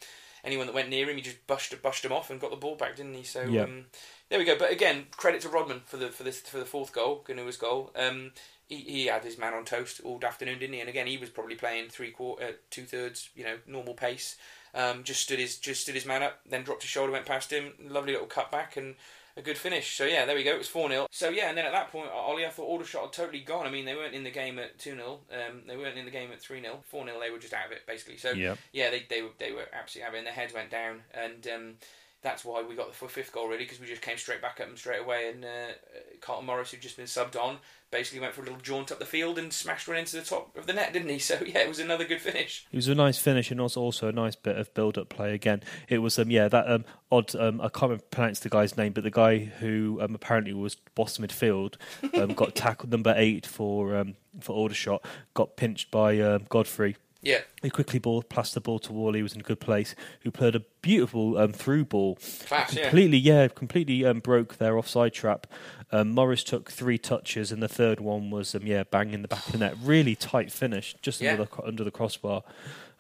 anyone 0.49 0.67
that 0.67 0.75
went 0.75 0.89
near 0.89 1.09
him, 1.09 1.17
he 1.17 1.23
just 1.23 1.47
bushed 1.47 1.81
bushed 1.83 2.05
him 2.05 2.13
off 2.13 2.31
and 2.31 2.41
got 2.41 2.51
the 2.51 2.57
ball 2.57 2.75
back, 2.75 2.97
didn't 2.97 3.15
he? 3.15 3.23
So 3.23 3.43
Yeah. 3.43 3.65
um, 3.65 3.85
there 4.29 4.39
we 4.39 4.45
go. 4.45 4.59
But 4.59 4.73
again, 4.73 5.07
credit 5.17 5.43
to 5.43 5.49
Rodman 5.49 5.83
for 5.85 5.99
the 5.99 6.09
for 6.09 6.23
this 6.25 6.41
for 6.41 6.59
the 6.59 6.65
fourth 6.65 6.93
goal, 6.93 7.25
Gnahoua's 7.29 7.59
goal. 7.59 7.93
Um, 7.95 8.33
he, 8.67 8.77
he 8.77 9.07
had 9.07 9.25
his 9.25 9.39
man 9.39 9.55
on 9.55 9.65
toast 9.65 10.01
all 10.05 10.19
afternoon, 10.25 10.59
didn't 10.59 10.75
he? 10.75 10.81
And 10.81 10.89
again, 10.89 11.07
he 11.07 11.17
was 11.19 11.31
probably 11.31 11.55
playing 11.55 11.91
three 11.91 12.11
quarter, 12.11 12.45
uh, 12.45 12.53
two 12.71 12.85
thirds, 12.85 13.31
you 13.35 13.45
know, 13.45 13.59
normal 13.67 13.95
pace. 13.95 14.37
Um, 14.75 15.05
just 15.05 15.23
stood 15.23 15.39
his 15.39 15.59
just 15.59 15.83
stood 15.83 15.95
his 15.95 16.07
man 16.07 16.23
up, 16.23 16.41
then 16.49 16.63
dropped 16.65 16.83
his 16.83 16.91
shoulder, 16.91 17.13
went 17.13 17.27
past 17.27 17.53
him. 17.53 17.73
Lovely 17.87 18.13
little 18.13 18.27
cut 18.27 18.51
back 18.51 18.77
and 18.77 18.97
a 19.39 19.43
good 19.43 19.57
finish. 19.57 19.97
So 19.97 20.05
yeah, 20.05 20.25
there 20.27 20.35
we 20.37 20.43
go. 20.43 20.55
It 20.55 20.59
was 20.59 20.69
four 20.69 20.89
0 20.89 21.07
So 21.11 21.29
yeah, 21.31 21.49
and 21.49 21.57
then 21.57 21.65
at 21.65 21.73
that 21.73 21.91
point, 21.93 22.11
Ollie, 22.13 22.45
I 22.45 22.51
thought 22.51 22.67
Aldershot 22.67 23.03
had 23.03 23.13
totally 23.13 23.41
gone. 23.41 23.67
I 23.67 23.71
mean, 23.71 23.85
they 23.85 23.95
weren't 23.95 24.15
in 24.15 24.25
the 24.25 24.31
game 24.31 24.59
at 24.59 24.79
two 24.79 24.95
0 24.97 25.21
um, 25.33 25.63
They 25.67 25.77
weren't 25.77 25.97
in 25.97 26.05
the 26.05 26.11
game 26.11 26.31
at 26.33 26.41
three 26.41 26.61
0 26.61 26.81
Four 26.89 27.05
0 27.07 27.19
They 27.21 27.31
were 27.31 27.39
just 27.39 27.55
out 27.55 27.67
of 27.67 27.73
it 27.73 27.87
basically. 27.87 28.17
So 28.19 28.33
Yeah. 28.33 28.57
yeah, 28.73 28.91
they 28.91 29.07
they 29.09 29.23
were 29.23 29.31
they 29.39 29.53
were 29.53 29.67
absolutely 29.73 30.05
out 30.07 30.09
of 30.11 30.15
it. 30.17 30.19
And 30.19 30.27
their 30.27 30.35
heads 30.35 30.53
went 30.53 30.71
down, 30.71 31.03
and 31.15 31.47
um, 31.55 31.75
that's 32.21 32.45
why 32.45 32.63
we 32.63 32.75
got 32.75 32.93
the 32.93 33.09
fifth 33.09 33.33
goal 33.33 33.47
really 33.47 33.65
because 33.65 33.79
we 33.81 33.87
just 33.87 34.03
came 34.03 34.19
straight 34.19 34.43
back 34.43 34.59
at 34.61 34.67
them 34.67 34.77
straight 34.77 35.01
away. 35.03 35.31
And 35.31 35.45
uh, 35.45 35.73
Carlton 36.21 36.47
Morris, 36.47 36.73
who'd 36.73 36.81
just 36.81 36.97
been 36.97 37.07
subbed 37.07 37.37
on, 37.41 37.59
basically 37.91 38.21
went 38.21 38.35
for 38.35 38.43
a 38.43 38.45
little 38.45 38.61
jaunt 38.61 38.93
up 38.93 38.99
the 38.99 39.07
field 39.07 39.39
and 39.39 39.53
smashed 39.53 39.89
one 39.89 39.97
into 39.97 40.17
the 40.17 40.23
top 40.23 40.57
of 40.57 40.67
the 40.67 40.73
net, 40.73 40.93
didn't 40.93 41.09
he? 41.09 41.19
So 41.29 41.41
yeah, 41.45 41.59
it 41.59 41.69
was 41.69 41.79
another 41.79 42.05
good 42.05 42.23
finish. 42.23 42.67
It 42.73 42.77
was 42.77 42.89
a 42.89 42.95
nice 42.95 43.19
finish 43.19 43.51
and 43.51 43.61
also 43.61 43.83
also 43.83 44.09
a 44.09 44.13
nice 44.13 44.35
bit 44.35 44.57
of 44.57 44.73
build-up 44.73 45.11
play 45.11 45.35
again. 45.35 45.63
It 45.89 45.99
was 45.99 46.19
um 46.19 46.31
yeah 46.31 46.49
that 46.49 46.71
um 46.71 46.85
odd 47.13 47.35
um 47.37 47.61
I 47.61 47.69
can't 47.69 47.83
remember 47.83 48.05
pronounce 48.11 48.41
the 48.41 48.49
guy's 48.49 48.77
name, 48.77 48.93
but 48.93 49.05
the 49.05 49.11
guy 49.11 49.39
who 49.39 49.99
um 50.01 50.15
apparently 50.15 50.55
was 50.55 50.77
boss 50.95 51.19
midfield 51.19 51.75
um 52.15 52.33
got 52.33 52.55
tackled 52.55 52.91
number 52.91 53.13
eight 53.17 53.45
for 53.45 53.97
um 53.97 54.15
for 54.41 54.55
Aldershot 54.55 55.05
got 55.35 55.57
pinched 55.57 55.91
by 55.91 56.19
um, 56.21 56.45
Godfrey. 56.49 56.97
Yeah, 57.29 57.41
He 57.63 57.71
quickly 57.71 57.99
ball 57.99 58.23
passed 58.23 58.55
the 58.55 58.61
ball 58.61 58.79
to 58.81 58.93
Whalley, 58.93 59.19
who 59.19 59.25
was 59.25 59.35
in 59.35 59.41
a 59.41 59.45
good 59.45 59.61
place, 59.61 59.95
who 60.23 60.31
played 60.31 60.55
a 60.55 60.61
beautiful 60.83 61.37
um, 61.37 61.53
through 61.53 61.85
ball. 61.85 62.17
class. 62.47 62.75
Completely, 62.75 63.19
yeah, 63.19 63.49
completely 63.49 64.05
um, 64.05 64.21
broke 64.21 64.57
their 64.57 64.79
offside 64.79 65.13
trap. 65.13 65.47
Um, 65.93 66.11
Morris 66.11 66.43
took 66.45 66.71
three 66.71 66.97
touches, 66.99 67.53
and 67.53 67.63
the 67.63 67.69
third 67.69 68.01
one 68.01 68.31
was 68.31 68.55
um, 68.55 68.63
yeah, 68.67 68.85
bang 68.85 69.13
in 69.13 69.23
the 69.23 69.29
back 69.29 69.45
of 69.47 69.53
the 69.53 69.59
net. 69.59 69.75
Really 69.83 70.15
tight 70.15 70.51
finish, 70.53 70.95
just 71.03 71.21
Yeah. 71.21 71.33
under 71.33 71.45
the 71.45 71.63
under 71.65 71.85
the 71.85 71.91
crossbar. 71.91 72.43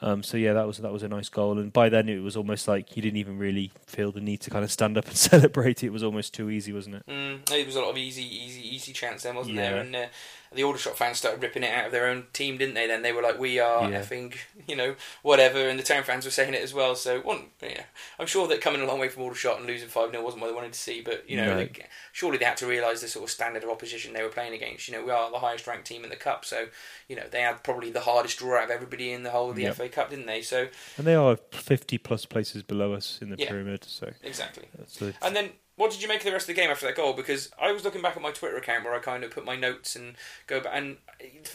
Um, 0.01 0.23
so 0.23 0.37
yeah, 0.37 0.53
that 0.53 0.65
was 0.67 0.79
that 0.79 0.93
was 0.93 1.03
a 1.03 1.09
nice 1.09 1.29
goal. 1.29 1.59
And 1.59 1.73
by 1.73 1.89
then, 1.89 2.09
it 2.09 2.21
was 2.23 2.37
almost 2.37 2.69
like 2.69 2.95
you 2.97 3.03
didn't 3.03 3.17
even 3.17 3.37
really 3.37 3.73
feel 3.87 4.13
the 4.13 4.21
need 4.21 4.41
to 4.43 4.51
kind 4.51 4.65
of 4.65 4.71
stand 4.71 4.97
up 4.97 5.07
and 5.09 5.17
celebrate. 5.17 5.83
It 5.83 5.91
was 5.91 6.03
almost 6.05 6.35
too 6.35 6.51
easy, 6.51 6.73
wasn't 6.73 6.97
it? 6.97 7.07
Mm, 7.09 7.51
it 7.53 7.67
was 7.67 7.75
a 7.77 7.81
lot 7.81 7.91
of 7.91 7.99
easy, 7.99 8.23
easy, 8.25 8.63
easy 8.75 8.93
chance 8.93 9.23
then, 9.25 9.35
wasn't 9.35 9.57
there? 9.57 9.79
And 9.79 9.97
uh, 9.97 10.07
the 10.53 10.63
Aldershot 10.65 10.97
fans 10.97 11.19
started 11.19 11.43
ripping 11.43 11.63
it 11.63 11.73
out 11.73 11.87
of 11.87 11.93
their 11.93 12.07
own 12.07 12.27
team, 12.33 12.57
didn't 12.59 12.75
they? 12.75 12.87
Then 12.87 13.03
they 13.03 13.13
were 13.13 13.23
like, 13.23 13.39
"We 13.39 13.59
are 13.59 13.91
Yeah. 13.91 14.01
effing," 14.01 14.35
you 14.67 14.77
know, 14.77 14.97
whatever. 15.23 15.69
And 15.69 15.79
the 15.79 15.83
town 15.83 16.03
fans 16.05 16.25
were 16.25 16.31
saying 16.31 16.55
it 16.55 16.63
as 16.63 16.73
well. 16.75 16.95
So, 16.97 17.21
one, 17.21 17.51
yeah, 17.63 17.85
I'm 18.19 18.27
sure 18.27 18.47
that 18.49 18.61
coming 18.61 18.81
a 18.81 18.87
long 18.87 18.99
way 18.99 19.09
from 19.09 19.23
Aldershot 19.25 19.59
and 19.59 19.67
losing 19.67 19.89
five 19.89 20.11
0 20.11 20.23
wasn't 20.23 20.41
what 20.43 20.49
they 20.49 20.55
wanted 20.55 20.73
to 20.73 20.79
see. 20.79 21.01
But 21.01 21.29
you 21.29 21.37
know, 21.37 21.47
No. 21.51 21.57
they, 21.57 21.73
surely 22.13 22.39
they 22.39 22.45
had 22.45 22.57
to 22.59 22.67
realise 22.67 23.01
the 23.01 23.09
sort 23.09 23.25
of 23.25 23.31
standard 23.31 23.63
of 23.65 23.71
opposition 23.71 24.13
they 24.13 24.23
were 24.23 24.29
playing 24.29 24.55
against. 24.55 24.89
You 24.89 24.95
know, 24.95 25.05
we 25.05 25.11
are 25.11 25.31
the 25.31 25.39
highest 25.39 25.67
ranked 25.67 25.87
team 25.87 26.05
in 26.05 26.11
the 26.11 26.17
cup, 26.17 26.45
so 26.45 26.69
you 27.09 27.17
know 27.17 27.29
they 27.31 27.43
had 27.43 27.63
probably 27.63 27.91
the 27.91 28.01
hardest 28.01 28.39
draw 28.39 28.59
out 28.59 28.65
of 28.65 28.71
everybody 28.71 29.13
in 29.13 29.23
the 29.23 29.31
whole 29.31 29.51
of 29.51 29.57
the 29.57 29.63
Yep. 29.63 29.75
FA 29.77 29.89
Cup, 29.89 30.11
didn't 30.11 30.27
they? 30.27 30.43
So 30.43 30.69
And 30.97 31.07
they 31.07 31.15
are 31.15 31.37
fifty 31.53 31.99
plus 31.99 32.25
places 32.27 32.63
below 32.63 32.93
us 32.95 33.19
in 33.21 33.31
the 33.31 33.37
Yeah. 33.39 33.49
pyramid. 33.49 33.85
So 33.85 34.13
exactly. 34.23 34.69
the, 34.99 35.15
And 35.23 35.37
then, 35.37 35.53
what 35.79 35.93
did 35.93 36.03
you 36.03 36.09
make 36.09 36.19
of 36.19 36.25
the 36.25 36.33
rest 36.33 36.49
of 36.49 36.55
the 36.55 36.61
game 36.61 36.71
after 36.71 36.87
that 36.87 36.97
goal? 36.97 37.13
Because 37.13 37.51
I 37.61 37.71
was 37.71 37.85
looking 37.85 38.03
back 38.03 38.17
at 38.17 38.23
my 38.23 38.33
Twitter 38.33 38.57
account 38.57 38.85
where 38.85 38.95
I 38.95 38.99
kind 38.99 39.23
of 39.23 39.31
put 39.31 39.45
my 39.45 39.55
notes 39.55 39.95
and 39.95 40.17
go 40.49 40.61
back, 40.61 40.73
and 40.75 40.97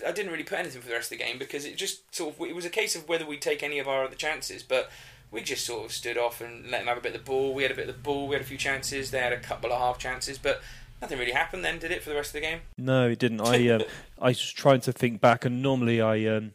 I 0.05 0.11
didn't 0.11 0.31
really 0.31 0.45
put 0.45 0.59
anything 0.59 0.81
for 0.81 0.87
the 0.87 0.93
rest 0.93 1.11
of 1.11 1.17
the 1.17 1.23
game 1.23 1.37
because 1.37 1.65
it 1.65 1.75
just 1.75 2.15
sort 2.15 2.33
of 2.33 2.41
it 2.41 2.55
was 2.55 2.65
a 2.65 2.69
case 2.69 2.95
of 2.95 3.07
whether 3.09 3.25
we'd 3.25 3.41
take 3.41 3.61
any 3.61 3.79
of 3.79 3.87
our 3.87 4.05
other 4.05 4.15
chances, 4.15 4.63
but. 4.63 4.89
We 5.31 5.41
just 5.41 5.65
sort 5.65 5.83
of 5.83 5.91
stood 5.91 6.15
off 6.15 6.41
and 6.41 6.69
let 6.69 6.81
them 6.81 6.87
have 6.89 6.99
a 6.99 7.01
bit 7.01 7.15
of 7.15 7.25
the 7.25 7.25
ball. 7.25 7.55
We 7.55 7.63
had 7.63 7.71
a 7.71 7.75
bit 7.75 7.89
of 7.89 7.95
the 7.95 7.99
ball. 7.99 8.27
We 8.27 8.35
had 8.35 8.43
a 8.43 8.45
few 8.45 8.55
chances. 8.55 9.09
They 9.09 9.17
had 9.17 9.33
a 9.33 9.39
couple 9.39 9.73
of 9.73 9.79
half 9.79 9.97
chances, 9.97 10.37
but 10.37 10.61
nothing 11.01 11.17
really 11.17 11.31
happened. 11.31 11.65
Then 11.65 11.79
did 11.79 11.89
it 11.89 12.03
for 12.03 12.11
the 12.11 12.15
rest 12.15 12.29
of 12.29 12.33
the 12.33 12.41
game? 12.41 12.59
No, 12.77 13.09
it 13.09 13.17
didn't. 13.17 13.41
I 13.41 13.67
um, 13.69 13.81
I 14.21 14.27
was 14.27 14.51
trying 14.51 14.81
to 14.81 14.93
think 14.93 15.21
back, 15.21 15.43
and 15.43 15.63
normally 15.63 16.01
I 16.01 16.23
um, 16.25 16.53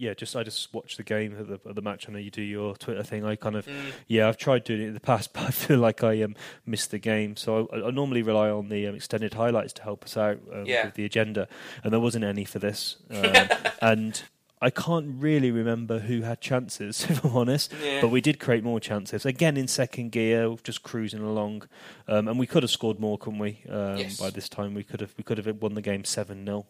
yeah, 0.00 0.14
just 0.14 0.34
I 0.34 0.42
just 0.42 0.72
watch 0.72 0.96
the 0.96 1.02
game 1.02 1.36
of 1.36 1.46
the, 1.48 1.72
the 1.74 1.82
match. 1.82 2.08
I 2.08 2.12
know 2.12 2.18
you 2.18 2.30
do 2.30 2.40
your 2.42 2.74
Twitter 2.74 3.02
thing. 3.02 3.24
I 3.24 3.36
kind 3.36 3.54
of 3.56 3.66
Mm. 3.66 3.92
yeah, 4.08 4.26
I've 4.28 4.38
tried 4.38 4.64
doing 4.64 4.80
it 4.80 4.86
in 4.88 4.94
the 4.94 5.00
past, 5.00 5.32
but 5.34 5.42
I 5.42 5.50
feel 5.50 5.78
like 5.78 6.02
I 6.02 6.22
um, 6.22 6.34
missed 6.64 6.90
the 6.90 6.98
game. 6.98 7.36
So 7.36 7.68
I, 7.72 7.88
I 7.88 7.90
normally 7.90 8.22
rely 8.22 8.48
on 8.48 8.70
the 8.70 8.86
um, 8.86 8.94
extended 8.94 9.34
highlights 9.34 9.74
to 9.74 9.82
help 9.82 10.04
us 10.04 10.16
out 10.16 10.38
um, 10.52 10.64
Yeah. 10.64 10.86
with 10.86 10.94
the 10.94 11.04
agenda, 11.04 11.46
and 11.84 11.92
there 11.92 12.00
wasn't 12.00 12.24
any 12.24 12.44
for 12.44 12.58
this. 12.58 12.96
Um, 13.10 13.48
and 13.82 14.22
I 14.62 14.68
can't 14.70 15.14
really 15.22 15.50
remember 15.50 16.00
who 16.00 16.20
had 16.22 16.40
chances, 16.40 17.04
if 17.08 17.24
I'm 17.24 17.34
honest. 17.36 17.72
Yeah. 17.82 18.00
But 18.02 18.08
we 18.08 18.20
did 18.20 18.38
create 18.38 18.62
more 18.62 18.78
chances. 18.80 19.24
Again, 19.24 19.56
in 19.56 19.66
second 19.68 20.12
gear, 20.12 20.54
just 20.62 20.82
cruising 20.82 21.20
along, 21.22 21.62
um, 22.08 22.28
and 22.28 22.38
we 22.38 22.46
could 22.46 22.62
have 22.62 22.70
scored 22.70 23.00
more, 23.00 23.16
couldn't 23.18 23.38
we? 23.38 23.62
Um, 23.68 23.96
Yes. 23.96 24.18
By 24.20 24.30
this 24.30 24.48
time, 24.48 24.74
we 24.74 24.84
could 24.84 25.00
have 25.00 25.14
we 25.16 25.24
could 25.24 25.38
have 25.38 25.62
won 25.62 25.74
the 25.74 25.82
game 25.82 26.04
seven 26.04 26.44
0 26.44 26.66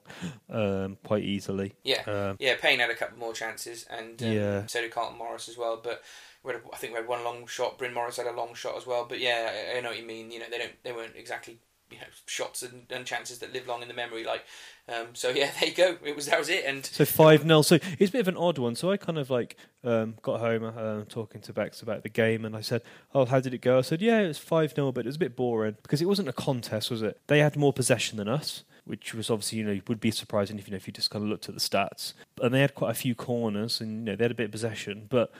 um, 0.50 0.98
quite 1.04 1.24
easily. 1.24 1.74
Yeah, 1.84 2.02
Um, 2.06 2.36
yeah. 2.38 2.56
Payne 2.60 2.78
had 2.78 2.90
a 2.90 2.94
couple 2.94 3.18
more 3.18 3.32
chances, 3.32 3.86
and 3.90 4.22
um, 4.22 4.32
Yeah. 4.32 4.66
so 4.66 4.80
did 4.80 4.90
Carlton 4.92 5.18
Morris 5.18 5.48
as 5.48 5.56
well. 5.58 5.80
But 5.82 6.02
we 6.44 6.52
had, 6.52 6.62
I 6.72 6.76
think 6.76 6.92
we 6.92 6.98
had 7.00 7.08
one 7.08 7.24
long 7.24 7.46
shot. 7.46 7.76
Bryn 7.78 7.92
Morris 7.92 8.16
had 8.16 8.26
a 8.26 8.32
long 8.32 8.54
shot 8.54 8.76
as 8.76 8.86
well. 8.86 9.04
But 9.08 9.18
yeah, 9.20 9.50
I, 9.74 9.78
I 9.78 9.80
know 9.80 9.90
what 9.90 9.98
you 9.98 10.06
mean. 10.06 10.30
You 10.30 10.38
know, 10.38 10.46
they 10.50 10.58
don't, 10.58 10.82
they 10.84 10.92
weren't 10.92 11.16
exactly 11.16 11.58
you 11.90 11.98
know 11.98 12.06
shots 12.26 12.62
and, 12.62 12.86
and 12.90 13.04
chances 13.04 13.38
that 13.38 13.52
live 13.52 13.66
long 13.66 13.82
in 13.82 13.88
the 13.88 13.94
memory. 13.94 14.24
Like, 14.24 14.44
um, 14.88 15.08
so 15.12 15.30
yeah, 15.30 15.50
there 15.60 15.68
you 15.68 15.74
go. 15.74 15.96
It 16.04 16.16
was 16.16 16.26
that 16.26 16.38
was 16.38 16.48
it. 16.48 16.64
And 16.64 16.84
so 16.84 17.04
five 17.04 17.42
0 17.42 17.62
So 17.62 17.78
it's 17.98 18.10
a 18.10 18.12
bit 18.12 18.20
of 18.20 18.28
an 18.28 18.36
odd 18.36 18.58
one. 18.58 18.74
So 18.74 18.90
I 18.90 18.96
kind 18.96 19.18
of 19.18 19.30
like 19.30 19.56
um, 19.84 20.14
got 20.22 20.40
home 20.40 20.64
uh, 20.64 21.04
talking 21.08 21.40
to 21.42 21.52
Bex 21.52 21.82
about 21.82 22.02
the 22.02 22.08
game, 22.08 22.44
and 22.44 22.56
I 22.56 22.60
said, 22.60 22.82
"Oh, 23.14 23.24
how 23.24 23.40
did 23.40 23.54
it 23.54 23.60
go?" 23.60 23.78
I 23.78 23.82
said, 23.82 24.02
"Yeah, 24.02 24.20
it 24.20 24.28
was 24.28 24.38
five 24.38 24.72
0 24.74 24.92
but 24.92 25.04
it 25.04 25.08
was 25.08 25.16
a 25.16 25.20
bit 25.20 25.36
boring 25.36 25.76
because 25.82 26.00
it 26.02 26.06
wasn't 26.06 26.28
a 26.28 26.32
contest, 26.32 26.90
was 26.90 27.02
it? 27.02 27.20
They 27.26 27.40
had 27.40 27.56
more 27.56 27.72
possession 27.72 28.18
than 28.18 28.28
us." 28.28 28.64
Which 28.86 29.14
was 29.14 29.30
obviously, 29.30 29.58
you 29.58 29.64
know, 29.64 29.80
would 29.86 30.00
be 30.00 30.10
surprising 30.10 30.58
if 30.58 30.66
you 30.66 30.72
know 30.72 30.76
if 30.76 30.86
you 30.86 30.92
just 30.92 31.10
kind 31.10 31.22
of 31.22 31.28
looked 31.28 31.48
at 31.48 31.54
the 31.54 31.60
stats. 31.60 32.14
And 32.40 32.52
they 32.52 32.60
had 32.60 32.74
quite 32.74 32.90
a 32.90 32.94
few 32.94 33.14
corners, 33.14 33.80
and 33.80 33.90
you 33.90 34.04
know 34.06 34.16
they 34.16 34.24
had 34.24 34.32
a 34.32 34.34
bit 34.34 34.46
of 34.46 34.52
possession. 34.52 35.06
But 35.08 35.32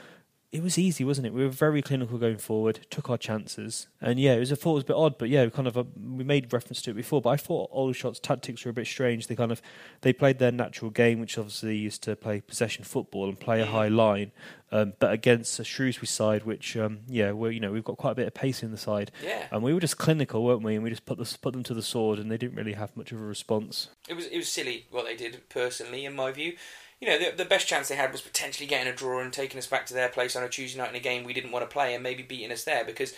it 0.53 0.65
was 0.65 0.79
easy, 0.79 1.05
wasn't 1.05 1.29
it? 1.29 1.33
We 1.33 1.45
were 1.45 1.51
very 1.51 1.81
clinical 1.81 2.19
going 2.19 2.39
forward, 2.39 2.81
took 2.91 3.09
our 3.09 3.17
chances, 3.17 3.87
and 4.01 4.19
yeah, 4.19 4.35
it 4.35 4.41
was. 4.41 4.51
I 4.51 4.57
thought 4.57 4.73
it 4.73 4.75
was 4.75 4.83
a 4.83 4.87
bit 4.87 4.97
odd, 4.97 5.17
but 5.17 5.29
yeah, 5.29 5.45
we 5.45 5.51
kind 5.51 5.69
of 5.69 5.79
uh, 5.79 5.85
we 5.97 6.25
made 6.25 6.53
reference 6.53 6.83
to 6.83 6.91
it 6.91 6.95
before. 6.95 7.23
But 7.23 7.31
I 7.31 7.37
thought 7.37 7.73
Aldershot's 7.73 8.19
tactics 8.19 8.65
were 8.65 8.73
a 8.73 8.75
bit 8.75 8.89
strange. 8.89 9.29
They 9.29 9.37
kind 9.37 9.53
of 9.53 9.63
they 10.01 10.13
played 10.13 10.41
their 10.41 10.51
natural 10.51 10.91
game, 10.91 11.21
which 11.21 11.39
obviously 11.39 11.77
used 11.77 12.03
to 12.03 12.17
play 12.17 12.41
possession 12.41 12.83
football 12.83 13.29
and 13.29 13.39
play 13.39 13.61
a 13.61 13.67
high 13.67 13.87
line, 13.87 14.33
um, 14.73 14.95
but 14.99 15.13
against 15.13 15.61
a 15.61 15.65
Shrewsbury 15.65 16.09
side, 16.09 16.43
which 16.43 16.77
um, 16.77 17.01
yeah, 17.07 17.31
we 17.31 17.55
you 17.55 17.61
know 17.61 17.71
we've 17.71 17.85
got 17.85 17.97
quite 17.97 18.13
a 18.13 18.17
bit 18.17 18.27
of 18.27 18.35
pace 18.35 18.65
in 18.65 18.73
the 18.73 18.79
side, 18.79 19.13
yeah, 19.25 19.47
and 19.53 19.63
we 19.63 19.73
were 19.73 19.81
just 19.81 19.99
clinical, 19.99 20.43
weren't 20.43 20.65
we? 20.65 20.75
And 20.75 20.83
we 20.83 20.91
just 20.91 21.07
put 21.07 21.19
the, 21.19 21.39
put 21.41 21.53
them 21.53 21.63
to 21.63 21.75
the 21.75 21.83
sword, 21.83 22.19
and 22.19 22.29
they 22.29 22.37
didn't 22.37 22.57
really 22.57 22.73
have 22.73 22.97
much 22.97 23.13
of 23.13 23.21
a 23.21 23.25
response. 23.25 23.91
It 24.09 24.15
was 24.15 24.27
it 24.27 24.37
was 24.37 24.49
silly 24.49 24.87
what 24.91 25.05
they 25.05 25.15
did 25.15 25.49
personally, 25.49 26.05
in 26.05 26.17
my 26.17 26.33
view 26.33 26.55
you 27.01 27.09
know, 27.09 27.19
the, 27.19 27.37
the 27.37 27.45
best 27.45 27.67
chance 27.67 27.89
they 27.89 27.97
had 27.97 28.13
was 28.13 28.21
potentially 28.21 28.67
getting 28.67 28.93
a 28.93 28.95
draw 28.95 29.21
and 29.21 29.33
taking 29.33 29.59
us 29.59 29.67
back 29.67 29.87
to 29.87 29.95
their 29.95 30.09
place 30.09 30.37
on 30.37 30.43
a 30.43 30.49
Tuesday 30.49 30.79
night 30.79 30.91
in 30.91 30.97
a 30.97 31.01
game 31.01 31.25
we 31.25 31.33
didn't 31.33 31.53
want 31.53 31.69
to 31.69 31.73
play 31.73 31.95
and 31.95 32.03
maybe 32.03 32.23
beating 32.23 32.53
us 32.53 32.65
there 32.65 32.85
because 32.85 33.15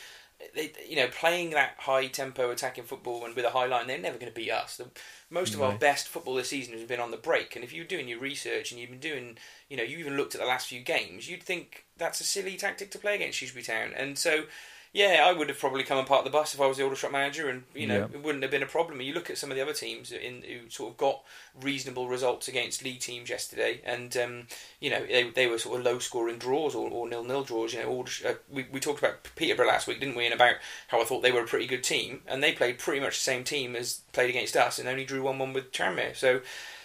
they, 0.55 0.73
you 0.89 0.97
know, 0.97 1.09
playing 1.09 1.51
that 1.51 1.75
high 1.79 2.07
tempo 2.07 2.51
attacking 2.51 2.85
football 2.85 3.25
and 3.25 3.35
with 3.35 3.45
a 3.45 3.51
high 3.51 3.67
line, 3.67 3.87
they're 3.87 3.99
never 3.99 4.19
going 4.19 4.31
to 4.33 4.35
beat 4.35 4.51
us. 4.51 4.77
The, 4.77 4.89
most 5.31 5.55
of 5.55 5.63
our 5.63 5.77
best 5.79 6.09
football 6.09 6.35
this 6.35 6.51
season 6.51 6.75
has 6.75 6.87
been 6.87 7.01
on 7.01 7.11
the 7.11 7.17
break, 7.17 7.57
and 7.57 7.65
if 7.65 7.73
you're 7.73 7.85
doing 7.85 8.09
your 8.09 8.19
research 8.19 8.71
and 8.71 8.81
you've 8.81 8.91
been 8.91 8.99
doing, 8.99 9.39
you 9.71 9.77
know, 9.77 9.83
you 9.83 9.99
even 9.99 10.17
looked 10.17 10.35
at 10.35 10.41
the 10.41 10.47
last 10.47 10.67
few 10.67 10.81
games, 10.81 11.29
you'd 11.29 11.43
think 11.43 11.87
that's 11.97 12.21
a 12.21 12.25
silly 12.25 12.57
tactic 12.57 12.91
to 12.91 12.99
play 12.99 13.15
against 13.15 13.39
Shrewsbury 13.39 13.63
Town, 13.63 13.93
and 13.97 14.19
so 14.19 14.45
yeah, 14.95 15.25
I 15.25 15.33
would 15.33 15.49
have 15.49 15.59
probably 15.59 15.85
come 15.85 15.97
and 15.97 16.07
parked 16.07 16.25
the 16.25 16.31
bus 16.31 16.53
if 16.53 16.61
I 16.61 16.67
was 16.67 16.77
the 16.77 16.85
Aldershot 16.85 17.11
manager, 17.11 17.49
and 17.49 17.63
you 17.75 17.87
know 17.87 17.97
yeah. 18.01 18.05
it 18.13 18.23
wouldn't 18.23 18.43
have 18.43 18.51
been 18.51 18.63
a 18.63 18.67
problem. 18.67 19.01
You 19.01 19.15
look 19.15 19.31
at 19.31 19.39
some 19.39 19.51
of 19.51 19.57
the 19.57 19.63
other 19.63 19.73
teams 19.73 20.13
in 20.13 20.43
who 20.43 20.69
sort 20.69 20.93
of 20.93 20.99
got 20.99 21.23
reasonable 21.63 22.09
results 22.09 22.47
against 22.47 22.85
league 22.85 23.01
teams 23.01 23.31
yesterday, 23.31 23.81
and 23.85 24.15
um, 24.19 24.47
you 24.81 24.91
know 24.91 25.05
they, 25.07 25.31
they 25.31 25.47
were 25.47 25.57
sort 25.57 25.79
of 25.79 25.87
low 25.87 25.99
scoring 25.99 26.37
draws 26.37 26.75
or, 26.75 26.91
or 26.91 27.09
nil 27.09 27.25
nil 27.25 27.43
draws. 27.43 27.73
You 27.73 27.81
know, 27.81 27.89
Aldershot, 27.89 28.31
uh, 28.31 28.35
we 28.51 28.67
we 28.71 28.81
talked 28.81 28.99
about 28.99 29.27
Peterborough 29.35 29.69
last 29.69 29.87
week, 29.87 29.99
didn't 29.99 30.17
we? 30.17 30.27
And 30.27 30.35
about 30.35 30.57
how 30.89 31.01
I 31.01 31.05
thought 31.05 31.23
they 31.23 31.33
were 31.33 31.45
a 31.45 31.47
pretty 31.47 31.67
good 31.67 31.83
team, 31.83 32.21
and 32.27 32.43
they 32.43 32.53
played 32.53 32.79
pretty 32.79 33.01
much 33.01 33.17
the 33.17 33.25
same 33.25 33.45
team 33.45 33.75
as 33.75 34.03
played 34.13 34.29
against 34.29 34.57
us, 34.57 34.79
and 34.79 34.87
only 34.87 35.07
drew 35.07 35.23
one 35.23 35.39
one 35.39 35.55
with 35.55 35.73
Tranmere. 35.73 36.15
So 36.15 36.43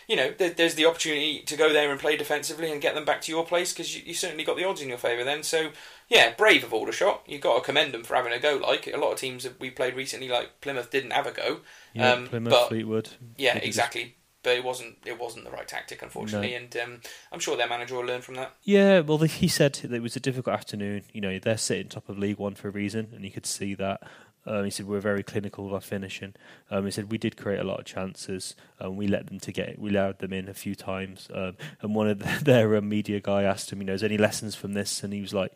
you 0.08 0.16
know, 0.16 0.34
there, 0.38 0.50
there's 0.50 0.76
the 0.76 0.86
opportunity 0.86 1.40
to 1.40 1.58
go 1.58 1.74
there 1.74 1.92
and 1.92 2.00
play 2.00 2.16
defensively 2.16 2.72
and 2.72 2.82
get 2.82 2.96
them 2.96 3.04
back 3.04 3.22
to 3.22 3.32
your 3.32 3.46
place 3.46 3.74
because 3.74 3.96
you, 3.96 4.02
you, 4.06 4.14
certainly 4.14 4.46
got 4.46 4.56
the 4.56 4.64
odds 4.64 4.82
in 4.82 4.88
your 4.88 4.98
favour 4.98 5.24
then. 5.26 5.44
So, 5.44 5.72
yeah, 6.08 6.34
brave 6.34 6.64
of 6.64 6.74
Aldershot. 6.74 7.24
You've 7.28 7.42
got 7.42 7.58
to 7.58 7.62
commend 7.62 7.94
them 7.94 8.04
for 8.04 8.16
having 8.16 8.32
a 8.32 8.40
go. 8.40 8.56
Like 8.56 8.88
a 8.88 8.98
lot 8.98 9.12
of 9.12 9.20
teams 9.20 9.44
that 9.44 9.60
we 9.60 9.70
played 9.70 9.96
recently, 9.96 10.30
like 10.30 10.62
Plymouth, 10.62 10.90
didn't 10.90 11.12
have 11.12 11.28
a 11.28 11.32
go. 11.32 11.60
Yeah, 11.94 12.14
um, 12.14 12.28
Plymouth, 12.28 12.52
but, 12.52 12.70
Fleetwood. 12.70 13.10
Yeah, 13.36 13.58
exactly. 13.58 14.16
But 14.44 14.56
it 14.56 14.64
wasn't 14.64 14.96
it 15.04 15.20
wasn't 15.20 15.44
the 15.44 15.52
right 15.52 15.68
tactic, 15.68 16.02
unfortunately, 16.02 16.52
no. 16.52 16.58
and 16.58 16.78
um, 16.78 17.02
I'm 17.34 17.40
sure 17.40 17.58
their 17.58 17.68
manager 17.68 17.96
will 17.96 18.06
learn 18.06 18.22
from 18.22 18.36
that. 18.36 18.54
Yeah, 18.64 19.02
well, 19.02 19.18
he 19.18 19.50
said 19.50 19.82
it 19.84 20.02
was 20.02 20.16
a 20.16 20.22
difficult 20.22 20.56
afternoon. 20.56 21.04
You 21.12 21.20
know, 21.20 21.38
they're 21.38 21.58
sitting 21.58 21.90
top 21.90 22.08
of 22.08 22.18
League 22.18 22.38
One 22.38 22.56
for 22.56 22.70
a 22.70 22.72
reason, 22.72 23.10
and 23.14 23.26
you 23.26 23.32
could 23.32 23.46
see 23.46 23.74
that. 23.74 24.04
Um, 24.48 24.64
he 24.64 24.72
said 24.72 24.88
we're 24.88 25.02
very 25.02 25.24
clinical 25.24 25.66
with 25.66 25.74
our 25.74 25.82
finishing. 25.82 26.34
Um, 26.72 26.86
he 26.86 26.92
said 26.92 27.12
we 27.12 27.18
did 27.18 27.36
create 27.36 27.60
a 27.60 27.64
lot 27.64 27.80
of 27.80 27.86
chances. 27.86 28.56
and 28.80 28.98
we 28.98 29.08
let 29.08 29.28
them 29.28 29.40
to 29.42 29.52
get. 29.52 29.78
We 29.78 29.90
allowed 29.90 30.20
them 30.20 30.32
in 30.32 30.48
a 30.48 30.54
few 30.54 30.74
times. 30.74 31.28
Um, 31.34 31.58
and 31.82 31.94
one 31.94 32.08
of 32.08 32.20
the, 32.20 32.40
their 32.44 32.76
uh, 32.76 32.82
media 32.82 33.20
guy 33.20 33.44
asked 33.44 33.72
him, 33.72 33.80
you 33.80 33.86
know, 33.86 33.94
is 33.94 34.04
any 34.04 34.18
lessons 34.18 34.56
from 34.56 34.74
this? 34.74 35.04
And 35.04 35.14
he 35.14 35.22
was 35.22 35.34
like, 35.34 35.54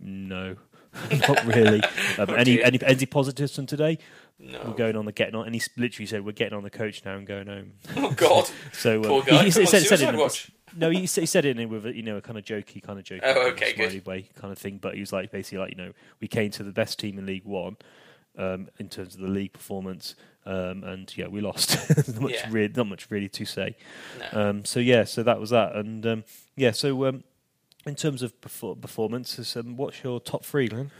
no. 0.00 0.56
Not 1.28 1.44
really. 1.44 1.82
Um, 2.18 2.28
oh, 2.28 2.34
any, 2.34 2.62
any 2.62 2.78
any 2.84 3.06
positives 3.06 3.54
from 3.54 3.66
today? 3.66 3.96
No. 4.38 4.60
We're 4.66 4.74
going 4.74 4.96
on 4.96 5.04
the 5.04 5.12
getting 5.12 5.36
on, 5.36 5.46
and 5.46 5.54
he 5.54 5.62
literally 5.76 6.06
said, 6.06 6.24
"We're 6.24 6.32
getting 6.32 6.56
on 6.56 6.64
the 6.64 6.70
coach 6.70 7.02
now 7.04 7.14
and 7.14 7.26
going 7.26 7.46
home." 7.46 7.72
Oh 7.96 8.10
God! 8.10 8.50
so 8.72 9.00
uh, 9.00 9.06
poor 9.06 9.22
guy. 9.22 9.38
He, 9.38 9.44
he, 9.44 9.50
said, 9.50 9.82
said 9.84 10.00
it 10.00 10.18
watch. 10.18 10.50
no, 10.76 10.90
he, 10.90 11.00
he 11.00 11.06
said 11.06 11.44
it 11.44 11.58
in 11.58 11.68
with 11.68 11.86
a, 11.86 11.96
you 11.96 12.02
know 12.02 12.16
a 12.16 12.20
kind 12.20 12.36
of 12.36 12.44
jokey, 12.44 12.82
kind 12.82 12.98
of 12.98 13.04
jokey, 13.04 13.20
oh, 13.22 13.48
okay, 13.50 13.72
kind 13.74 13.94
of 13.94 14.06
way 14.06 14.28
kind 14.34 14.52
of 14.52 14.58
thing. 14.58 14.78
But 14.78 14.94
he 14.94 15.00
was 15.00 15.12
like 15.12 15.30
basically 15.30 15.58
like 15.58 15.70
you 15.70 15.76
know 15.76 15.92
we 16.20 16.26
came 16.26 16.50
to 16.50 16.64
the 16.64 16.72
best 16.72 16.98
team 16.98 17.18
in 17.18 17.26
League 17.26 17.44
One 17.44 17.76
um, 18.36 18.68
in 18.78 18.88
terms 18.88 19.14
of 19.14 19.20
the 19.20 19.28
league 19.28 19.52
performance. 19.52 20.14
Um, 20.46 20.84
and 20.84 21.16
yeah, 21.16 21.28
we 21.28 21.40
lost. 21.40 21.76
not 22.08 22.20
much, 22.20 22.32
yeah. 22.32 22.48
really, 22.50 22.72
not 22.74 22.88
much 22.88 23.10
really 23.10 23.28
to 23.28 23.44
say. 23.44 23.76
No. 24.32 24.50
Um, 24.50 24.64
so 24.64 24.80
yeah, 24.80 25.04
so 25.04 25.22
that 25.22 25.38
was 25.38 25.50
that, 25.50 25.76
and 25.76 26.04
um, 26.06 26.24
yeah, 26.56 26.70
so 26.70 27.06
um, 27.06 27.24
in 27.86 27.94
terms 27.94 28.22
of 28.22 28.40
performances, 28.40 29.54
um, 29.56 29.76
what's 29.76 30.02
your 30.02 30.18
top 30.18 30.44
three, 30.44 30.68
Glenn? 30.68 30.90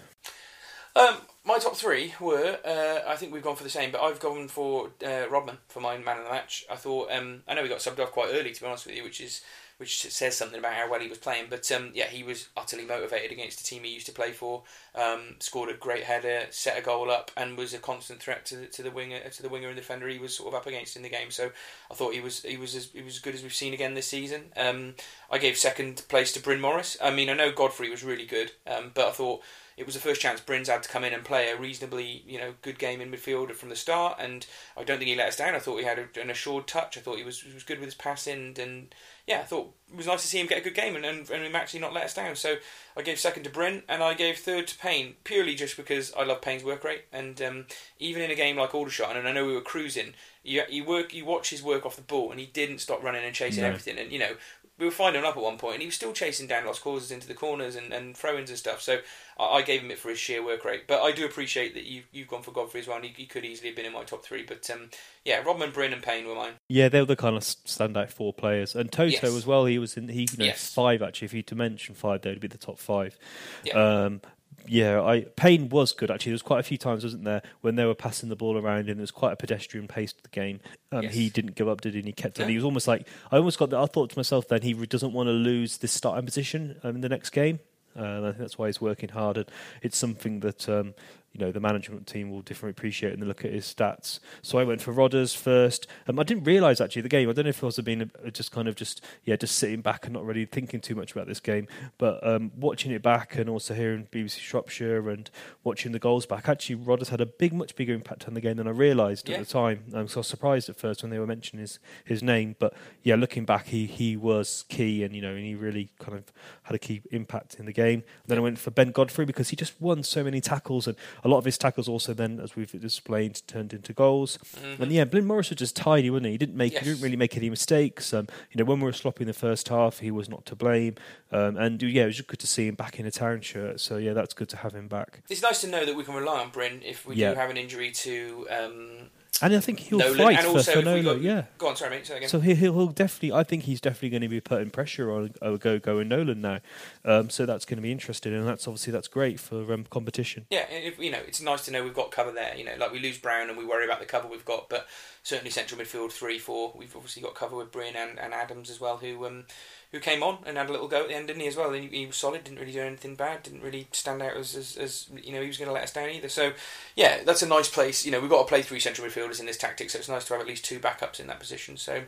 my 1.45 1.59
top 1.59 1.75
three 1.75 2.15
were, 2.21 2.59
uh, 2.65 3.09
I 3.09 3.17
think 3.17 3.33
we've 3.33 3.43
gone 3.43 3.57
for 3.57 3.65
the 3.65 3.71
same, 3.71 3.91
but 3.91 4.03
I've 4.03 4.21
gone 4.21 4.47
for 4.49 4.91
uh, 5.05 5.27
Rodman 5.31 5.59
for 5.69 5.81
my 5.81 5.97
man 5.99 6.19
of 6.19 6.25
the 6.25 6.31
match. 6.31 6.65
I 6.71 6.77
thought, 6.77 7.11
I 7.11 7.55
know 7.55 7.63
we 7.63 7.69
got 7.69 7.79
subbed 7.79 7.99
off 7.99 8.13
quite 8.13 8.31
early, 8.33 8.53
to 8.53 8.61
be 8.61 8.67
honest 8.67 8.87
with 8.87 8.95
you, 8.95 9.03
which 9.03 9.21
is 9.21 9.43
which 9.81 10.03
says 10.03 10.37
something 10.37 10.59
about 10.59 10.75
how 10.75 10.91
well 10.91 11.01
he 11.01 11.09
was 11.09 11.17
playing. 11.17 11.47
But 11.49 11.73
um, 11.73 11.91
yeah, 11.95 12.05
he 12.05 12.23
was 12.23 12.49
utterly 12.55 12.85
motivated 12.85 13.33
against 13.33 13.59
the 13.59 13.65
team 13.65 13.83
he 13.83 13.95
used 13.95 14.05
to 14.07 14.13
play 14.13 14.31
for. 14.31 14.63
Um, 14.95 15.37
scored 15.39 15.71
a 15.71 15.75
great 15.75 16.05
header, 16.05 16.43
set 16.51 16.79
a 16.79 16.83
goal 16.83 17.11
up, 17.11 17.31
and 17.35 17.57
was 17.57 17.73
a 17.73 17.79
constant 17.79 18.21
threat 18.21 18.45
to 18.47 18.57
the, 18.57 18.67
to 18.67 18.83
the 18.83 18.91
winger 18.91 19.19
to 19.19 19.43
the 19.43 19.49
winger 19.49 19.69
and 19.69 19.77
defender 19.77 20.07
he 20.07 20.19
was 20.19 20.37
sort 20.37 20.53
of 20.53 20.55
up 20.55 20.67
against 20.67 20.97
in 20.97 21.03
the 21.03 21.09
game. 21.09 21.31
So 21.31 21.51
I 21.91 21.95
thought 21.95 22.13
he 22.13 22.21
was 22.21 22.43
he 22.43 22.59
was 22.59 22.75
as 22.75 22.91
he 22.93 23.01
was 23.01 23.15
as 23.15 23.21
good 23.21 23.35
as 23.35 23.43
we've 23.43 23.55
seen 23.55 23.73
again 23.73 23.95
this 23.95 24.07
season. 24.07 24.53
Um, 24.55 24.97
I 25.31 25.39
gave 25.39 25.57
second 25.57 26.05
place 26.09 26.31
to 26.35 26.41
Bryn 26.41 26.61
Morris. 26.61 26.99
I 27.03 27.11
mean, 27.11 27.31
I 27.31 27.33
know 27.33 27.51
Godfrey 27.51 27.89
was 27.89 28.05
really 28.05 28.27
good, 28.27 28.53
um, 28.67 28.91
but 28.93 29.09
I 29.09 29.13
thought 29.13 29.41
it 29.81 29.87
was 29.87 29.95
the 29.95 30.01
first 30.01 30.21
chance 30.21 30.43
Bryn's 30.43 30.69
had 30.69 30.83
to 30.83 30.91
come 30.91 31.05
in 31.05 31.15
and 31.15 31.25
play 31.25 31.49
a 31.49 31.57
reasonably, 31.57 32.23
you 32.27 32.39
know, 32.39 32.53
good 32.61 32.79
game 32.79 33.01
in 33.01 33.11
midfield 33.11 33.51
from 33.55 33.71
the 33.71 33.77
start, 33.77 34.19
and 34.21 34.47
I 34.77 34.85
don't 34.85 34.99
think 34.99 35.09
he 35.09 35.17
let 35.17 35.29
us 35.29 35.39
down. 35.39 35.55
I 35.55 35.59
thought 35.59 35.79
he 35.79 35.87
had 35.87 35.99
a, 35.99 36.21
an 36.21 36.29
assured 36.29 36.67
touch. 36.67 36.99
I 36.99 37.01
thought 37.01 37.17
he 37.17 37.25
was 37.25 37.41
he 37.41 37.55
was 37.55 37.65
good 37.65 37.79
with 37.79 37.87
his 37.87 37.95
passing, 37.95 38.55
and 38.61 38.95
yeah, 39.27 39.39
I 39.39 39.45
thought 39.45 39.73
it 39.91 39.97
was 39.97 40.07
nice 40.07 40.21
to 40.21 40.29
see 40.29 40.39
him 40.39 40.49
get 40.49 40.59
a 40.59 40.61
good 40.61 40.75
game 40.75 40.97
and, 40.97 41.07
and, 41.07 41.31
and 41.31 41.45
him 41.45 41.57
actually 41.57 41.81
not 41.81 41.95
let 41.95 42.05
us 42.05 42.15
down. 42.15 42.37
So 42.37 42.57
I 42.95 43.01
gave 43.01 43.19
second 43.19 43.45
to 43.45 43.51
Bryn, 43.51 43.83
and 43.89 44.03
I 44.03 44.13
gave 44.13 44.37
third 44.37 44.67
to 44.69 44.79
Payne, 44.79 45.15
purely 45.25 45.55
just 45.55 45.79
because 45.79 46.13
I 46.13 46.25
love 46.25 46.43
Payne's 46.43 46.63
work 46.63 46.85
rate, 46.85 47.05
and 47.11 47.41
um, 47.41 47.65
even 47.99 48.21
in 48.21 48.31
a 48.31 48.35
game 48.35 48.59
like 48.59 48.75
Aldershot, 48.75 49.17
and 49.17 49.27
I 49.27 49.33
know 49.33 49.47
we 49.47 49.55
were 49.55 49.63
cruising, 49.63 50.13
you 50.43 50.63
you 50.69 50.85
work 50.85 51.15
you 51.15 51.25
watch 51.25 51.49
his 51.49 51.63
work 51.63 51.87
off 51.87 51.97
the 51.97 52.03
ball, 52.03 52.31
and 52.31 52.39
he 52.39 52.45
didn't 52.45 52.81
stop 52.81 53.03
running 53.03 53.25
and 53.25 53.35
chasing 53.35 53.63
no. 53.63 53.69
everything, 53.69 53.99
and 53.99 54.13
you 54.13 54.19
know 54.19 54.33
we 54.81 54.87
were 54.87 54.91
finding 54.91 55.21
him 55.21 55.29
up 55.29 55.37
at 55.37 55.43
one 55.43 55.59
point, 55.59 55.75
and 55.75 55.83
he 55.83 55.87
was 55.87 55.95
still 55.95 56.15
chasing 56.15 56.47
down 56.47 56.65
lost 56.65 56.81
causes 56.81 57.11
into 57.11 57.29
the 57.29 57.35
corners 57.35 57.77
and, 57.77 57.93
and 57.93 58.17
throw-ins 58.17 58.49
and 58.49 58.59
stuff. 58.59 58.81
So 58.81 58.99
I, 59.39 59.45
I, 59.45 59.63
gave 59.63 59.83
him 59.83 59.91
it 59.91 59.99
for 59.99 60.09
his 60.09 60.19
sheer 60.19 60.43
work 60.43 60.65
rate. 60.65 60.87
But 60.89 61.03
I 61.03 61.13
do 61.13 61.27
appreciate 61.27 61.75
that 61.75 61.85
you've, 61.85 62.07
you've 62.11 62.29
gone 62.29 62.43
for 62.43 62.51
Godfrey 62.51 62.81
as 62.81 62.87
well. 62.87 62.97
And 62.97 63.05
he, 63.05 63.13
he 63.15 63.27
could 63.27 63.45
easily 63.45 63.69
have 63.69 63.77
been 63.77 63.85
in 63.85 63.93
my 63.93 64.05
top 64.05 64.25
three. 64.25 64.43
But 64.43 64.69
um, 64.71 64.89
yeah, 65.25 65.43
Rodman, 65.43 65.71
Bryn, 65.71 65.93
and 65.93 66.03
Payne 66.03 66.27
were 66.27 66.35
mine. 66.35 66.55
Yeah, 66.69 66.89
they 66.89 67.01
were 67.01 67.07
the 67.07 67.15
kind 67.15 67.37
of 67.37 67.43
standout 67.43 68.11
four 68.11 68.33
players, 68.33 68.75
and 68.75 68.91
Toto 68.91 69.11
yes. 69.11 69.23
as 69.23 69.47
well. 69.47 69.67
He 69.67 69.79
was 69.79 69.97
in 69.99 70.09
he 70.09 70.23
you 70.23 70.39
know 70.39 70.47
yes. 70.47 70.73
five 70.73 71.03
actually. 71.03 71.27
If 71.27 71.35
you 71.35 71.43
to 71.43 71.55
mention 71.55 71.95
five, 71.95 72.23
they'd 72.23 72.41
be 72.41 72.49
the 72.49 72.59
top 72.59 72.79
five. 72.79 73.19
Yeah. 73.65 73.75
Um, 73.75 74.23
yeah, 74.67 75.03
I 75.03 75.23
Payne 75.37 75.69
was 75.69 75.93
good 75.93 76.11
actually. 76.11 76.31
There 76.31 76.35
was 76.35 76.43
quite 76.43 76.61
a 76.61 76.65
few 76.65 76.79
times, 76.79 77.05
wasn't 77.05 77.25
there, 77.25 77.43
when 77.61 77.77
they 77.77 77.85
were 77.85 77.95
passing 77.95 78.29
the 78.29 78.37
ball 78.37 78.57
around 78.57 78.89
and 78.89 78.99
it 78.99 79.01
was 79.01 79.11
quite 79.11 79.33
a 79.33 79.37
pedestrian 79.37 79.89
pace 79.89 80.13
to 80.13 80.23
the 80.23 80.29
game. 80.29 80.61
Um, 80.93 81.05
yes. 81.05 81.15
He 81.15 81.31
didn't 81.31 81.55
give 81.55 81.69
up, 81.69 81.81
did 81.81 81.95
he? 81.95 82.01
And 82.01 82.07
he 82.07 82.13
kept 82.13 82.41
on. 82.41 82.49
He 82.49 82.55
was 82.55 82.65
almost 82.65 82.89
like 82.89 83.07
I 83.31 83.37
almost 83.37 83.59
got 83.59 83.71
that. 83.71 83.79
I 83.79 83.87
thought 83.87 84.11
to 84.11 84.19
myself 84.19 84.49
then 84.49 84.63
he 84.63 84.75
doesn't 84.75 85.13
want 85.13 85.29
to 85.29 85.33
lose 85.33 85.79
this 85.79 85.93
starting 85.93 86.25
position 86.25 86.77
um, 86.83 86.97
in 86.97 87.01
the 87.01 87.09
next 87.09 87.31
game. 87.31 87.61
Uh, 87.99 88.21
I 88.21 88.23
think 88.27 88.39
that's 88.39 88.57
why 88.57 88.67
he's 88.67 88.81
working 88.81 89.09
hard, 89.09 89.37
and 89.37 89.47
it's 89.83 89.99
something 89.99 90.41
that 90.41 90.69
um, 90.69 90.95
you 91.33 91.41
know 91.41 91.53
the 91.53 91.61
management 91.61 92.07
team 92.07 92.31
will 92.31 92.43
definitely 92.43 92.71
appreciate 92.71 93.13
and 93.13 93.27
look 93.27 93.45
at 93.45 93.53
his 93.53 93.65
stats. 93.65 94.19
So 94.43 94.59
I 94.59 94.65
went 94.65 94.81
for 94.81 94.93
Rodders 94.93 95.37
first. 95.37 95.87
Um, 96.09 96.19
I 96.19 96.25
didn't 96.25 96.45
realise 96.45 96.81
actually 96.81 97.03
the 97.03 97.09
game. 97.09 97.29
I 97.29 97.33
don't 97.33 97.45
know 97.45 97.51
if 97.51 97.63
it 97.63 97.67
was 97.67 97.79
been 97.79 98.11
a, 98.25 98.31
just 98.31 98.53
kind 98.53 98.69
of 98.69 98.75
just 98.75 99.05
yeah 99.25 99.37
just 99.37 99.57
sitting 99.57 99.81
back 99.81 100.05
and 100.05 100.15
not 100.15 100.25
really 100.25 100.45
thinking 100.45 100.81
too 100.81 100.95
much 100.95 101.13
about 101.13 101.27
this 101.27 101.41
game, 101.41 101.69
but 101.99 102.27
um, 102.27 102.51
watching 102.57 102.93
it 102.93 103.03
back 103.03 103.37
and 103.37 103.49
also 103.49 103.75
hearing 103.75 104.09
BBC 104.11 104.39
Shropshire 104.39 105.09
and 105.09 105.31
watching 105.63 105.93
the 105.93 105.99
goals 105.99 106.27
back. 106.27 106.49
Actually, 106.49 106.77
Rodders 106.77 107.09
had 107.09 107.21
a 107.21 107.27
big, 107.27 107.53
much 107.53 107.77
bigger 107.77 107.95
impact 107.95 108.27
on 108.27 108.35
the 108.35 108.41
game 108.41 108.57
than 108.57 108.67
I 108.67 108.73
realised 108.73 109.29
yeah. 109.29 109.37
at 109.37 109.47
the 109.47 109.53
time. 109.53 109.85
Um, 109.95 110.09
so 110.09 110.19
I 110.19 110.21
was 110.21 110.27
surprised 110.27 110.69
at 110.69 110.77
first 110.77 111.03
when 111.03 111.11
they 111.11 111.19
were 111.19 111.27
mentioning 111.27 111.61
his 111.61 111.79
his 112.05 112.23
name, 112.23 112.57
but 112.59 112.75
yeah, 113.03 113.15
looking 113.15 113.45
back, 113.45 113.67
he 113.67 113.87
he 113.87 114.17
was 114.17 114.65
key 114.69 115.05
and 115.05 115.15
you 115.15 115.23
know 115.23 115.35
and 115.35 115.45
he 115.45 115.55
really 115.55 115.91
kind 115.99 116.19
of 116.19 116.33
had 116.65 116.75
a 116.75 116.79
key 116.79 117.03
impact 117.11 117.55
in 117.55 117.67
the 117.67 117.73
game. 117.73 118.01
And 118.01 118.29
then 118.29 118.39
I 118.39 118.41
went 118.41 118.59
for 118.59 118.71
Ben 118.71 118.91
Godfrey 118.91 119.25
because 119.25 119.51
he 119.51 119.57
just 119.57 119.81
won 119.81 120.03
so 120.03 120.25
many 120.25 120.41
tackles 120.41 120.87
and 120.87 120.97
a 121.25 121.29
lot 121.29 121.39
of 121.39 121.45
his 121.45 121.59
tackles 121.59 121.89
also 121.89 122.15
then, 122.15 122.41
as 122.41 122.57
we've 122.57 122.75
explained, 122.75 123.47
turned 123.47 123.73
into 123.73 123.93
goals. 123.93 124.39
Mm-hmm. 124.39 124.83
And 124.83 124.93
yeah, 124.93 125.05
Bryn 125.05 125.27
Morris 125.27 125.51
was 125.51 125.59
just 125.59 125.77
tidy, 125.77 126.11
wasn't 126.11 126.27
he? 126.27 126.33
He 126.33 126.39
didn't 126.39 126.57
make, 126.57 126.73
yes. 126.73 126.83
he 126.83 126.91
didn't 126.91 127.03
really 127.03 127.17
make 127.17 127.37
any 127.37 127.51
mistakes. 127.51 128.13
Um, 128.13 128.27
you 128.51 128.59
know, 128.59 128.65
when 128.65 128.81
we 128.81 128.85
were 128.85 128.93
sloppy 128.93 129.23
in 129.23 129.29
the 129.29 129.33
first 129.33 129.69
half, 129.69 129.99
he 129.99 130.11
was 130.11 130.29
not 130.29 130.47
to 130.47 130.57
blame. 130.57 130.95
Um, 131.33 131.57
and 131.57 131.83
yeah, 131.83 132.05
it 132.05 132.07
was 132.07 132.17
just 132.17 132.29
good 132.29 132.41
to 132.41 132.47
see 132.47 132.67
him 132.67 132.75
back 132.75 132.99
in 132.99 133.07
a 133.07 133.11
town 133.11 133.41
shirt. 133.41 133.81
So 133.81 133.97
yeah, 133.97 134.13
that's 134.13 134.35
good 134.35 134.49
to 134.51 134.57
have 134.59 134.75
him 134.75 134.89
back. 134.89 135.23
It's 135.29 135.43
nice 135.43 135.61
to 135.63 135.69
know 135.69 135.85
that 135.85 135.95
we 135.95 136.05
can 136.05 136.15
rely 136.15 136.41
on 136.41 136.51
Bryn 136.51 136.83
if 136.85 137.07
we 137.07 137.17
yeah. 137.17 137.31
do 137.31 137.41
have 137.41 137.51
an 137.51 137.57
injury 137.57 137.91
to. 137.91 138.47
Um, 138.51 139.11
and 139.43 139.55
I 139.55 139.61
think 139.61 139.81
he'll 139.81 139.99
Nolan, 139.99 140.17
fight 140.19 140.37
and 140.39 140.47
for, 140.47 140.53
also 140.53 140.73
for 140.73 140.83
Nolan. 140.83 141.05
got- 141.05 141.21
yeah. 141.21 141.45
Go 141.59 141.69
on, 141.69 141.77
sorry, 141.77 141.91
mate. 141.91 142.07
Say 142.07 142.17
again. 142.19 142.29
So 142.29 142.41
he, 142.41 142.55
he'll, 142.55 142.75
he'll 142.75 142.87
definitely. 142.89 143.33
I 143.33 143.43
think 143.43 143.65
he's 143.65 143.81
definitely 143.81 144.11
going 144.11 144.23
to 144.23 144.29
be 144.29 144.41
putting 144.41 144.71
pressure 144.71 145.11
on 145.11 145.33
a 145.41 145.57
go 145.57 145.79
go 145.79 145.99
and 145.99 146.09
Nolan 146.09 146.41
now. 146.41 146.61
Um, 147.05 147.31
so 147.31 147.47
that's 147.47 147.65
going 147.65 147.77
to 147.77 147.83
be 147.83 147.93
interesting, 147.93 148.35
and 148.35 148.47
that's 148.47 148.67
obviously 148.69 148.93
that's 148.93 149.09
great 149.09 149.41
for 149.41 149.73
um, 149.73 149.87
competition. 149.89 150.47
Yeah, 150.51 150.67
if, 150.71 150.99
you 150.99 151.11
know, 151.11 151.21
it's 151.27 151.41
nice 151.41 151.65
to 151.67 151.71
know 151.71 151.83
we've 151.83 151.95
got 151.95 152.11
cover 152.11 152.33
there. 152.33 152.55
You 152.57 152.65
know, 152.65 152.75
like 152.79 152.93
we 152.93 152.99
lose 152.99 153.19
Brown 153.19 153.49
and 153.49 153.57
we 153.57 153.65
worry 153.65 153.85
about 153.85 154.01
the 154.01 154.07
cover 154.07 154.29
we've 154.29 154.45
got, 154.45 154.69
but 154.69 154.87
certainly 155.23 155.51
central 155.51 155.81
midfield 155.81 156.13
three, 156.13 156.39
four. 156.39 156.73
We've 156.77 156.95
obviously 156.95 157.23
got 157.23 157.35
cover 157.35 157.57
with 157.57 157.73
Bryn 157.73 157.95
and, 157.97 158.19
and 158.19 158.35
Adams 158.35 158.71
as 158.71 158.81
well, 158.81 158.99
who 158.99 159.25
um, 159.27 159.45
who 159.93 159.99
came 159.99 160.23
on 160.23 160.39
and 160.47 160.57
had 160.57 160.69
a 160.69 160.73
little 160.73 160.87
go 160.87 161.03
at 161.03 161.09
the 161.09 161.17
end, 161.17 161.27
didn't 161.27 161.43
he? 161.43 161.49
As 161.49 161.57
well, 161.57 161.73
he, 161.73 161.89
he 161.89 162.07
was 162.07 162.17
solid. 162.17 162.45
Didn't 162.45 162.61
really 162.61 162.73
do 162.73 162.81
anything 162.81 163.17
bad. 163.17 163.43
Didn't 163.43 163.63
really 163.63 163.89
stand 163.91 164.23
out 164.23 164.37
as, 164.37 164.55
as, 164.55 164.77
as 164.77 165.09
you 165.23 165.33
know 165.33 165.41
he 165.41 165.49
was 165.49 165.57
going 165.57 165.69
to 165.69 165.73
let 165.73 165.83
us 165.83 165.93
down 165.93 166.11
either. 166.11 166.29
So 166.29 166.53
yeah, 166.95 167.23
that's 167.25 167.43
a 167.43 167.49
nice 167.49 167.69
place. 167.69 168.05
You 168.05 168.13
know, 168.13 168.21
we've 168.21 168.31
got 168.31 168.43
to 168.43 168.49
play 168.49 168.63
three 168.63 168.81
central 168.81 169.09
midfielders 169.09 169.41
in 169.41 169.47
this 169.47 169.57
tactic, 169.57 169.91
so 169.91 169.99
it's 169.99 170.09
nice 170.09 170.25
to 170.27 170.35
have 170.35 170.41
at 170.41 170.47
least 170.47 170.65
two 170.65 170.79
backups 170.79 171.19
in 171.19 171.27
that 171.27 171.41
position. 171.41 171.77
So 171.77 172.03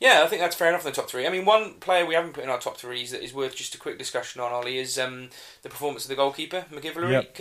yeah, 0.00 0.22
I 0.24 0.26
think 0.26 0.42
that's 0.42 0.56
fair 0.56 0.68
enough 0.68 0.84
in 0.84 0.90
the 0.90 0.96
top 0.96 1.08
three. 1.08 1.26
I 1.26 1.30
mean, 1.30 1.44
one 1.44 1.74
player 1.74 2.04
we 2.04 2.14
haven't 2.14 2.32
put 2.32 2.44
in 2.44 2.50
our 2.50 2.58
top 2.58 2.76
threes 2.76 3.12
that 3.12 3.22
is 3.22 3.32
worth 3.32 3.54
just 3.54 3.74
a 3.74 3.78
quick 3.78 3.98
discussion 3.98 4.40
on, 4.40 4.52
Ollie, 4.52 4.78
is 4.78 4.98
um, 4.98 5.30
the 5.62 5.68
performance 5.68 6.04
of 6.04 6.08
the 6.08 6.16
goalkeeper, 6.16 6.64
McGivillery, 6.72 7.12
Yep. 7.12 7.34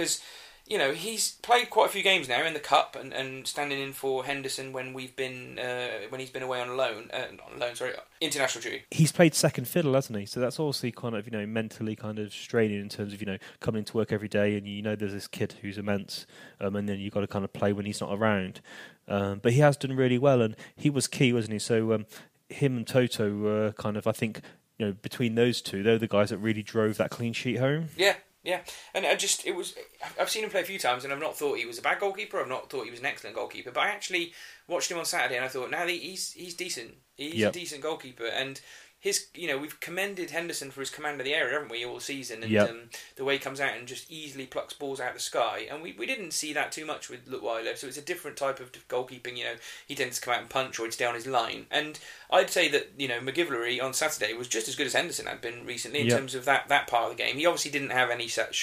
You 0.69 0.77
know 0.77 0.91
he's 0.91 1.32
played 1.41 1.69
quite 1.69 1.88
a 1.88 1.89
few 1.89 2.03
games 2.03 2.27
now 2.27 2.45
in 2.45 2.53
the 2.53 2.60
cup 2.60 2.95
and, 2.99 3.13
and 3.13 3.47
standing 3.47 3.80
in 3.80 3.93
for 3.93 4.25
Henderson 4.25 4.73
when 4.73 4.93
we've 4.93 5.15
been 5.15 5.58
uh, 5.60 6.08
when 6.10 6.19
he's 6.19 6.30
been 6.30 6.43
away 6.43 6.62
on 6.62 6.75
loan, 6.75 7.10
uh, 7.13 7.25
not 7.32 7.51
on 7.53 7.60
loan, 7.60 7.75
sorry, 7.75 7.93
international 8.21 8.62
duty. 8.62 8.84
He's 8.91 9.12
played 9.12 9.34
second 9.34 9.67
fiddle, 9.67 9.93
hasn't 9.93 10.17
he? 10.19 10.25
So 10.25 10.39
that's 10.39 10.60
obviously 10.60 10.91
kind 10.91 11.15
of 11.15 11.25
you 11.25 11.32
know 11.32 11.45
mentally 11.45 11.95
kind 11.95 12.19
of 12.19 12.34
straining 12.34 12.82
in 12.82 12.89
terms 12.89 13.13
of 13.13 13.21
you 13.21 13.25
know 13.25 13.38
coming 13.60 13.80
into 13.80 13.95
work 13.95 14.12
every 14.12 14.27
day, 14.27 14.58
and 14.58 14.67
you 14.67 14.82
know 14.82 14.95
there's 14.95 15.13
this 15.13 15.27
kid 15.27 15.56
who's 15.62 15.77
immense, 15.77 16.25
um, 16.60 16.75
and 16.75 16.88
then 16.88 16.99
you 16.99 17.06
have 17.06 17.13
got 17.13 17.21
to 17.21 17.27
kind 17.27 17.45
of 17.45 17.53
play 17.53 17.73
when 17.73 17.86
he's 17.86 18.01
not 18.01 18.13
around. 18.13 18.62
Um, 19.08 19.39
but 19.41 19.53
he 19.53 19.60
has 19.60 19.77
done 19.77 19.95
really 19.95 20.17
well, 20.17 20.41
and 20.41 20.56
he 20.75 20.89
was 20.89 21.08
key, 21.08 21.32
wasn't 21.32 21.53
he? 21.53 21.60
So 21.60 21.93
um, 21.93 22.06
him 22.49 22.77
and 22.77 22.88
Toto 22.88 23.34
were 23.34 23.71
kind 23.73 23.97
of 23.97 24.06
I 24.08 24.12
think 24.12 24.41
you 24.77 24.86
know 24.86 24.91
between 24.93 25.36
those 25.36 25.62
two, 25.62 25.84
they're 25.84 25.97
the 25.97 26.08
guys 26.08 26.30
that 26.30 26.38
really 26.38 26.63
drove 26.63 26.97
that 26.97 27.10
clean 27.10 27.34
sheet 27.34 27.60
home. 27.60 27.89
Yeah, 27.95 28.15
yeah, 28.47 28.62
and 28.93 29.05
I 29.05 29.15
just 29.15 29.45
it 29.45 29.53
was. 29.53 29.75
I've 30.17 30.29
seen 30.29 30.45
him 30.45 30.49
play 30.49 30.62
a 30.62 30.63
few 30.63 30.79
times, 30.79 31.03
and 31.03 31.12
I've 31.12 31.19
not 31.19 31.38
thought 31.38 31.57
he 31.57 31.65
was 31.65 31.77
a 31.77 31.81
bad 31.81 31.99
goalkeeper. 31.99 32.39
I've 32.39 32.47
not 32.47 32.69
thought 32.69 32.86
he 32.86 32.91
was 32.91 33.01
an 33.01 33.05
excellent 33.05 33.36
goalkeeper, 33.36 33.71
but 33.71 33.81
I 33.81 33.89
actually 33.89 34.31
watched 34.69 34.89
him 34.89 34.97
on 34.97 35.03
Saturday, 35.03 35.36
and 35.36 35.43
I 35.43 35.49
thought, 35.49 35.69
now 35.69 35.86
he's 35.86 36.31
he's 36.31 36.53
decent. 36.53 36.95
He's 37.17 37.33
Yep. 37.36 37.49
a 37.49 37.53
decent 37.60 37.81
goalkeeper, 37.81 38.25
and 38.25 38.62
his 39.08 39.28
you 39.34 39.48
know 39.48 39.58
we've 39.58 39.80
commended 39.80 40.30
Henderson 40.32 40.72
for 40.72 40.80
his 40.82 40.89
command 40.89 41.20
of 41.20 41.26
the 41.26 41.34
area, 41.34 41.54
haven't 41.54 41.72
we, 41.72 41.86
all 41.86 42.00
season? 42.00 42.43
And 42.43 42.52
Yep. 42.52 42.70
um, 42.70 42.80
the 43.15 43.24
way 43.26 43.34
he 43.34 43.39
comes 43.39 43.60
out 43.60 43.76
and 43.78 43.88
just 43.88 44.12
easily 44.12 44.46
plucks 44.46 44.74
balls 44.74 45.00
out 45.00 45.10
of 45.10 45.13
the 45.15 45.20
sky, 45.22 45.67
and 45.70 45.82
we, 45.82 45.93
we 45.98 46.06
didn't 46.06 46.32
see 46.32 46.54
that 46.54 46.72
too 46.72 46.86
much 46.86 47.10
with 47.10 47.28
Leutwiler. 47.28 47.78
So 47.78 47.88
it's 47.88 47.98
a 47.98 48.02
different 48.02 48.38
type 48.38 48.60
of 48.60 48.72
goalkeeping. 48.88 49.38
You 49.38 49.43
know, 49.46 49.56
he 49.88 49.96
tends 49.96 50.17
to 50.20 50.22
come 50.26 50.34
out 50.36 50.41
and 50.41 50.50
punch, 50.50 50.80
or 50.80 50.86
it's 50.86 50.98
down 50.98 51.15
his 51.15 51.26
line. 51.28 51.65
And 51.72 52.00
I'd 52.30 52.50
say 52.50 52.70
that 52.70 52.91
you 52.98 53.08
know 53.08 53.20
MacGillivray 53.20 53.82
on 53.82 53.93
Saturday 53.93 54.34
was 54.34 54.48
just 54.48 54.67
as 54.67 54.76
good 54.76 54.88
as 54.88 54.93
Henderson 54.93 55.26
had 55.26 55.41
been 55.41 55.65
recently 55.65 56.02
in 56.02 56.08
Yep. 56.08 56.17
terms 56.17 56.36
of 56.36 56.46
that, 56.46 56.67
that 56.70 56.88
part 56.88 57.10
of 57.12 57.17
the 57.17 57.24
game. 57.24 57.38
He 57.38 57.46
obviously 57.46 57.72
didn't 57.72 57.91
have 57.91 58.10
any 58.10 58.28
shot, 58.28 58.54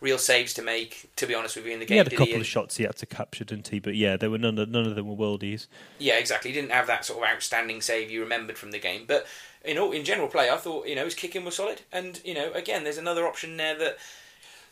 real 0.00 0.18
saves 0.18 0.54
to 0.54 0.62
make. 0.62 1.10
To 1.16 1.26
be 1.26 1.34
honest 1.34 1.56
with 1.56 1.66
you, 1.66 1.72
in 1.72 1.80
the 1.80 1.86
game, 1.86 1.94
He 1.94 1.98
had 1.98 2.06
a 2.06 2.16
couple 2.16 2.34
he? 2.34 2.40
of 2.40 2.46
shots 2.46 2.76
he 2.76 2.84
had 2.84 2.96
to 2.96 3.06
capture, 3.06 3.44
didn't 3.44 3.68
he? 3.68 3.78
But 3.80 3.96
yeah, 3.96 4.16
there 4.16 4.30
were 4.30 4.38
none 4.38 4.58
of, 4.58 4.68
none 4.68 4.86
of 4.86 4.94
them 4.94 5.08
were 5.08 5.16
worldies. 5.16 5.66
Yeah, 5.98 6.14
exactly. 6.18 6.52
He 6.52 6.54
didn't 6.60 6.72
have 6.72 6.86
that 6.86 7.04
sort 7.04 7.22
of 7.22 7.28
outstanding 7.28 7.80
save 7.80 8.10
you 8.10 8.20
remembered 8.20 8.56
from 8.56 8.70
the 8.70 8.78
game. 8.78 9.04
But 9.06 9.26
in 9.64 9.78
all, 9.78 9.92
in 9.92 10.04
general 10.04 10.28
play, 10.28 10.50
I 10.50 10.56
thought 10.56 10.86
you 10.86 10.94
know 10.94 11.04
his 11.04 11.14
kicking 11.14 11.44
was 11.44 11.56
solid. 11.56 11.82
And 11.92 12.20
you 12.24 12.34
know, 12.34 12.52
again, 12.52 12.84
there's 12.84 12.98
another 12.98 13.26
option 13.26 13.56
there 13.56 13.76
that 13.78 13.98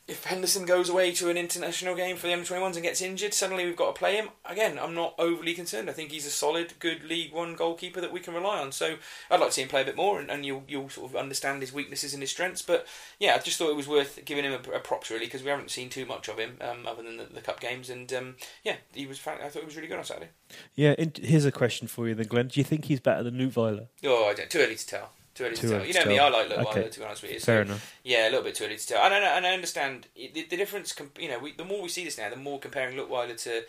if 0.09 0.25
Henderson 0.25 0.66
goes 0.66 0.88
away 0.88 1.12
to 1.12 1.31
an 1.31 1.37
international 1.37 1.97
game 1.97 2.16
for 2.16 2.29
the 2.29 2.33
under 2.33 2.45
21s 2.45 2.75
and 2.75 2.83
gets 2.85 3.03
injured, 3.03 3.35
suddenly 3.35 3.64
we've 3.64 3.77
got 3.77 3.95
to 3.95 3.99
play 3.99 4.14
him. 4.14 4.29
Again, 4.45 4.79
I'm 4.79 4.95
not 4.95 5.14
overly 5.19 5.53
concerned. 5.53 5.90
I 5.90 5.92
think 5.92 6.12
he's 6.12 6.27
a 6.27 6.31
solid, 6.31 6.75
good 6.79 7.03
League 7.03 7.33
One 7.33 7.57
goalkeeper 7.57 8.01
that 8.01 8.12
we 8.12 8.21
can 8.21 8.33
rely 8.33 8.61
on. 8.61 8.71
So 8.71 8.97
I'd 9.31 9.40
like 9.40 9.49
to 9.49 9.55
see 9.55 9.62
him 9.62 9.69
play 9.69 9.83
a 9.83 9.87
bit 9.87 9.97
more, 9.97 10.21
and, 10.21 10.31
and 10.31 10.47
you'll 10.47 10.62
you'll 10.69 10.90
sort 10.90 11.11
of 11.11 11.16
understand 11.16 11.61
his 11.61 11.73
weaknesses 11.73 12.14
and 12.14 12.23
his 12.23 12.31
strengths. 12.31 12.62
But 12.62 12.87
yeah, 13.19 13.35
I 13.35 13.38
just 13.38 13.59
thought 13.59 13.71
it 13.71 13.77
was 13.77 13.88
worth 13.88 14.25
giving 14.25 14.45
him 14.45 14.53
a, 14.53 14.77
a 14.77 14.81
props 14.81 15.11
really 15.11 15.27
because 15.27 15.42
we 15.42 15.51
haven't 15.51 15.73
seen 15.73 15.88
too 15.88 16.07
much 16.07 16.29
of 16.29 16.38
him 16.38 16.59
um, 16.61 16.87
other 16.87 17.03
than 17.03 17.16
the, 17.16 17.25
the 17.25 17.40
cup 17.40 17.59
games. 17.59 17.90
And 17.90 18.12
um, 18.12 18.37
yeah, 18.62 18.77
he 18.92 19.07
was. 19.07 19.21
I 19.27 19.49
thought 19.49 19.61
he 19.61 19.66
was 19.66 19.77
really 19.77 19.88
good 19.88 19.99
on 19.99 20.05
Saturday. 20.05 20.31
Yeah, 20.77 20.95
and 20.99 21.16
here's 21.16 21.45
a 21.45 21.53
question 21.53 21.88
for 21.88 22.07
you 22.07 22.14
then, 22.14 22.29
Glenn. 22.29 22.47
Do 22.47 22.61
you 22.61 22.64
think 22.64 22.85
he's 22.85 23.01
better 23.01 23.25
than 23.25 23.35
Leutwiler? 23.35 23.88
Oh, 24.05 24.27
I 24.27 24.35
don't, 24.35 24.49
too 24.49 24.61
early 24.61 24.77
to 24.77 24.87
tell. 24.87 25.11
Too 25.37 25.44
early 25.44 25.55
Too 25.55 25.68
to 25.68 25.75
tell. 25.79 25.87
You 25.87 25.92
know 25.92 26.05
me, 26.07 26.16
tell. 26.16 26.27
I 26.35 26.38
like 26.38 26.49
Little 26.49 26.68
Okay. 26.68 26.88
to 26.88 26.99
be 26.99 27.05
honest 27.05 27.22
with 27.22 27.33
you. 27.33 27.38
So, 27.38 27.44
Fair 27.46 27.62
enough. 27.62 27.94
Yeah, 28.03 28.25
a 28.25 28.31
little 28.31 28.42
bit 28.42 28.55
too 28.55 28.64
early 28.64 28.77
to 28.79 28.87
tell. 28.87 29.03
And 29.05 29.14
I, 29.14 29.18
and 29.37 29.46
I 29.46 29.53
understand 29.53 30.09
the, 30.16 30.46
the 30.49 30.57
difference. 30.57 30.94
You 31.20 31.29
know, 31.29 31.38
we, 31.38 31.53
the 31.53 31.64
more 31.64 31.83
we 31.83 31.90
see 31.90 32.05
this 32.05 32.16
now, 32.16 32.31
the 32.31 32.37
more 32.37 32.59
comparing 32.59 32.96
Leutwiler 32.96 33.37
to 33.42 33.64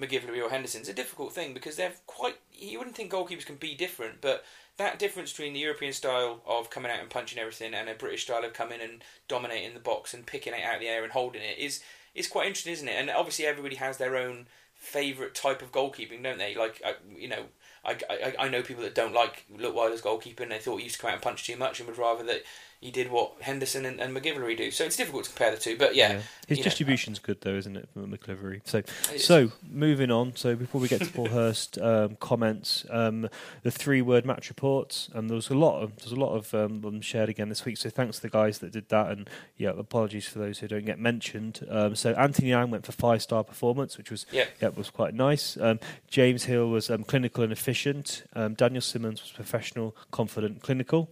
MacGillivray 0.00 0.42
or 0.44 0.50
Henderson's 0.50 0.88
a 0.88 0.92
difficult 0.92 1.32
thing 1.32 1.54
because 1.54 1.76
they're 1.76 1.92
quite. 2.06 2.36
You 2.52 2.78
wouldn't 2.78 2.96
think 2.96 3.12
goalkeepers 3.12 3.46
can 3.46 3.56
be 3.56 3.74
different, 3.74 4.20
but 4.20 4.44
that 4.78 4.98
difference 4.98 5.30
between 5.30 5.52
the 5.52 5.60
European 5.60 5.92
style 5.92 6.40
of 6.44 6.70
coming 6.70 6.90
out 6.90 6.98
and 6.98 7.10
punching 7.10 7.38
everything 7.38 7.72
and 7.72 7.88
a 7.88 7.94
British 7.94 8.24
style 8.24 8.44
of 8.44 8.52
coming 8.52 8.80
and 8.80 9.04
dominating 9.28 9.74
the 9.74 9.80
box 9.80 10.12
and 10.14 10.26
picking 10.26 10.54
it 10.54 10.64
out 10.64 10.74
of 10.74 10.80
the 10.80 10.88
air 10.88 11.04
and 11.04 11.12
holding 11.12 11.42
it 11.42 11.58
is 11.58 11.82
is 12.14 12.26
quite 12.26 12.46
interesting, 12.48 12.72
isn't 12.72 12.88
it? 12.88 12.96
And 12.96 13.10
obviously, 13.10 13.46
everybody 13.46 13.76
has 13.76 13.98
their 13.98 14.16
own 14.16 14.46
favourite 14.74 15.34
type 15.34 15.62
of 15.62 15.70
goalkeeping, 15.70 16.22
don't 16.22 16.38
they? 16.38 16.56
Like, 16.56 16.82
uh, 16.84 16.94
you 17.16 17.28
know, 17.28 17.44
I, 17.84 17.98
I, 18.08 18.34
I 18.38 18.48
know 18.48 18.62
people 18.62 18.84
that 18.84 18.94
don't 18.94 19.14
like 19.14 19.44
Leutwiler's 19.54 20.02
goalkeeping. 20.02 20.42
And 20.42 20.52
they 20.52 20.58
thought 20.58 20.78
he 20.78 20.84
used 20.84 20.96
to 20.96 21.00
come 21.00 21.08
out 21.08 21.14
and 21.14 21.22
punch 21.22 21.46
too 21.46 21.56
much 21.56 21.80
and 21.80 21.88
would 21.88 21.98
rather 21.98 22.24
that 22.24 22.42
he 22.82 22.90
did 22.90 23.12
what 23.12 23.34
Henderson 23.40 23.86
and, 23.86 24.00
and 24.00 24.14
MacGillivray 24.14 24.56
do. 24.56 24.70
So 24.72 24.82
it's 24.84 24.96
difficult 24.96 25.24
to 25.24 25.30
compare 25.30 25.52
the 25.52 25.56
two, 25.56 25.78
but 25.78 25.94
yeah. 25.94 26.20
His 26.48 26.58
you 26.58 26.64
know, 26.64 26.64
distribution's 26.64 27.20
good 27.20 27.40
though, 27.40 27.54
isn't 27.54 27.76
it, 27.76 27.88
from 27.94 28.10
MacGillivray? 28.10 28.62
So, 28.64 28.82
so 29.16 29.52
moving 29.70 30.10
on. 30.10 30.34
So 30.34 30.56
before 30.56 30.80
we 30.80 30.88
get 30.88 31.00
to 31.00 31.06
Paul 31.06 31.28
Hurst 31.28 31.78
um, 31.78 32.16
comments, 32.16 32.84
um, 32.90 33.28
the 33.62 33.70
three-word 33.70 34.26
match 34.26 34.48
reports. 34.48 35.08
and 35.14 35.30
there 35.30 35.36
was 35.36 35.48
a 35.48 35.54
lot 35.54 35.80
of 35.80 35.94
there's 35.98 36.10
a 36.10 36.16
lot 36.16 36.34
of 36.34 36.52
um, 36.54 36.80
them 36.80 37.00
shared 37.00 37.28
again 37.28 37.48
this 37.48 37.64
week. 37.64 37.76
So 37.76 37.88
thanks 37.88 38.16
to 38.16 38.22
the 38.22 38.30
guys 38.30 38.58
that 38.58 38.72
did 38.72 38.88
that, 38.88 39.12
and 39.12 39.30
yeah, 39.56 39.70
apologies 39.70 40.26
for 40.26 40.40
those 40.40 40.58
who 40.58 40.66
don't 40.66 40.84
get 40.84 40.98
mentioned. 40.98 41.64
Um, 41.70 41.94
so 41.94 42.10
Anthony 42.14 42.48
Yang 42.48 42.70
went 42.72 42.84
for 42.86 42.92
five-star 42.92 43.44
performance, 43.44 43.96
which 43.96 44.10
was 44.10 44.26
Yeah. 44.32 44.46
yeah 44.60 44.70
was 44.70 44.90
quite 44.90 45.14
nice. 45.14 45.56
Um, 45.56 45.78
James 46.08 46.44
Hill 46.44 46.68
was 46.68 46.90
um, 46.90 47.04
clinical 47.04 47.44
and 47.44 47.52
efficient. 47.52 48.24
Um, 48.34 48.54
Daniel 48.54 48.82
Simmons 48.82 49.22
was 49.22 49.30
professional, 49.30 49.94
confident, 50.10 50.62
clinical. 50.62 51.10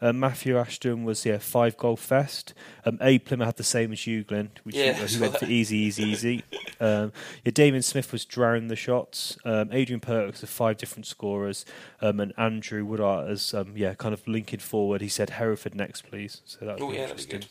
Uh, 0.00 0.12
Matthew 0.12 0.56
Ashton 0.58 1.04
was 1.04 1.24
yeah 1.24 1.38
five 1.38 1.76
goal 1.76 1.96
fest. 1.96 2.54
Um, 2.84 2.98
Abe 3.00 3.24
Plymouth 3.24 3.46
had 3.46 3.56
the 3.56 3.62
same 3.64 3.92
as 3.92 4.06
you, 4.06 4.24
Glenn, 4.24 4.50
which 4.64 4.76
Yeah, 4.76 4.92
he, 4.94 5.06
he 5.06 5.20
went 5.20 5.36
for 5.38 5.44
easy, 5.46 5.76
easy, 5.78 6.04
easy. 6.04 6.44
Um, 6.80 7.12
yeah, 7.44 7.50
Damien 7.50 7.82
Smith 7.82 8.12
was 8.12 8.24
drowning 8.24 8.68
the 8.68 8.76
shots. 8.76 9.36
Um, 9.44 9.70
Adrian 9.72 9.98
Perks 9.98 10.44
of 10.44 10.48
five 10.48 10.76
different 10.76 11.06
scorers, 11.06 11.64
um, 12.00 12.20
and 12.20 12.32
Andrew 12.36 12.86
Woodart 12.86 13.28
as 13.28 13.52
um, 13.52 13.72
yeah 13.74 13.94
kind 13.94 14.14
of 14.14 14.26
linking 14.28 14.60
forward. 14.60 15.00
He 15.00 15.08
said 15.08 15.30
Hereford 15.30 15.74
next, 15.74 16.02
please. 16.08 16.40
So 16.44 16.64
that 16.66 16.80
Oh 16.80 16.92
yeah, 16.92 17.06
that'd 17.06 17.16
be 17.16 17.24
good. 17.24 17.46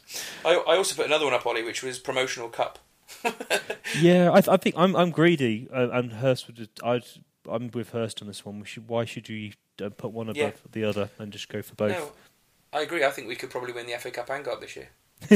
I, 0.46 0.54
I 0.56 0.78
also 0.78 0.96
put 0.96 1.08
another 1.08 1.26
one 1.26 1.34
up, 1.34 1.46
Ollie, 1.46 1.62
which 1.62 1.84
was 1.84 2.00
promotional 2.00 2.48
cup. 2.48 2.80
Yeah, 4.00 4.32
I, 4.32 4.42
th- 4.42 4.50
I 4.50 4.58
think 4.58 4.76
I'm 4.78 4.96
I'm 4.96 5.12
greedy, 5.12 5.68
uh, 5.74 5.90
and 5.92 6.14
Hurst 6.14 6.48
would. 6.48 6.70
I'd, 6.84 7.06
I'm 7.50 7.70
with 7.74 7.90
Hurst 7.92 8.22
on 8.22 8.28
this 8.28 8.46
one. 8.46 8.60
We 8.60 8.66
should, 8.66 8.88
why 8.88 9.06
should 9.06 9.30
you 9.30 9.52
uh, 9.82 9.90
put 9.90 10.12
one 10.12 10.28
above 10.30 10.38
Yeah. 10.38 10.52
the 10.72 10.84
other 10.84 11.10
and 11.20 11.32
just 11.32 11.50
go 11.50 11.62
for 11.62 11.76
both? 11.76 11.92
No, 11.92 12.12
I 12.74 12.82
agree. 12.82 13.04
I 13.06 13.12
think 13.12 13.28
we 13.28 13.36
could 13.36 13.50
probably 13.50 13.74
win 13.74 13.86
the 13.88 13.94
FA 13.98 14.12
Cup 14.12 14.30
and 14.30 14.44
go 14.46 14.52
up 14.54 14.62
this 14.62 14.76
year. 14.76 14.90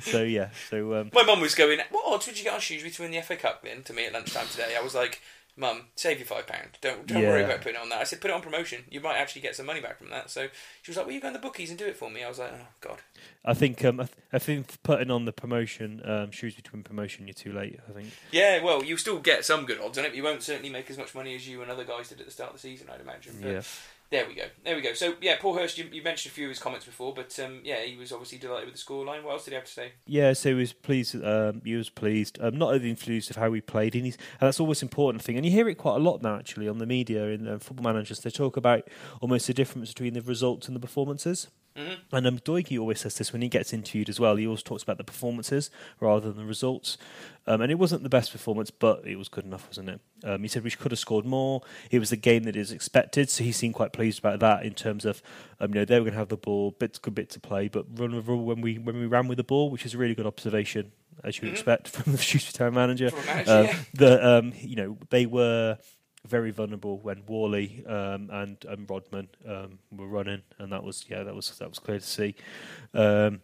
so 0.00 0.22
yeah, 0.22 0.50
so 0.70 0.94
um, 1.00 1.10
My 1.12 1.24
mum 1.24 1.40
was 1.40 1.54
going, 1.56 1.80
"What 1.90 2.04
odds 2.06 2.26
would 2.26 2.38
you 2.38 2.44
get 2.44 2.54
on 2.54 2.60
Shrewsbury 2.60 2.92
to 2.92 3.02
win 3.02 3.10
the 3.10 3.20
FA 3.22 3.36
Cup?" 3.36 3.62
Then 3.64 3.82
to 3.82 3.92
me 3.92 4.06
at 4.06 4.12
lunchtime 4.12 4.46
today, 4.48 4.76
I 4.78 4.82
was 4.82 4.94
like, 4.94 5.20
"Mum, 5.56 5.86
save 5.96 6.18
your 6.18 6.26
five 6.26 6.46
pound. 6.46 6.78
Don't 6.80 7.06
don't 7.06 7.22
worry 7.22 7.42
about 7.44 7.58
putting 7.62 7.76
it 7.76 7.82
on 7.82 7.88
that." 7.88 8.00
I 8.00 8.04
said, 8.04 8.20
"Put 8.20 8.30
it 8.30 8.34
on 8.34 8.42
promotion. 8.42 8.84
You 8.90 9.00
might 9.00 9.16
actually 9.16 9.42
get 9.42 9.56
some 9.56 9.66
money 9.66 9.80
back 9.80 9.98
from 9.98 10.10
that." 10.10 10.30
So 10.30 10.48
she 10.82 10.90
was 10.90 10.96
like, 10.96 11.06
"Will 11.06 11.12
you 11.14 11.20
go 11.20 11.28
on 11.28 11.32
the 11.32 11.38
bookies 11.38 11.70
and 11.70 11.78
do 11.78 11.86
it 11.86 11.96
for 11.96 12.10
me." 12.10 12.22
I 12.22 12.28
was 12.28 12.38
like, 12.38 12.52
"Oh 12.52 12.66
God." 12.80 13.00
I 13.44 13.54
think 13.54 13.84
um, 13.84 14.00
I, 14.00 14.04
th- 14.04 14.18
I 14.32 14.38
think 14.38 14.82
putting 14.82 15.10
on 15.10 15.24
the 15.24 15.32
promotion 15.32 16.02
um, 16.04 16.30
to 16.32 16.50
win 16.72 16.82
promotion, 16.82 17.26
you're 17.26 17.34
too 17.34 17.52
late. 17.52 17.78
I 17.88 17.92
think. 17.92 18.10
Yeah, 18.32 18.62
well, 18.62 18.84
you'll 18.84 18.98
still 18.98 19.18
get 19.20 19.44
some 19.44 19.66
good 19.66 19.80
odds 19.80 19.98
on 19.98 20.04
it. 20.04 20.08
But 20.08 20.16
you 20.16 20.24
won't 20.24 20.42
certainly 20.42 20.70
make 20.70 20.90
as 20.90 20.98
much 20.98 21.14
money 21.14 21.34
as 21.34 21.48
you 21.48 21.62
and 21.62 21.70
other 21.70 21.84
guys 21.84 22.08
did 22.08 22.20
at 22.20 22.26
the 22.26 22.32
start 22.32 22.50
of 22.50 22.56
the 22.56 22.60
season, 22.60 22.88
I'd 22.92 23.00
imagine. 23.00 23.38
But 23.40 23.50
Yeah. 23.50 23.62
There 24.10 24.26
we 24.26 24.34
go. 24.34 24.44
There 24.64 24.76
we 24.76 24.82
go. 24.82 24.92
So 24.94 25.14
yeah, 25.20 25.36
Paul 25.40 25.54
Hurst. 25.54 25.78
You, 25.78 25.86
you 25.90 26.02
mentioned 26.02 26.30
a 26.30 26.34
few 26.34 26.44
of 26.46 26.50
his 26.50 26.60
comments 26.60 26.86
before, 26.86 27.12
but 27.12 27.36
um, 27.40 27.60
yeah, 27.64 27.82
he 27.82 27.96
was 27.96 28.12
obviously 28.12 28.38
delighted 28.38 28.66
with 28.66 28.74
the 28.74 28.80
scoreline. 28.80 29.24
What 29.24 29.32
else 29.32 29.44
did 29.44 29.50
he 29.50 29.54
have 29.56 29.64
to 29.64 29.72
say? 29.72 29.92
Yeah, 30.06 30.32
so 30.32 30.50
he 30.50 30.54
was 30.54 30.72
pleased. 30.72 31.16
Um, 31.24 31.60
he 31.64 31.74
was 31.74 31.90
pleased, 31.90 32.38
um, 32.40 32.56
not 32.56 32.72
only 32.72 32.90
influenced 32.90 33.30
of 33.30 33.36
how 33.36 33.50
we 33.50 33.60
played, 33.60 33.96
and, 33.96 34.04
and 34.04 34.16
that's 34.38 34.60
always 34.60 34.82
an 34.82 34.86
important 34.86 35.22
thing. 35.22 35.36
And 35.36 35.44
you 35.44 35.50
hear 35.50 35.68
it 35.68 35.74
quite 35.74 35.96
a 35.96 36.00
lot 36.00 36.22
now, 36.22 36.36
actually, 36.36 36.68
on 36.68 36.78
the 36.78 36.86
media 36.86 37.26
in 37.26 37.48
uh, 37.48 37.58
football 37.58 37.92
managers. 37.92 38.20
They 38.20 38.30
talk 38.30 38.56
about 38.56 38.88
almost 39.20 39.48
the 39.48 39.54
difference 39.54 39.88
between 39.88 40.14
the 40.14 40.22
results 40.22 40.68
and 40.68 40.76
the 40.76 40.80
performances. 40.80 41.48
Mm-hmm. 41.76 42.16
And 42.16 42.26
um, 42.26 42.38
Doig 42.38 42.78
always 42.80 43.00
says 43.00 43.16
this 43.18 43.32
when 43.32 43.42
he 43.42 43.48
gets 43.48 43.72
interviewed 43.72 44.08
as 44.08 44.18
well. 44.18 44.36
He 44.36 44.46
always 44.46 44.62
talks 44.62 44.82
about 44.82 44.96
the 44.98 45.04
performances 45.04 45.70
rather 46.00 46.28
than 46.28 46.36
the 46.38 46.44
results. 46.44 46.96
Um, 47.46 47.60
and 47.60 47.70
it 47.70 47.76
wasn't 47.78 48.02
the 48.02 48.08
best 48.08 48.32
performance, 48.32 48.70
but 48.70 49.06
it 49.06 49.16
was 49.16 49.28
good 49.28 49.44
enough, 49.44 49.68
wasn't 49.68 49.90
it? 49.90 50.00
Um, 50.24 50.42
he 50.42 50.48
said 50.48 50.64
we 50.64 50.70
could 50.70 50.90
have 50.90 50.98
scored 50.98 51.24
more. 51.26 51.62
It 51.90 51.98
was 52.00 52.10
the 52.10 52.16
game 52.16 52.42
that 52.44 52.56
is 52.56 52.72
expected, 52.72 53.30
so 53.30 53.44
he 53.44 53.52
seemed 53.52 53.74
quite 53.74 53.92
pleased 53.92 54.18
about 54.18 54.40
that 54.40 54.64
in 54.64 54.74
terms 54.74 55.04
of, 55.04 55.22
um, 55.60 55.68
you 55.70 55.76
know, 55.80 55.84
they 55.84 55.94
were 55.96 56.04
going 56.04 56.14
to 56.14 56.18
have 56.18 56.28
the 56.28 56.36
ball, 56.36 56.72
bit 56.72 56.98
good 57.02 57.14
bit 57.14 57.30
to 57.30 57.40
play, 57.40 57.68
but 57.68 57.84
run 57.98 58.14
with 58.16 58.26
when 58.26 58.60
we 58.60 58.78
when 58.78 58.98
we 58.98 59.06
ran 59.06 59.28
with 59.28 59.36
the 59.36 59.44
ball, 59.44 59.70
which 59.70 59.84
is 59.86 59.94
a 59.94 59.98
really 59.98 60.14
good 60.14 60.26
observation. 60.26 60.92
as 61.24 61.38
you 61.38 61.42
would 61.46 61.50
Mhm. 61.54 61.56
expect 61.56 61.88
from 61.96 62.12
the 62.12 62.18
Shrewsbury 62.18 62.52
Town 62.52 62.74
manager. 62.74 63.10
Manager, 63.26 63.50
Uh, 63.50 63.62
yeah. 63.62 63.78
the 63.94 64.26
um, 64.38 64.52
you 64.60 64.76
know 64.76 64.98
they 65.10 65.24
were 65.26 65.78
very 66.26 66.50
vulnerable 66.50 66.98
when 66.98 67.18
Whalley 67.26 67.84
um, 67.86 68.30
and 68.32 68.56
and 68.68 68.88
Rodman 68.88 69.28
um, 69.46 69.78
were 69.90 70.08
running, 70.08 70.42
and 70.58 70.72
that 70.72 70.82
was 70.82 71.04
yeah 71.08 71.22
that 71.22 71.34
was 71.34 71.50
that 71.58 71.68
was 71.68 71.78
clear 71.78 71.98
to 71.98 72.06
see. 72.06 72.34
Um, 72.94 73.40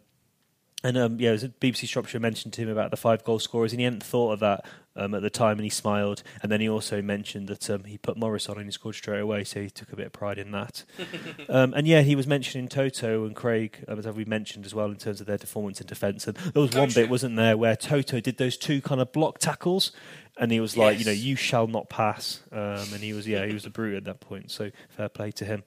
and 0.83 0.97
um, 0.97 1.19
yeah, 1.19 1.33
BBC 1.33 1.87
Shropshire 1.87 2.19
mentioned 2.19 2.53
to 2.55 2.61
him 2.61 2.69
about 2.69 2.91
the 2.91 2.97
five 2.97 3.23
goal 3.23 3.39
scorers, 3.39 3.71
and 3.71 3.79
he 3.79 3.85
hadn't 3.85 4.03
thought 4.03 4.33
of 4.33 4.39
that 4.41 4.65
um, 4.97 5.15
at 5.15 5.21
the 5.21 5.29
time, 5.29 5.57
and 5.57 5.63
he 5.63 5.69
smiled. 5.69 6.23
And 6.41 6.51
then 6.51 6.59
he 6.59 6.67
also 6.67 7.01
mentioned 7.01 7.47
that 7.47 7.69
um, 7.69 7.85
he 7.85 7.97
put 7.97 8.17
Morris 8.17 8.49
on 8.49 8.57
and 8.57 8.65
he 8.65 8.71
scored 8.71 8.95
straight 8.95 9.21
away, 9.21 9.45
so 9.45 9.61
he 9.61 9.69
took 9.69 9.93
a 9.93 9.95
bit 9.95 10.07
of 10.07 10.11
pride 10.11 10.37
in 10.37 10.51
that. 10.51 10.83
um, 11.49 11.73
and 11.73 11.87
yeah, 11.87 12.01
he 12.01 12.17
was 12.17 12.27
mentioning 12.27 12.67
Toto 12.67 13.25
and 13.25 13.33
Craig, 13.33 13.83
um, 13.87 13.97
as 13.97 14.07
we 14.07 14.25
mentioned 14.25 14.65
as 14.65 14.75
well, 14.75 14.87
in 14.87 14.97
terms 14.97 15.21
of 15.21 15.27
their 15.27 15.37
performance 15.37 15.79
in 15.79 15.87
defence. 15.87 16.27
And 16.27 16.35
there 16.35 16.61
was 16.61 16.75
one 16.75 16.89
bit, 16.89 17.09
wasn't 17.09 17.37
there, 17.37 17.55
where 17.55 17.77
Toto 17.77 18.19
did 18.19 18.37
those 18.37 18.57
two 18.57 18.81
kind 18.81 18.99
of 18.99 19.13
block 19.13 19.39
tackles, 19.39 19.93
and 20.37 20.51
he 20.51 20.59
was 20.59 20.75
like, 20.75 20.97
you 20.97 21.05
know, 21.05 21.11
you 21.11 21.35
shall 21.35 21.67
not 21.67 21.89
pass. 21.89 22.41
Um, 22.51 22.59
and 22.91 23.01
he 23.01 23.13
was, 23.13 23.27
yeah, 23.27 23.45
he 23.45 23.53
was 23.53 23.65
a 23.65 23.69
brute 23.69 23.95
at 23.95 24.03
that 24.05 24.19
point. 24.19 24.49
So 24.49 24.71
fair 24.89 25.09
play 25.09 25.31
to 25.31 25.45
him. 25.45 25.63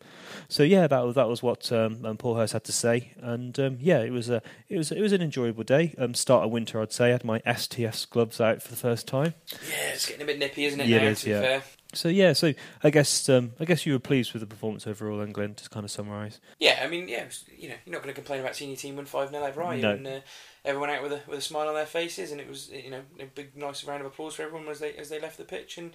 So 0.48 0.62
yeah, 0.62 0.86
that 0.86 1.04
was 1.04 1.14
that 1.14 1.28
was 1.28 1.42
what 1.42 1.70
um, 1.72 2.04
um, 2.04 2.16
Paul 2.16 2.34
Hurst 2.34 2.52
had 2.52 2.64
to 2.64 2.72
say, 2.72 3.12
and 3.20 3.58
um, 3.60 3.78
yeah, 3.80 4.00
it 4.00 4.10
was 4.10 4.28
a 4.28 4.42
it 4.68 4.76
was 4.76 4.90
it 4.90 5.00
was 5.00 5.12
an 5.12 5.22
enjoyable 5.22 5.64
day. 5.64 5.94
Um, 5.98 6.14
start 6.14 6.44
of 6.44 6.50
winter, 6.50 6.80
I'd 6.80 6.92
say. 6.92 7.06
I 7.06 7.10
had 7.10 7.24
my 7.24 7.40
STS 7.40 8.06
gloves 8.06 8.40
out 8.40 8.62
for 8.62 8.70
the 8.70 8.76
first 8.76 9.06
time. 9.06 9.34
Yeah, 9.52 9.92
it's 9.92 10.06
getting 10.06 10.22
a 10.22 10.26
bit 10.26 10.38
nippy, 10.38 10.64
isn't 10.64 10.80
it? 10.80 10.88
Yeah, 10.88 10.98
it 10.98 11.02
now, 11.02 11.08
is, 11.08 11.20
to 11.20 11.24
be 11.26 11.30
yeah. 11.30 11.40
fair. 11.40 11.62
So 11.96 12.08
yeah, 12.08 12.32
so 12.32 12.52
I 12.84 12.90
guess 12.90 13.28
um, 13.28 13.52
I 13.58 13.64
guess 13.64 13.84
you 13.86 13.92
were 13.92 13.98
pleased 13.98 14.32
with 14.32 14.40
the 14.40 14.46
performance 14.46 14.86
overall, 14.86 15.18
then, 15.18 15.32
Glenn. 15.32 15.54
To 15.54 15.68
kind 15.68 15.84
of 15.84 15.90
summarise. 15.90 16.40
Yeah, 16.58 16.80
I 16.82 16.88
mean, 16.88 17.08
yeah, 17.08 17.24
was- 17.24 17.44
you 17.56 17.68
know, 17.68 17.74
you're 17.84 17.92
not 17.94 18.02
going 18.02 18.14
to 18.14 18.20
complain 18.20 18.40
about 18.40 18.54
seeing 18.56 18.70
your 18.70 18.76
team 18.76 18.96
win 18.96 19.06
five 19.06 19.30
0 19.30 19.44
over, 19.44 19.62
are 19.62 19.74
you? 19.74 19.82
No. 19.82 19.90
And 19.92 20.06
uh, 20.06 20.20
everyone 20.64 20.90
out 20.90 21.02
with 21.02 21.12
a 21.12 21.20
with 21.26 21.38
a 21.38 21.42
smile 21.42 21.68
on 21.68 21.74
their 21.74 21.86
faces, 21.86 22.30
and 22.32 22.40
it 22.40 22.48
was 22.48 22.70
you 22.70 22.90
know 22.90 23.02
a 23.20 23.24
big 23.26 23.56
nice 23.56 23.84
round 23.84 24.00
of 24.00 24.06
applause 24.06 24.34
for 24.34 24.42
everyone 24.42 24.68
as 24.68 24.80
they 24.80 24.92
as 24.94 25.08
they 25.08 25.20
left 25.20 25.38
the 25.38 25.44
pitch, 25.44 25.78
and 25.78 25.92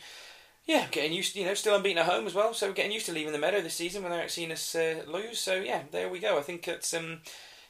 yeah, 0.65 0.87
getting 0.91 1.13
used, 1.13 1.33
to, 1.33 1.39
you 1.39 1.45
know, 1.45 1.55
still 1.55 1.75
unbeaten 1.75 1.97
at 1.97 2.05
home 2.05 2.27
as 2.27 2.35
well, 2.35 2.53
so 2.53 2.71
getting 2.71 2.91
used 2.91 3.07
to 3.07 3.11
leaving 3.11 3.33
the 3.33 3.39
meadow 3.39 3.61
this 3.61 3.73
season 3.73 4.03
without 4.03 4.29
seeing 4.29 4.51
us 4.51 4.75
uh, 4.75 5.01
lose. 5.07 5.39
So 5.39 5.55
yeah, 5.55 5.83
there 5.91 6.07
we 6.09 6.19
go. 6.19 6.37
I 6.37 6.41
think 6.41 6.67
it's 6.67 6.93
um. 6.93 7.21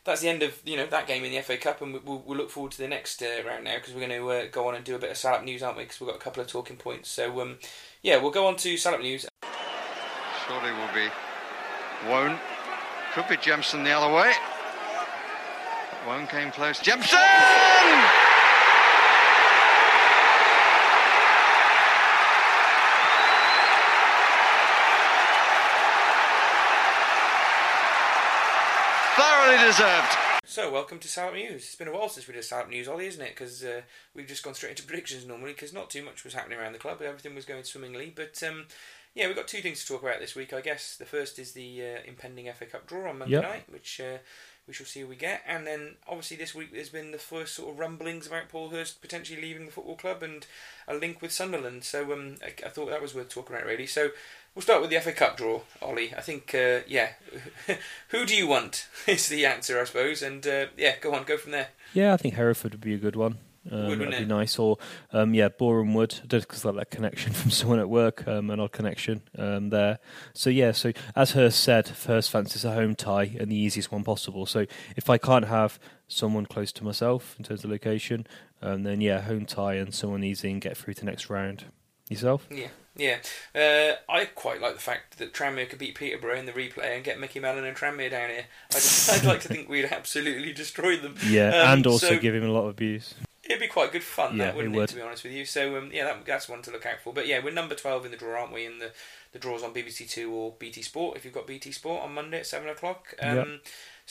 That's 0.04 0.22
the 0.22 0.30
end 0.30 0.42
of 0.42 0.60
you 0.66 0.78
know 0.78 0.88
that 0.88 1.06
game 1.08 1.24
in 1.24 1.32
the 1.32 1.42
FA 1.42 1.58
Cup, 1.58 1.82
and 1.82 1.94
we- 1.94 2.00
we'll, 2.00 2.24
we'll 2.26 2.38
look 2.38 2.50
forward 2.50 2.72
to 2.74 2.78
the 2.80 2.88
next 2.88 3.22
uh, 3.22 3.28
round 3.46 3.64
now 3.66 3.76
because 3.76 3.94
we're 3.94 4.08
going 4.08 4.20
to 4.20 4.30
uh, 4.32 4.46
go 4.52 4.68
on 4.68 4.76
and 4.76 4.84
do 4.84 4.96
a 4.96 5.00
bit 5.00 5.12
of 5.12 5.18
Salop 5.18 5.44
news, 5.44 5.62
aren't 5.62 5.78
we? 5.78 5.84
Because 5.84 6.00
we've 6.02 6.10
got 6.10 6.16
a 6.16 6.20
couple 6.20 6.42
of 6.42 6.48
talking 6.48 6.78
points. 6.78 7.10
So 7.10 7.40
um, 7.42 7.58
yeah, 8.02 8.18
we'll 8.18 8.32
go 8.32 8.48
on 8.48 8.56
to 8.58 8.78
Salop 8.78 9.02
news 9.02 9.28
Surely 10.48 10.72
will 10.72 10.94
be 10.94 11.08
Wone. 12.10 12.38
Could 13.14 13.28
be 13.28 13.38
Jemson 13.38 13.84
the 13.84 13.92
other 13.92 14.12
way. 14.14 14.32
Wone 16.08 16.26
came 16.28 16.50
close. 16.52 16.80
Jemson! 16.80 17.20
Deserved. 29.68 30.08
So, 30.44 30.72
welcome 30.72 30.98
to 31.00 31.08
Salop 31.08 31.36
News. 31.36 31.54
It's 31.64 31.76
been 31.76 31.88
a 31.88 31.94
while 31.94 32.10
since 32.10 32.28
we 32.28 32.34
did 32.34 32.44
Salop 32.44 32.70
News, 32.70 32.88
Ollie, 32.88 33.06
isn't 33.06 33.22
it? 33.22 33.30
Because 33.30 33.64
uh, 33.64 33.82
we've 34.16 34.28
just 34.28 34.44
gone 34.44 34.56
straight 34.56 34.72
into 34.72 34.84
predictions 34.84 35.26
normally, 35.26 35.54
because 35.54 35.72
not 35.72 35.90
too 35.90 36.04
much 36.04 36.24
was 36.24 36.34
happening 36.34 36.58
around 36.58 36.74
the 36.74 36.80
club. 36.80 37.02
Everything 37.02 37.36
was 37.36 37.46
going 37.46 37.64
swimmingly. 37.64 38.12
But 38.14 38.42
um, 38.44 38.66
yeah, 39.14 39.28
we've 39.28 39.36
got 39.36 39.48
two 39.48 39.62
things 39.62 39.82
to 39.82 39.88
talk 39.88 40.02
about 40.02 40.20
this 40.20 40.36
week, 40.36 40.52
I 40.52 40.62
guess. 40.62 40.98
The 40.98 41.06
first 41.06 41.38
is 41.38 41.52
the 41.52 41.82
uh, 41.82 42.00
impending 42.08 42.52
FA 42.54 42.66
Cup 42.66 42.88
draw 42.88 43.10
on 43.10 43.20
Monday 43.20 43.36
Yep. 43.36 43.44
night, 43.44 43.64
which 43.70 44.02
uh, 44.02 44.18
we 44.68 44.74
shall 44.74 44.88
see 44.88 45.02
who 45.02 45.08
we 45.08 45.16
get. 45.16 45.42
And 45.48 45.68
then, 45.68 45.96
obviously, 46.08 46.38
this 46.38 46.56
week 46.56 46.74
there's 46.74 46.90
been 46.90 47.12
the 47.12 47.18
first 47.20 47.54
sort 47.56 47.70
of 47.72 47.80
rumblings 47.80 48.26
about 48.26 48.50
Paul 48.50 48.70
Hurst 48.70 49.00
potentially 49.02 49.42
leaving 49.42 49.68
the 49.68 49.72
football 49.72 49.96
club 49.96 50.24
and 50.24 50.46
a 50.88 50.96
link 50.96 51.22
with 51.22 51.32
Sunderland. 51.32 51.84
So 51.84 52.12
um, 52.12 52.38
I, 52.44 52.66
I 52.66 52.70
thought 52.70 52.90
that 52.90 53.02
was 53.02 53.14
worth 53.14 53.30
talking 53.30 53.56
about, 53.56 53.68
really. 53.68 53.88
So 53.88 54.10
we'll 54.56 54.62
start 54.62 54.82
with 54.82 54.90
the 54.90 55.00
FA 55.00 55.12
Cup 55.12 55.38
draw, 55.38 55.62
Ollie. 55.82 56.14
I 56.16 56.22
think, 56.22 56.54
uh, 56.54 56.80
yeah, 56.88 57.10
who 58.10 58.26
do 58.26 58.36
you 58.36 58.48
want 58.48 58.88
is 59.08 59.28
the 59.28 59.46
answer, 59.46 59.80
I 59.80 59.86
suppose. 59.86 60.22
And 60.22 60.46
uh, 60.46 60.68
yeah, 60.78 60.96
go 61.00 61.14
on, 61.14 61.24
go 61.24 61.38
from 61.38 61.52
there. 61.52 61.70
Yeah, 61.94 62.14
I 62.14 62.18
think 62.18 62.36
Hereford 62.36 62.74
would 62.74 62.82
be 62.82 62.94
a 62.94 63.00
good 63.00 63.16
one. 63.16 63.38
Um, 63.70 63.90
Would, 63.90 64.00
that'd 64.00 64.18
be 64.18 64.24
it? 64.24 64.28
nice. 64.28 64.58
Or 64.58 64.78
um, 65.14 65.36
yeah, 65.36 65.50
Boreham 65.50 65.94
Wood, 65.94 66.20
just 66.28 66.48
because 66.48 66.66
like 66.66 66.76
that 66.76 66.90
connection 66.90 67.32
from 67.34 67.52
someone 67.52 67.80
at 67.80 67.90
work, 67.90 68.28
um, 68.28 68.50
an 68.50 68.60
odd 68.60 68.72
connection 68.72 69.22
um, 69.38 69.70
there. 69.70 70.00
So 70.34 70.50
yeah, 70.50 70.72
so 70.72 70.94
as 71.16 71.32
Hurst 71.32 71.60
said, 71.60 71.88
First 71.88 72.32
fancies 72.32 72.66
a 72.66 72.74
home 72.74 72.96
tie 72.96 73.36
and 73.40 73.52
the 73.52 73.56
easiest 73.56 73.92
one 73.92 74.04
possible. 74.04 74.46
So 74.46 74.66
if 74.96 75.10
I 75.10 75.18
can't 75.20 75.46
have 75.46 75.80
someone 76.08 76.46
close 76.48 76.72
to 76.74 76.84
myself 76.84 77.36
in 77.38 77.46
terms 77.46 77.64
of 77.64 77.70
location, 77.70 78.26
um, 78.64 78.84
then 78.84 79.00
yeah, 79.00 79.22
home 79.22 79.46
tie 79.46 79.76
and 79.76 79.94
someone 79.94 80.24
easy 80.24 80.50
and 80.52 80.60
get 80.60 80.76
through 80.76 80.96
to 80.96 81.06
next 81.06 81.30
round. 81.30 81.66
Yourself? 82.10 82.46
Yeah, 82.52 82.68
yeah. 82.96 83.18
Uh, 83.56 83.96
I 84.12 84.26
quite 84.26 84.62
like 84.62 84.74
the 84.76 84.82
fact 84.82 85.18
that 85.18 85.34
Tranmere 85.34 85.70
could 85.70 85.80
beat 85.80 85.96
Peterborough 85.96 86.38
in 86.38 86.46
the 86.46 86.52
replay 86.52 86.96
and 86.96 87.04
get 87.04 87.20
Micky 87.20 87.40
Mellon 87.40 87.64
and 87.66 87.76
Tranmere 87.78 88.12
down 88.12 88.30
here. 88.30 88.46
I 88.72 88.74
just, 88.76 89.10
I'd 89.14 89.24
like 89.28 89.42
to 89.42 89.48
think 89.48 89.70
we'd 89.70 89.86
absolutely 89.86 90.54
destroy 90.54 90.98
them. 90.98 91.16
Yeah, 91.26 91.50
Um, 91.50 91.78
and 91.78 91.88
also 91.88 92.10
so- 92.10 92.20
give 92.20 92.36
him 92.36 92.44
a 92.44 92.52
lot 92.52 92.64
of 92.64 92.70
abuse. 92.72 93.14
It'd 93.44 93.60
be 93.60 93.68
quite 93.68 93.92
good 93.92 94.04
fun, 94.04 94.38
Yeah, 94.38 94.46
that 94.46 94.56
wouldn't 94.56 94.76
it 94.76 94.80
it. 94.80 94.90
To 94.90 94.96
be 94.96 95.02
honest 95.02 95.24
with 95.24 95.34
you, 95.34 95.44
so 95.46 95.76
um, 95.76 95.90
yeah, 95.92 96.06
that, 96.06 96.26
that's 96.26 96.48
one 96.48 96.62
to 96.62 96.72
look 96.72 96.86
out 96.86 97.00
for. 97.04 97.12
But 97.12 97.28
yeah, 97.28 97.44
we're 97.44 97.52
number 97.52 97.76
twelve 97.76 98.06
in 98.06 98.12
the 98.12 98.16
draw, 98.18 98.40
aren't 98.40 98.54
we? 98.54 98.66
In 98.66 98.78
the 98.80 98.92
the 99.34 99.40
draw's 99.40 99.62
on 99.64 99.74
BBC 99.74 100.10
Two 100.10 100.32
or 100.32 100.54
BT 100.58 100.84
Sport 100.84 101.18
if 101.18 101.26
you've 101.26 101.34
got 101.34 101.48
BT 101.48 101.72
Sport 101.72 102.04
on 102.04 102.14
Monday 102.14 102.40
at 102.40 102.46
seven 102.46 102.70
o'clock. 102.70 103.14
Um, 103.20 103.36
Yep. 103.36 103.48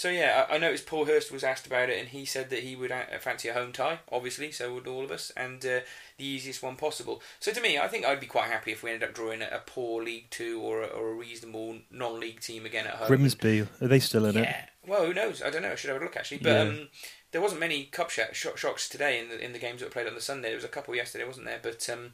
So 0.01 0.09
yeah, 0.09 0.47
I, 0.49 0.55
I 0.55 0.59
noticed 0.59 0.87
Paul 0.87 1.05
Hurst 1.05 1.31
was 1.31 1.45
asked 1.45 1.67
about 1.67 1.91
it, 1.91 1.99
and 1.99 2.09
he 2.09 2.25
said 2.25 2.49
that 2.49 2.61
he 2.61 2.75
would 2.75 2.91
uh, 2.91 3.03
fancy 3.21 3.49
a 3.49 3.53
home 3.53 3.71
tie. 3.71 3.99
Obviously, 4.11 4.51
so 4.51 4.73
would 4.73 4.87
all 4.87 5.05
of 5.05 5.11
us, 5.11 5.31
and 5.37 5.63
uh, 5.63 5.81
the 6.17 6.25
easiest 6.25 6.63
one 6.63 6.77
possible. 6.77 7.21
So 7.39 7.53
to 7.53 7.61
me, 7.61 7.77
I 7.79 7.87
think 7.87 8.07
I'd 8.07 8.19
be 8.19 8.25
quite 8.27 8.49
happy 8.49 8.73
if 8.73 8.83
we 8.83 8.93
ended 8.93 9.07
up 9.11 9.15
drawing 9.15 9.43
a, 9.43 9.49
a 9.53 9.59
poor 9.67 10.03
League 10.03 10.31
Two 10.31 10.59
or 10.63 10.81
a, 10.83 10.87
or 10.87 11.11
a 11.11 11.15
reasonable 11.15 11.81
non-league 11.91 12.41
team 12.41 12.65
again 12.65 12.87
at 12.87 12.95
home. 12.95 13.09
Grimsby, 13.09 13.61
are 13.61 13.89
they 13.89 14.01
still 14.01 14.25
in 14.25 14.39
it? 14.39 14.45
Yeah. 14.45 14.65
Well, 14.87 15.05
who 15.05 15.13
knows? 15.13 15.43
I 15.43 15.51
don't 15.51 15.61
know. 15.61 15.73
I 15.73 15.75
should 15.75 15.91
have 15.91 16.01
a 16.01 16.05
look 16.07 16.17
actually. 16.17 16.39
But 16.39 16.49
Yeah. 16.53 16.61
um, 16.63 16.89
there 17.33 17.43
wasn't 17.43 17.61
many 17.61 17.85
cup 17.85 18.09
sh- 18.09 18.21
sh- 18.33 18.47
shocks 18.57 18.89
today 18.89 19.21
in 19.21 19.29
the 19.29 19.39
in 19.45 19.53
the 19.53 19.59
games 19.59 19.81
that 19.81 19.87
were 19.87 19.93
played 19.93 20.07
on 20.09 20.15
the 20.15 20.23
Sunday. 20.23 20.49
There 20.49 20.57
was 20.57 20.65
a 20.65 20.69
couple 20.69 20.97
yesterday, 20.97 21.27
wasn't 21.27 21.45
there? 21.45 21.61
But 21.63 21.87
um, 21.91 22.13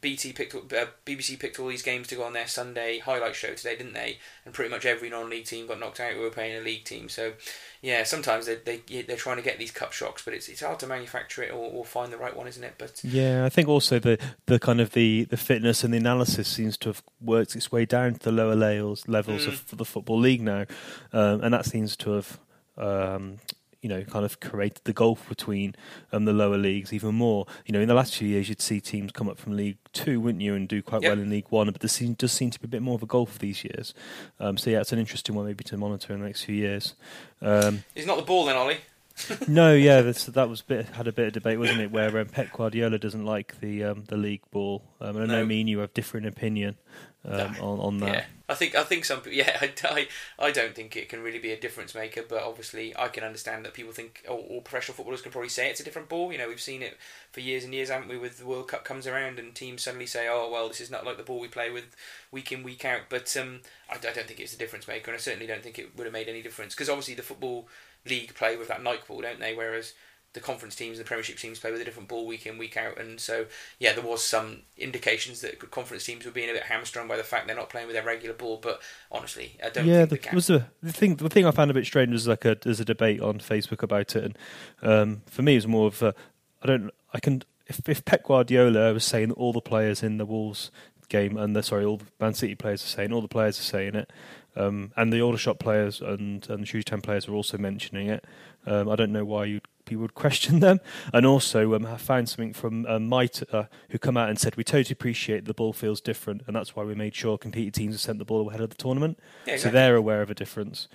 BT 0.00 0.32
picked 0.32 0.54
up- 0.54 0.72
uh, 0.72 0.86
BBC 1.06 1.36
picked 1.38 1.58
all 1.60 1.68
these 1.68 1.82
games 1.82 2.08
to 2.08 2.16
go 2.16 2.24
on 2.24 2.32
their 2.32 2.48
Sunday 2.48 2.98
highlight 2.98 3.34
show 3.36 3.54
today, 3.54 3.76
didn't 3.76 3.92
they? 3.94 4.18
And 4.44 4.52
pretty 4.52 4.70
much 4.70 4.84
every 4.84 5.08
non-league 5.08 5.44
team 5.46 5.66
got 5.66 5.78
knocked 5.78 6.00
out 6.00 6.12
who 6.14 6.20
were 6.20 6.30
playing 6.30 6.56
a 6.56 6.60
league 6.60 6.84
team. 6.84 7.08
So 7.08 7.34
yeah, 7.80 8.02
sometimes 8.02 8.46
they 8.46 8.56
they 8.56 9.02
they're 9.02 9.16
trying 9.16 9.36
to 9.36 9.42
get 9.42 9.58
these 9.58 9.70
cup 9.70 9.92
shocks, 9.92 10.22
but 10.24 10.34
it's 10.34 10.48
it's 10.48 10.62
hard 10.62 10.78
to 10.80 10.86
manufacture 10.86 11.42
it 11.42 11.52
or, 11.52 11.70
or 11.70 11.84
find 11.84 12.12
the 12.12 12.16
right 12.18 12.36
one, 12.36 12.48
isn't 12.48 12.64
it? 12.64 12.74
But 12.76 13.00
Yeah, 13.04 13.44
I 13.44 13.48
think 13.48 13.68
also 13.68 13.98
the 13.98 14.18
the 14.46 14.58
kind 14.58 14.80
of 14.80 14.92
the, 14.92 15.24
the 15.24 15.36
fitness 15.36 15.84
and 15.84 15.94
the 15.94 15.98
analysis 15.98 16.48
seems 16.48 16.76
to 16.78 16.88
have 16.88 17.02
worked 17.20 17.54
its 17.54 17.70
way 17.70 17.84
down 17.84 18.14
to 18.14 18.18
the 18.20 18.32
lower 18.32 18.56
levels 18.56 19.06
levels 19.06 19.46
Mm. 19.46 19.48
of 19.48 19.78
the 19.78 19.84
football 19.84 20.18
league 20.18 20.42
now, 20.42 20.64
um, 21.12 21.40
and 21.42 21.54
that 21.54 21.66
seems 21.66 21.96
to 21.98 22.10
have 22.12 22.38
um, 22.76 23.38
you 23.84 23.90
know 23.90 24.02
kind 24.02 24.24
of 24.24 24.40
created 24.40 24.80
the 24.84 24.94
gulf 24.94 25.28
between 25.28 25.74
um, 26.10 26.24
the 26.24 26.32
lower 26.32 26.56
leagues 26.56 26.90
even 26.92 27.14
more. 27.14 27.44
You 27.66 27.74
know, 27.74 27.80
in 27.80 27.86
the 27.88 27.94
last 27.94 28.16
few 28.16 28.26
years, 28.26 28.48
you'd 28.48 28.62
see 28.62 28.80
teams 28.80 29.12
come 29.12 29.28
up 29.28 29.38
from 29.38 29.54
League 29.56 29.76
Two, 29.92 30.20
wouldn't 30.20 30.42
you, 30.42 30.54
and 30.54 30.66
do 30.66 30.80
quite 30.80 31.02
Yep. 31.02 31.10
well 31.12 31.20
in 31.20 31.28
League 31.28 31.46
One, 31.50 31.70
but 31.70 31.80
there 31.82 31.88
seem, 31.88 32.14
does 32.14 32.32
seem 32.32 32.50
to 32.50 32.58
be 32.58 32.64
a 32.64 32.68
bit 32.68 32.80
more 32.80 32.94
of 32.94 33.02
a 33.02 33.06
gulf 33.06 33.38
these 33.38 33.62
years. 33.62 33.92
Um, 34.40 34.56
so 34.56 34.70
yeah, 34.70 34.80
it's 34.80 34.92
an 34.92 34.98
interesting 34.98 35.34
one 35.34 35.44
maybe 35.44 35.64
to 35.64 35.76
monitor 35.76 36.14
in 36.14 36.20
the 36.20 36.26
next 36.26 36.44
few 36.44 36.54
years. 36.54 36.94
Um, 37.42 37.84
it's 37.94 38.06
not 38.06 38.16
the 38.16 38.22
ball 38.22 38.46
then, 38.46 38.56
Ollie. 38.56 38.78
no, 39.48 39.72
yeah, 39.74 40.00
that's, 40.02 40.26
that 40.26 40.48
was 40.48 40.60
bit 40.60 40.86
had 40.90 41.06
a 41.06 41.12
bit 41.12 41.28
of 41.28 41.32
debate, 41.34 41.58
wasn't 41.58 41.80
it? 41.80 41.90
Where 41.90 42.18
um, 42.18 42.26
Pep 42.28 42.52
Guardiola 42.52 42.98
doesn't 42.98 43.24
like 43.24 43.60
the 43.60 43.84
um, 43.84 44.04
the 44.08 44.16
league 44.16 44.42
ball. 44.50 44.82
Um, 45.00 45.16
and 45.16 45.30
I 45.30 45.34
know 45.36 45.42
No. 45.42 45.46
me 45.46 45.60
and 45.60 45.68
you 45.68 45.78
have 45.78 45.94
different 45.94 46.26
opinion 46.26 46.76
um, 47.24 47.54
No. 47.58 47.64
on 47.64 47.80
on 47.80 47.98
that. 47.98 48.12
Yeah, 48.12 48.24
I 48.48 48.54
think 48.54 48.74
I 48.74 48.82
think 48.82 49.04
some. 49.04 49.22
Yeah, 49.30 49.56
I, 49.62 49.72
I, 49.84 50.08
I 50.38 50.50
don't 50.50 50.74
think 50.74 50.96
it 50.96 51.08
can 51.08 51.22
really 51.22 51.38
be 51.38 51.52
a 51.52 51.60
difference 51.60 51.94
maker, 51.94 52.22
but 52.28 52.42
obviously 52.42 52.92
I 52.98 53.06
can 53.06 53.22
understand 53.22 53.64
that 53.64 53.72
people 53.74 53.92
think, 53.92 54.24
or 54.28 54.36
all 54.38 54.60
professional 54.60 54.96
footballers 54.96 55.22
can 55.22 55.30
probably 55.30 55.48
say 55.48 55.70
it's 55.70 55.80
a 55.80 55.84
different 55.84 56.08
ball. 56.08 56.32
You 56.32 56.38
know, 56.38 56.48
we've 56.48 56.60
seen 56.60 56.82
it 56.82 56.98
for 57.30 57.38
years 57.38 57.62
and 57.62 57.72
years, 57.72 57.90
haven't 57.90 58.08
we? 58.08 58.18
With 58.18 58.38
the 58.38 58.46
World 58.46 58.66
Cup 58.66 58.84
comes 58.84 59.06
around 59.06 59.38
and 59.38 59.54
teams 59.54 59.82
suddenly 59.82 60.06
say, 60.06 60.26
oh 60.28 60.50
well, 60.50 60.66
this 60.66 60.80
is 60.80 60.90
not 60.90 61.06
like 61.06 61.18
the 61.18 61.22
ball 61.22 61.38
we 61.38 61.48
play 61.48 61.70
with 61.70 61.94
week 62.32 62.50
in 62.50 62.64
week 62.64 62.84
out. 62.84 63.02
But 63.08 63.34
um, 63.36 63.60
I, 63.88 63.94
I 63.94 64.12
don't 64.12 64.26
think 64.26 64.40
it's 64.40 64.54
a 64.54 64.58
difference 64.58 64.88
maker, 64.88 65.12
and 65.12 65.16
I 65.16 65.20
certainly 65.20 65.46
don't 65.46 65.62
think 65.62 65.78
it 65.78 65.96
would 65.96 66.04
have 66.04 66.12
made 66.12 66.28
any 66.28 66.42
difference 66.42 66.74
because 66.74 66.88
obviously 66.88 67.14
the 67.14 67.22
football 67.22 67.68
league 68.06 68.34
play 68.34 68.56
with 68.56 68.68
that 68.68 68.82
Nike 68.82 69.02
ball, 69.06 69.22
don't 69.22 69.40
they? 69.40 69.54
Whereas 69.54 69.94
the 70.34 70.40
conference 70.40 70.74
teams, 70.74 70.98
and 70.98 71.06
the 71.06 71.08
Premiership 71.08 71.38
teams 71.38 71.60
play 71.60 71.70
with 71.70 71.80
a 71.80 71.84
different 71.84 72.08
ball 72.08 72.26
week 72.26 72.44
in, 72.44 72.58
week 72.58 72.76
out, 72.76 72.98
and 72.98 73.20
so 73.20 73.46
yeah, 73.78 73.92
there 73.92 74.02
was 74.02 74.22
some 74.22 74.62
indications 74.76 75.40
that 75.40 75.58
conference 75.70 76.04
teams 76.04 76.24
were 76.24 76.32
being 76.32 76.50
a 76.50 76.52
bit 76.52 76.64
hamstrung 76.64 77.06
by 77.06 77.16
the 77.16 77.22
fact 77.22 77.46
they're 77.46 77.56
not 77.56 77.70
playing 77.70 77.86
with 77.86 77.94
their 77.94 78.04
regular 78.04 78.34
ball. 78.34 78.58
But 78.60 78.80
honestly, 79.12 79.56
I 79.64 79.70
don't 79.70 79.86
yeah, 79.86 80.06
think 80.06 80.28
the, 80.28 80.34
was 80.34 80.48
the, 80.48 80.66
the 80.82 80.92
thing. 80.92 81.16
The 81.16 81.28
thing 81.28 81.46
I 81.46 81.52
found 81.52 81.70
a 81.70 81.74
bit 81.74 81.86
strange 81.86 82.12
was 82.12 82.26
like 82.26 82.44
a 82.44 82.56
there's 82.60 82.80
a 82.80 82.84
debate 82.84 83.20
on 83.20 83.38
Facebook 83.38 83.82
about 83.82 84.16
it, 84.16 84.24
and 84.24 84.38
um, 84.82 85.22
for 85.26 85.42
me, 85.42 85.56
it's 85.56 85.66
more 85.66 85.86
of 85.86 86.02
a, 86.02 86.14
I 86.62 86.66
don't. 86.66 86.90
I 87.12 87.20
can 87.20 87.42
if 87.66 87.88
if 87.88 88.04
Pep 88.04 88.24
Guardiola 88.24 88.92
was 88.92 89.04
saying 89.04 89.28
that 89.28 89.34
all 89.34 89.52
the 89.52 89.60
players 89.60 90.02
in 90.02 90.18
the 90.18 90.26
Wolves 90.26 90.72
game 91.08 91.36
and 91.36 91.54
the 91.54 91.62
sorry, 91.62 91.84
all 91.84 91.98
the 91.98 92.06
Man 92.18 92.34
City 92.34 92.56
players 92.56 92.82
are 92.82 92.88
saying 92.88 93.12
all 93.12 93.22
the 93.22 93.28
players 93.28 93.58
are 93.58 93.62
saying 93.62 93.94
it, 93.94 94.10
um, 94.56 94.92
and 94.96 95.12
the 95.12 95.20
Aldershot 95.20 95.58
players 95.58 96.00
and 96.00 96.48
and 96.48 96.62
the 96.62 96.66
Shrewsbury 96.66 96.84
Town 96.84 97.00
players 97.00 97.28
are 97.28 97.34
also 97.34 97.58
mentioning 97.58 98.08
it. 98.08 98.24
Um, 98.66 98.88
I 98.88 98.96
don't 98.96 99.12
know 99.12 99.24
why 99.24 99.44
you'd 99.44 99.68
people 99.84 100.02
would 100.02 100.14
question 100.24 100.60
them. 100.60 100.80
And 101.12 101.26
also, 101.26 101.74
um, 101.74 101.86
I 101.86 101.96
found 101.96 102.28
something 102.28 102.52
from 102.52 102.86
uh, 102.86 102.98
Mitre 102.98 103.68
who 103.90 103.98
come 103.98 104.16
out 104.16 104.28
and 104.28 104.38
said 104.38 104.56
we 104.56 104.64
totally 104.64 104.92
appreciate 104.92 105.44
the 105.44 105.54
ball 105.54 105.72
feels 105.72 106.00
different, 106.00 106.42
and 106.46 106.56
that's 106.56 106.74
why 106.76 106.84
we 106.84 106.94
made 106.94 107.14
sure 107.14 107.38
competing 107.38 107.72
teams 107.72 107.94
have 107.94 108.00
sent 108.00 108.18
the 108.18 108.24
ball 108.24 108.48
ahead 108.48 108.60
of 108.60 108.70
the 108.70 108.76
tournament. 108.76 109.18
Yeah, 109.46 109.56
So 109.56 109.70
they're 109.70 109.96
aware 109.96 110.22
of 110.22 110.30
a 110.30 110.34
difference 110.34 110.88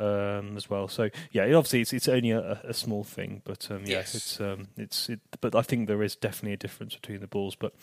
um, 0.00 0.56
as 0.56 0.70
well. 0.70 0.88
So 0.88 1.10
yeah, 1.32 1.44
obviously 1.54 1.80
it's 1.82 1.92
it's 1.92 2.08
only 2.08 2.30
a, 2.30 2.60
a 2.64 2.74
small 2.74 3.04
thing, 3.04 3.42
but 3.44 3.70
um, 3.70 3.82
yeah, 3.84 3.98
Yes. 3.98 4.14
it's 4.14 4.40
um, 4.40 4.68
it's 4.76 5.08
it, 5.08 5.20
but 5.40 5.54
I 5.54 5.62
think 5.62 5.88
there 5.88 6.02
is 6.02 6.14
definitely 6.16 6.52
a 6.54 6.56
difference 6.56 6.94
between 6.94 7.20
the 7.20 7.26
balls. 7.26 7.54
But 7.54 7.74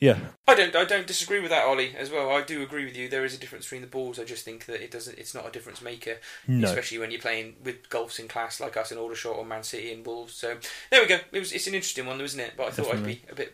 yeah, 0.00 0.18
I 0.48 0.54
don't. 0.54 0.74
I 0.74 0.84
don't 0.84 1.06
disagree 1.06 1.40
with 1.40 1.50
that, 1.50 1.64
Ollie. 1.64 1.94
As 1.96 2.10
well, 2.10 2.30
I 2.30 2.42
do 2.42 2.62
agree 2.62 2.84
with 2.84 2.96
you. 2.96 3.08
There 3.08 3.24
is 3.24 3.34
a 3.34 3.38
difference 3.38 3.66
between 3.66 3.82
the 3.82 3.86
balls. 3.86 4.18
I 4.18 4.24
just 4.24 4.44
think 4.44 4.66
that 4.66 4.82
it 4.82 4.90
doesn't. 4.90 5.18
It's 5.18 5.34
not 5.34 5.46
a 5.46 5.50
difference 5.50 5.80
maker, 5.82 6.16
No. 6.46 6.68
especially 6.68 6.98
when 6.98 7.10
you're 7.10 7.20
playing 7.20 7.56
with 7.64 7.88
golfs 7.88 8.18
in 8.18 8.28
class 8.28 8.60
like 8.60 8.76
us 8.76 8.90
in 8.92 8.98
Aldershot 8.98 9.36
or 9.36 9.44
Man 9.44 9.62
City 9.62 9.92
and 9.92 10.04
Wolves. 10.06 10.34
So 10.34 10.56
there 10.90 11.00
we 11.02 11.06
go. 11.08 11.18
It 11.32 11.38
was. 11.38 11.52
It's 11.52 11.66
an 11.66 11.74
interesting 11.74 12.06
one, 12.06 12.20
isn't 12.20 12.40
it? 12.40 12.54
But 12.56 12.68
I 12.68 12.70
thought 12.70 12.86
Definitely. 12.86 13.22
I'd 13.30 13.36
be 13.36 13.42
a 13.42 13.46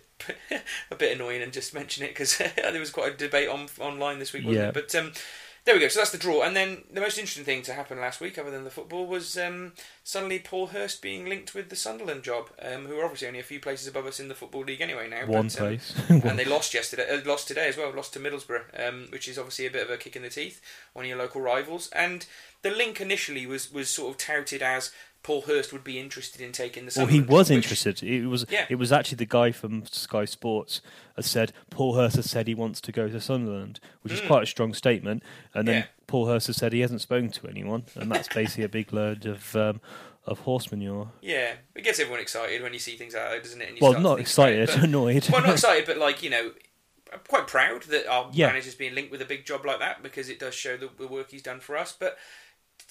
bit, 0.51 0.63
a 0.91 0.95
bit 0.97 1.15
annoying 1.15 1.43
and 1.43 1.53
just 1.53 1.75
mention 1.75 2.05
it 2.05 2.09
because 2.09 2.39
there 2.57 2.81
was 2.81 2.91
quite 2.91 3.13
a 3.13 3.17
debate 3.17 3.49
on 3.49 3.69
online 3.79 4.19
this 4.19 4.33
week, 4.33 4.45
wasn't 4.45 4.63
Yeah. 4.63 4.69
it? 4.69 4.75
But 4.75 4.95
um, 4.95 5.13
there 5.65 5.75
we 5.75 5.81
go. 5.81 5.89
So 5.89 6.01
that's 6.01 6.11
the 6.11 6.19
draw. 6.19 6.43
And 6.43 6.57
then 6.57 6.85
the 6.93 7.01
most 7.01 7.19
interesting 7.19 7.45
thing 7.45 7.63
to 7.63 7.75
happen 7.75 8.01
last 8.01 8.21
week, 8.21 8.39
other 8.39 8.51
than 8.51 8.65
the 8.65 8.71
football, 8.71 9.07
was 9.07 9.37
um, 9.37 9.73
suddenly 10.03 10.39
Paul 10.39 10.69
Hurst 10.69 11.03
being 11.03 11.27
linked 11.27 11.55
with 11.55 11.69
the 11.69 11.77
Sunderland 11.77 12.23
job, 12.23 12.51
um, 12.63 12.87
who 12.87 12.99
are 12.99 13.05
obviously 13.05 13.29
only 13.29 13.41
a 13.41 13.45
few 13.45 13.61
places 13.61 13.87
above 13.87 14.07
us 14.07 14.21
in 14.21 14.29
the 14.29 14.35
football 14.35 14.63
league 14.63 14.81
anyway 14.81 15.09
now. 15.09 15.27
one 15.27 15.49
but, 15.49 15.61
um, 15.61 15.67
place. 15.67 15.95
and 16.09 16.39
they 16.39 16.45
lost 16.45 16.75
yesterday. 16.75 17.09
Uh, 17.11 17.21
lost 17.29 17.49
today 17.49 17.69
as 17.69 17.77
well. 17.77 17.93
Lost 17.93 18.13
to 18.15 18.21
Middlesbrough, 18.21 18.89
um, 18.89 19.07
which 19.11 19.29
is 19.29 19.39
obviously 19.39 19.67
a 19.67 19.71
bit 19.71 19.85
of 19.85 19.91
a 19.91 19.97
kick 19.97 20.17
in 20.17 20.23
the 20.23 20.31
teeth. 20.31 20.61
One 20.93 21.05
of 21.05 21.09
your 21.09 21.19
local 21.19 21.41
rivals. 21.41 21.91
And 21.95 22.27
the 22.63 22.71
link 22.71 23.01
initially 23.01 23.47
was 23.47 23.73
was 23.73 23.89
sort 23.89 24.11
of 24.11 24.19
touted 24.19 24.63
as 24.63 24.93
Paul 25.23 25.43
Hurst 25.43 25.73
would 25.73 25.85
be 25.85 25.99
interested 25.99 26.41
in 26.41 26.53
taking 26.53 26.87
the. 26.87 26.93
Well, 26.97 27.07
he 27.07 27.21
was 27.21 27.51
which- 27.51 27.57
interested. 27.57 28.03
It 28.03 28.27
was 28.27 28.47
Yeah. 28.49 28.67
it 28.71 28.77
was 28.77 28.93
actually 28.93 29.17
the 29.17 29.27
guy 29.27 29.53
from 29.53 29.85
Sky 29.87 30.25
Sports 30.25 30.81
has 31.17 31.27
said 31.27 31.53
Paul 31.71 31.97
Hurst 31.97 32.17
has 32.17 32.31
said 32.31 32.47
he 32.47 32.55
wants 32.55 32.81
to 32.83 32.93
go 32.93 33.09
to 33.09 33.21
Sunderland, 33.21 33.81
which 34.03 34.13
is 34.13 34.21
quite 34.21 34.45
a 34.45 34.47
strong 34.47 34.73
statement. 34.75 35.23
And 35.55 35.67
then 35.69 35.75
Hmm. 35.75 35.79
Yeah. 35.81 35.87
Paul 36.07 36.27
Hurst 36.29 36.47
has 36.47 36.57
said 36.57 36.73
he 36.73 36.81
hasn't 36.81 37.03
spoken 37.03 37.31
to 37.31 37.49
anyone, 37.49 37.85
and 37.97 38.11
that's 38.11 38.29
basically 38.29 38.65
a 38.65 38.69
big 38.69 38.93
load 38.93 39.27
of 39.27 39.55
um, 39.57 39.81
of 40.25 40.41
horse 40.41 40.71
manure. 40.71 41.11
Yeah, 41.21 41.55
it 41.75 41.83
gets 41.85 41.99
everyone 42.01 42.21
excited 42.21 42.63
when 42.63 42.73
you 42.73 42.79
see 42.79 42.97
things 42.97 43.15
like 43.15 43.31
that, 43.31 43.43
doesn't 43.43 43.61
it? 43.61 43.81
Well, 43.81 43.93
not 43.93 43.99
think 43.99 44.05
about 44.05 44.19
it, 44.19 44.21
excited, 44.23 44.67
but- 44.69 44.79
annoyed. 44.85 45.29
well, 45.31 45.41
not 45.43 45.51
excited, 45.53 45.85
but 45.87 45.99
like 45.99 46.23
you 46.23 46.31
know, 46.31 46.53
I'm 47.13 47.21
quite 47.27 47.47
proud 47.47 47.83
that 47.85 48.07
our 48.07 48.31
Yeah. 48.33 48.49
manager's 48.49 48.75
being 48.75 48.95
linked 48.95 49.11
with 49.11 49.21
a 49.23 49.27
big 49.27 49.45
job 49.47 49.65
like 49.67 49.81
that 49.81 50.03
because 50.03 50.29
it 50.29 50.39
does 50.39 50.55
show 50.55 50.77
the, 50.77 50.89
the 50.99 51.07
work 51.09 51.31
he's 51.31 51.43
done 51.43 51.61
for 51.61 51.77
us. 51.77 51.93
But 51.99 52.17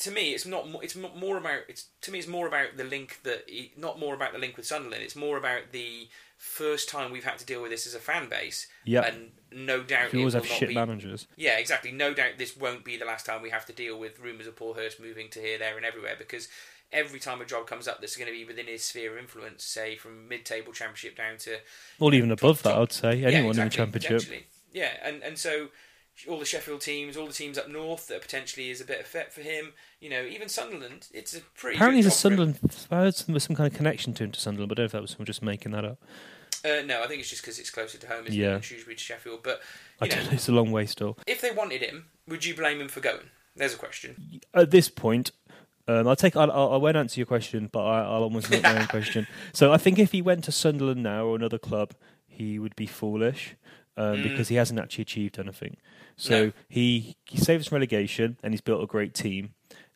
to 0.02 0.12
me, 0.12 0.34
it's 0.34 0.46
not. 0.46 0.66
It's 0.84 0.96
more 0.96 1.38
about. 1.38 1.62
It's 1.68 1.86
to 2.02 2.12
me, 2.12 2.20
it's 2.20 2.28
more 2.28 2.48
about 2.48 2.78
the 2.78 2.84
link 2.84 3.20
that. 3.24 3.44
He, 3.48 3.72
not 3.78 4.00
more 4.00 4.14
about 4.16 4.34
the 4.34 4.40
link 4.40 4.58
with 4.58 4.66
Sunderland. 4.66 5.04
It's 5.04 5.16
more 5.16 5.38
about 5.38 5.72
the 5.72 6.08
first 6.38 6.88
time 6.88 7.12
we've 7.12 7.24
had 7.24 7.40
to 7.40 7.46
deal 7.46 7.62
with 7.64 7.72
this 7.72 7.88
as 7.88 7.96
a 7.96 8.00
fan 8.00 8.30
base. 8.30 8.68
Yeah. 8.86 9.02
and 9.08 9.32
no 9.52 9.82
doubt 9.82 10.14
you 10.14 10.20
it 10.20 10.22
always 10.22 10.34
have 10.36 10.46
shit 10.46 10.70
be, 10.70 10.76
managers. 10.76 11.26
yeah, 11.36 11.58
exactly. 11.58 11.92
No 11.92 12.14
doubt 12.14 12.32
this 12.38 12.56
won't 12.56 12.84
be 12.84 12.96
the 12.98 13.06
last 13.06 13.26
time 13.26 13.42
we 13.42 13.50
have 13.50 13.66
to 13.66 13.74
deal 13.74 13.98
with 13.98 14.20
rumours 14.20 14.46
of 14.46 14.56
Paul 14.56 14.74
Hurst 14.76 15.00
moving 15.00 15.30
to 15.32 15.40
here, 15.40 15.58
there, 15.58 15.78
and 15.78 15.86
everywhere 15.86 16.16
because 16.18 16.48
every 16.92 17.20
time 17.20 17.42
a 17.42 17.46
job 17.46 17.66
comes 17.66 17.88
up 17.88 18.00
that's 18.02 18.16
going 18.16 18.28
to 18.28 18.34
be 18.38 18.46
within 18.46 18.68
his 18.68 18.84
sphere 18.84 19.14
of 19.14 19.18
influence, 19.18 19.64
say 19.64 19.96
from 19.96 20.28
mid-table 20.28 20.74
championship 20.74 21.18
down 21.18 21.38
to 21.40 21.58
Or 22.00 22.14
even 22.14 22.30
above 22.32 22.62
that, 22.64 22.74
top- 22.74 22.82
I'd 22.82 22.92
say. 22.92 23.16
yeah, 23.16 23.30
Anyone 23.30 23.58
in 23.58 23.64
the 23.66 23.70
championship. 23.72 24.10
potentially. 24.20 24.46
Yeah, 24.74 24.92
and 25.02 25.24
and 25.24 25.38
so 25.40 25.70
all 26.30 26.38
the 26.40 26.46
Sheffield 26.46 26.82
teams, 26.82 27.18
all 27.18 27.28
the 27.28 27.34
teams 27.34 27.58
up 27.58 27.68
north 27.70 28.08
that 28.10 28.22
potentially 28.22 28.70
is 28.70 28.80
a 28.82 28.86
better 28.86 29.04
fit 29.04 29.32
for 29.34 29.42
him. 29.42 29.74
You 30.00 30.10
know, 30.12 30.22
even 30.24 30.48
Sunderland, 30.48 31.08
it's 31.14 31.36
a 31.36 31.42
pretty. 31.56 31.76
Apparently, 31.78 32.02
there's 32.02 32.14
a 32.24 32.30
job 32.30 32.38
for 32.38 32.44
him. 32.44 32.54
Sunderland. 32.54 32.88
I 32.92 32.96
heard 32.98 33.16
some, 33.16 33.40
some 33.40 33.56
kind 33.56 33.72
of 33.72 33.76
connection 33.78 34.14
to 34.16 34.24
him 34.26 34.32
to 34.32 34.40
Sunderland, 34.40 34.70
but 34.70 34.78
I 34.78 34.82
don't 34.82 34.84
know 34.84 34.86
if 34.88 34.92
that 34.94 35.02
was 35.02 35.12
someone 35.12 35.26
just 35.26 35.42
making 35.42 35.72
that 35.72 35.86
up. 35.86 35.98
Uh, 36.64 36.82
no, 36.86 37.04
I 37.04 37.08
think 37.08 37.20
it's 37.22 37.30
just 37.30 37.42
because 37.42 37.58
it's 37.60 37.70
closer 37.70 37.98
to 37.98 38.08
home, 38.08 38.26
isn't 38.28 38.40
Yeah. 38.40 38.58
it, 38.58 38.64
Shrewsbury 38.64 38.96
to 38.96 39.04
Sheffield. 39.04 39.42
But 39.44 39.62
I 40.02 40.06
you 40.06 40.12
don't 40.12 40.20
know, 40.20 40.26
know. 40.30 40.34
It's 40.36 40.50
a 40.50 40.52
long 40.52 40.72
way 40.72 40.86
still. 40.86 41.18
if 41.26 41.42
they 41.42 41.52
wanted 41.52 41.82
him, 41.82 42.06
would 42.28 42.46
you 42.46 42.56
blame 42.56 42.80
him 42.82 42.88
for 42.90 43.00
going? 43.00 43.30
There's 43.56 43.74
a 43.74 43.78
question. 43.78 44.42
at 44.54 44.70
this 44.70 44.88
point, 44.90 45.32
um, 45.88 46.08
I'll 46.08 46.16
take. 46.16 46.36
I'll, 46.36 46.52
I'll, 46.52 46.74
I 46.74 46.78
won't 46.78 46.96
answer 46.98 47.20
your 47.20 47.26
question, 47.28 47.70
but 47.72 47.84
I, 47.84 48.02
I'll 48.04 48.24
almost 48.24 48.52
make 48.52 48.62
my 48.64 48.80
own 48.80 48.88
question. 48.90 49.26
So 49.54 49.72
I 49.74 49.78
think 49.78 49.98
if 49.98 50.12
he 50.12 50.22
went 50.22 50.44
to 50.44 50.52
Sunderland 50.52 51.02
now 51.02 51.26
or 51.26 51.36
another 51.36 51.58
club, 51.58 51.94
he 52.28 52.60
would 52.60 52.76
be 52.76 52.86
foolish 52.86 53.56
um, 53.96 54.22
because 54.22 54.50
he 54.50 54.56
hasn't 54.56 54.80
actually 54.80 55.02
achieved 55.04 55.40
anything. 55.40 55.78
So 56.18 56.46
No. 56.48 56.52
he 56.70 57.16
he 57.26 57.38
saves 57.38 57.68
from 57.68 57.78
relegation 57.78 58.38
and 58.44 58.54
he's 58.54 58.62
built 58.62 58.84
a 58.84 58.88
great 58.88 59.14
team. 59.16 59.54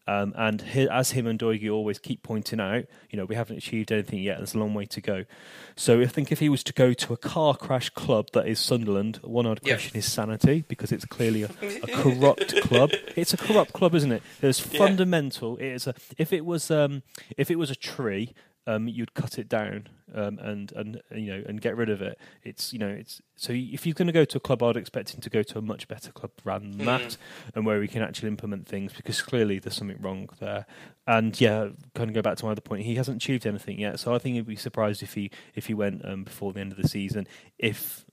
Um, 0.08 0.34
and 0.36 0.64
as 0.92 1.12
him 1.12 1.28
and 1.28 1.40
Doigi 1.40 1.72
always 1.72 2.00
keep 2.00 2.24
pointing 2.24 2.60
out, 2.60 2.86
you 3.12 3.18
know, 3.18 3.26
we 3.26 3.36
haven't 3.36 3.58
achieved 3.58 3.92
anything 3.92 4.20
yet. 4.20 4.38
There's 4.38 4.56
a 4.56 4.60
long 4.60 4.74
way 4.74 4.86
to 4.88 5.00
go. 5.00 5.26
So 5.76 6.02
I 6.02 6.06
think 6.08 6.32
if 6.32 6.40
he 6.40 6.50
was 6.50 6.64
to 6.66 6.74
go 6.74 6.92
to 6.94 7.14
a 7.14 7.18
car 7.18 7.56
crash 7.56 7.90
club 7.92 8.30
that 8.34 8.48
is 8.48 8.60
Sunderland, 8.60 9.20
one 9.24 9.46
I'd 9.46 9.60
Yeah. 9.64 9.74
question 9.76 9.94
his 9.94 10.12
sanity 10.12 10.66
because 10.68 10.92
it's 10.92 11.06
clearly 11.06 11.44
a, 11.44 11.50
a 11.62 11.88
corrupt 11.88 12.60
club. 12.62 12.90
It's 13.16 13.34
a 13.34 13.38
corrupt 13.38 13.74
club, 13.74 13.94
isn't 13.96 14.12
it? 14.12 14.24
There's 14.42 14.60
fundamental. 14.60 15.58
It 15.58 15.68
is 15.68 15.88
a. 15.88 15.94
If 16.18 16.34
it 16.34 16.46
was 16.46 16.72
um, 16.72 17.04
if 17.38 17.52
it 17.52 17.58
was 17.60 17.70
a 17.70 17.76
tree, 17.76 18.34
um, 18.68 18.88
you'd 18.88 19.14
cut 19.14 19.40
it 19.40 19.50
down 19.50 19.90
um, 20.14 20.40
and 20.40 20.72
and 20.74 21.02
you 21.16 21.32
know 21.32 21.44
and 21.48 21.62
get 21.62 21.76
rid 21.76 21.90
of 21.90 22.02
it. 22.02 22.18
It's 22.44 22.74
you 22.74 22.80
know 22.80 22.88
it's 22.88 23.22
so 23.36 23.54
if 23.54 23.86
you're 23.86 23.94
going 23.94 24.08
to 24.08 24.14
go 24.14 24.26
to 24.26 24.38
a 24.38 24.42
club, 24.42 24.62
I'd 24.62 24.78
expect 24.78 25.14
him 25.14 25.22
to 25.22 25.30
go 25.30 25.42
to 25.44 25.58
a 25.58 25.62
much 25.62 25.88
better 25.88 26.12
club 26.12 26.32
rather 26.44 26.68
than 26.68 26.86
that, 26.86 27.18
and 27.56 27.66
where 27.66 27.80
we 27.80 27.88
can 27.88 28.02
actually 28.02 28.30
implement 28.30 28.68
things 28.68 28.94
because 28.94 29.22
clearly 29.22 29.60
there's 29.60 29.76
something 29.76 30.02
wrong 30.02 30.30
there. 30.40 30.66
And 31.08 31.40
yeah, 31.40 31.70
kind 31.96 32.10
of 32.10 32.14
go 32.14 32.22
back 32.22 32.38
to 32.38 32.46
my 32.46 32.52
other 32.52 32.62
point. 32.62 32.84
He 32.84 32.96
hasn't 32.96 33.18
achieved 33.18 33.46
anything 33.46 33.80
yet, 33.80 34.00
so 34.00 34.14
I 34.14 34.20
think 34.20 34.36
he'd 34.36 34.46
be 34.46 34.56
surprised 34.56 35.02
if 35.02 35.14
he 35.14 35.32
if 35.56 35.68
he 35.68 35.74
went 35.74 36.06
um, 36.06 36.24
before 36.24 36.54
the 36.54 36.60
end 36.60 36.72
of 36.72 36.78
the 36.78 36.88
season. 36.88 37.28
If 37.58 38.06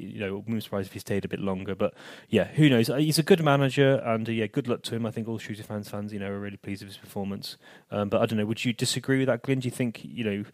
you 0.00 0.20
know, 0.20 0.36
wouldn't 0.36 0.56
be 0.56 0.60
surprised 0.60 0.88
if 0.88 0.92
he 0.92 0.98
stayed 0.98 1.24
a 1.24 1.28
bit 1.28 1.40
longer. 1.40 1.74
But 1.74 1.94
yeah, 2.28 2.44
who 2.44 2.68
knows? 2.68 2.90
Uh, 2.90 2.96
He's 2.96 3.18
a 3.18 3.22
good 3.22 3.42
manager, 3.42 3.96
and 4.04 4.28
uh, 4.28 4.32
yeah, 4.32 4.46
good 4.46 4.68
luck 4.68 4.82
to 4.82 4.94
him. 4.94 5.06
I 5.06 5.10
think 5.10 5.28
all 5.28 5.38
Shooter 5.38 5.62
fans 5.62 5.88
fans, 5.88 6.12
you 6.12 6.18
know, 6.18 6.30
are 6.30 6.38
really 6.38 6.56
pleased 6.56 6.82
with 6.82 6.90
his 6.90 6.98
performance. 6.98 7.56
Um, 7.90 8.08
but 8.08 8.20
I 8.20 8.26
don't 8.26 8.38
know. 8.38 8.46
Would 8.46 8.64
you 8.64 8.72
disagree 8.72 9.18
with 9.18 9.26
that, 9.26 9.42
Glyn? 9.42 9.60
Do 9.60 9.66
you 9.66 9.72
think 9.72 10.00
you 10.02 10.24
know? 10.24 10.44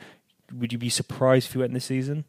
Would 0.55 0.73
you 0.73 0.79
be 0.79 0.91
surprised 0.91 1.49
if 1.49 1.53
he 1.55 1.59
went 1.59 1.75
this 1.75 1.87
season? 1.87 2.25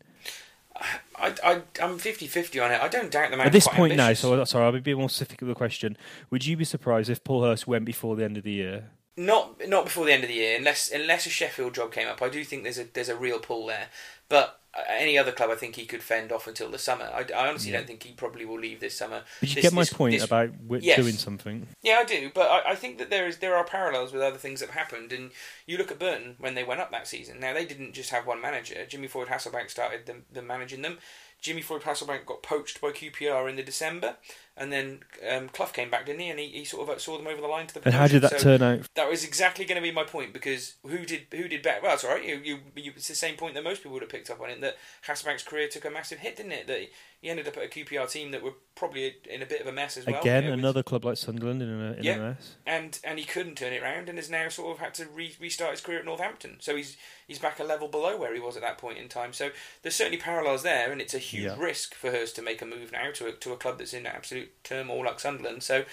I, 1.19 1.33
I, 1.43 1.53
I'm 1.81 1.97
50-50 1.97 2.63
on 2.63 2.71
it. 2.71 2.81
I 2.81 2.87
don't 2.87 3.11
doubt 3.11 3.31
the 3.31 3.37
man. 3.37 3.47
At 3.47 3.51
this 3.53 3.67
point 3.67 3.95
now, 3.95 4.13
so 4.13 4.43
sorry, 4.43 4.65
I'll 4.65 4.79
be 4.79 4.93
more 4.93 5.09
specific 5.09 5.41
with 5.41 5.49
the 5.49 5.55
question. 5.55 5.97
Would 6.29 6.45
you 6.45 6.55
be 6.55 6.65
surprised 6.65 7.09
if 7.09 7.23
Paul 7.23 7.43
Hurst 7.43 7.67
went 7.67 7.85
before 7.85 8.15
the 8.15 8.23
end 8.23 8.37
of 8.37 8.43
the 8.43 8.51
year? 8.51 8.91
Not 9.19 9.67
not 9.67 9.85
before 9.85 10.05
the 10.05 10.13
end 10.13 10.23
of 10.23 10.29
the 10.29 10.35
year, 10.35 10.55
unless 10.57 10.91
unless 10.91 11.25
a 11.25 11.29
Sheffield 11.31 11.73
job 11.73 11.91
came 11.91 12.07
up. 12.07 12.21
I 12.21 12.29
do 12.29 12.43
think 12.43 12.61
there's 12.61 12.77
a 12.77 12.85
there's 12.93 13.09
a 13.09 13.15
real 13.15 13.39
pull 13.39 13.65
there. 13.65 13.87
But 14.29 14.59
any 14.87 15.17
other 15.17 15.31
club, 15.31 15.49
I 15.49 15.55
think 15.55 15.75
he 15.75 15.85
could 15.85 16.03
fend 16.03 16.31
off 16.31 16.47
until 16.47 16.69
the 16.69 16.77
summer. 16.77 17.05
I, 17.05 17.25
I 17.35 17.47
honestly 17.47 17.71
Yeah. 17.71 17.77
don't 17.77 17.87
think 17.87 18.03
he 18.03 18.13
probably 18.13 18.45
will 18.45 18.59
leave 18.59 18.79
this 18.79 18.95
summer. 18.97 19.23
But 19.39 19.49
you 19.49 19.55
This- 19.55 19.61
get 19.63 19.73
my 19.73 19.81
this- 19.81 19.93
point 19.93 20.13
this- 20.13 20.23
about 20.23 20.49
Yes. 20.79 20.97
doing 20.97 21.13
something. 21.15 21.67
Yeah, 21.81 21.97
I 21.99 22.03
do, 22.03 22.31
but 22.33 22.49
I, 22.49 22.71
I 22.71 22.75
think 22.75 22.97
that 22.99 23.09
there 23.09 23.27
is 23.27 23.37
there 23.37 23.55
are 23.55 23.63
parallels 23.63 24.13
with 24.13 24.21
other 24.21 24.37
things 24.37 24.59
that 24.59 24.69
have 24.69 24.75
happened. 24.75 25.11
And 25.13 25.31
you 25.65 25.77
look 25.77 25.91
at 25.91 25.99
Burton 25.99 26.35
when 26.39 26.55
they 26.55 26.63
went 26.63 26.79
up 26.81 26.91
that 26.91 27.07
season. 27.07 27.39
Now 27.39 27.53
they 27.53 27.65
didn't 27.65 27.93
just 27.93 28.09
have 28.11 28.25
one 28.27 28.41
manager. 28.41 28.85
Jimmy 28.85 29.07
Floyd 29.07 29.27
Hasselbaink 29.27 29.69
started 29.69 30.05
them, 30.05 30.25
them 30.31 30.47
managing 30.47 30.81
them. 30.81 30.99
Jimmy 31.39 31.61
Floyd 31.61 31.83
Hasselbaink 31.83 32.25
got 32.25 32.41
poached 32.41 32.81
by 32.81 32.89
QPR 32.91 33.47
in 33.47 33.55
the 33.57 33.63
December, 33.63 34.15
and 34.57 34.71
then 34.71 34.99
um, 35.29 35.49
Clough 35.49 35.67
came 35.67 35.89
back, 35.89 36.05
didn't 36.05 36.21
he? 36.21 36.29
And 36.29 36.39
he, 36.39 36.47
he 36.47 36.65
sort 36.65 36.89
of 36.89 36.99
saw 37.01 37.17
them 37.17 37.27
over 37.27 37.39
the 37.41 37.47
line 37.47 37.67
to 37.67 37.73
the. 37.75 37.81
And 37.85 37.93
how 37.93 38.07
did 38.07 38.23
that. 38.23 38.39
So- 38.39 38.57
turn 38.57 38.61
out? 38.63 38.87
that 38.95 39.09
was 39.09 39.23
exactly 39.23 39.65
going 39.65 39.81
to 39.81 39.87
be 39.87 39.91
my 39.91 40.03
point 40.03 40.33
because 40.33 40.75
who 40.83 40.99
did 41.05 41.27
who 41.31 41.47
did 41.47 41.61
better? 41.61 41.79
Well, 41.83 41.93
it's 41.93 42.03
all 42.03 42.11
right. 42.11 42.25
You, 42.25 42.41
you, 42.43 42.59
you, 42.75 42.91
it's 42.95 43.07
the 43.07 43.15
same 43.15 43.35
point 43.35 43.53
that 43.53 43.63
most 43.63 43.79
people 43.79 43.93
would 43.93 44.01
have 44.01 44.11
picked 44.11 44.29
up 44.29 44.41
on 44.41 44.49
it. 44.49 44.59
That 44.61 44.77
Hasselbaink's 45.07 45.43
career 45.43 45.67
took 45.67 45.85
a 45.85 45.89
massive 45.91 46.19
hit, 46.19 46.35
didn't 46.37 46.51
it? 46.53 46.67
That 46.67 46.79
he 47.21 47.29
ended 47.29 47.47
up 47.47 47.57
at 47.57 47.63
a 47.63 47.67
QPR 47.67 48.09
team 48.11 48.31
that 48.31 48.43
were 48.43 48.53
probably 48.75 49.15
in 49.29 49.41
a 49.41 49.45
bit 49.45 49.59
of 49.61 49.65
a 49.67 49.71
mess 49.71 49.97
as 49.97 50.05
well. 50.05 50.21
Again, 50.21 50.43
you 50.43 50.49
know, 50.49 50.53
another 50.53 50.83
club 50.83 51.03
like 51.03 51.17
Sunderland 51.17 51.61
in 51.63 51.69
a, 51.69 51.93
in 51.93 52.03
Yeah. 52.03 52.15
a 52.15 52.19
mess. 52.19 52.55
and 52.65 52.99
and 53.03 53.17
he 53.19 53.25
couldn't 53.25 53.55
turn 53.55 53.73
it 53.73 53.81
around, 53.81 54.09
and 54.09 54.17
has 54.17 54.29
now 54.29 54.49
sort 54.49 54.71
of 54.75 54.79
had 54.79 54.93
to 54.95 55.05
re- 55.07 55.35
restart 55.39 55.71
his 55.71 55.81
career 55.81 55.99
at 55.99 56.05
Northampton. 56.05 56.57
So 56.59 56.75
he's 56.75 56.97
he's 57.27 57.39
back 57.39 57.59
a 57.59 57.63
level 57.63 57.87
below 57.87 58.17
where 58.17 58.33
he 58.33 58.39
was 58.39 58.55
at 58.55 58.61
that 58.63 58.77
point 58.77 58.97
in 58.97 59.07
time. 59.09 59.33
So 59.33 59.49
there's 59.81 59.95
certainly 59.95 60.17
parallels 60.19 60.63
there, 60.63 60.91
and 60.91 61.01
it's 61.01 61.13
a 61.13 61.19
huge 61.19 61.43
Yeah. 61.45 61.55
risk 61.59 61.93
for 61.95 62.11
Hurst 62.11 62.35
to 62.37 62.41
make 62.41 62.61
a 62.61 62.65
move 62.65 62.91
now 62.91 63.11
to 63.11 63.27
a, 63.27 63.31
to 63.31 63.51
a 63.53 63.57
club 63.57 63.77
that's 63.79 63.93
in 63.93 64.05
absolute 64.05 64.46
turmoil 64.63 65.05
like 65.05 65.19
Sunderland. 65.19 65.63
So 65.63 65.85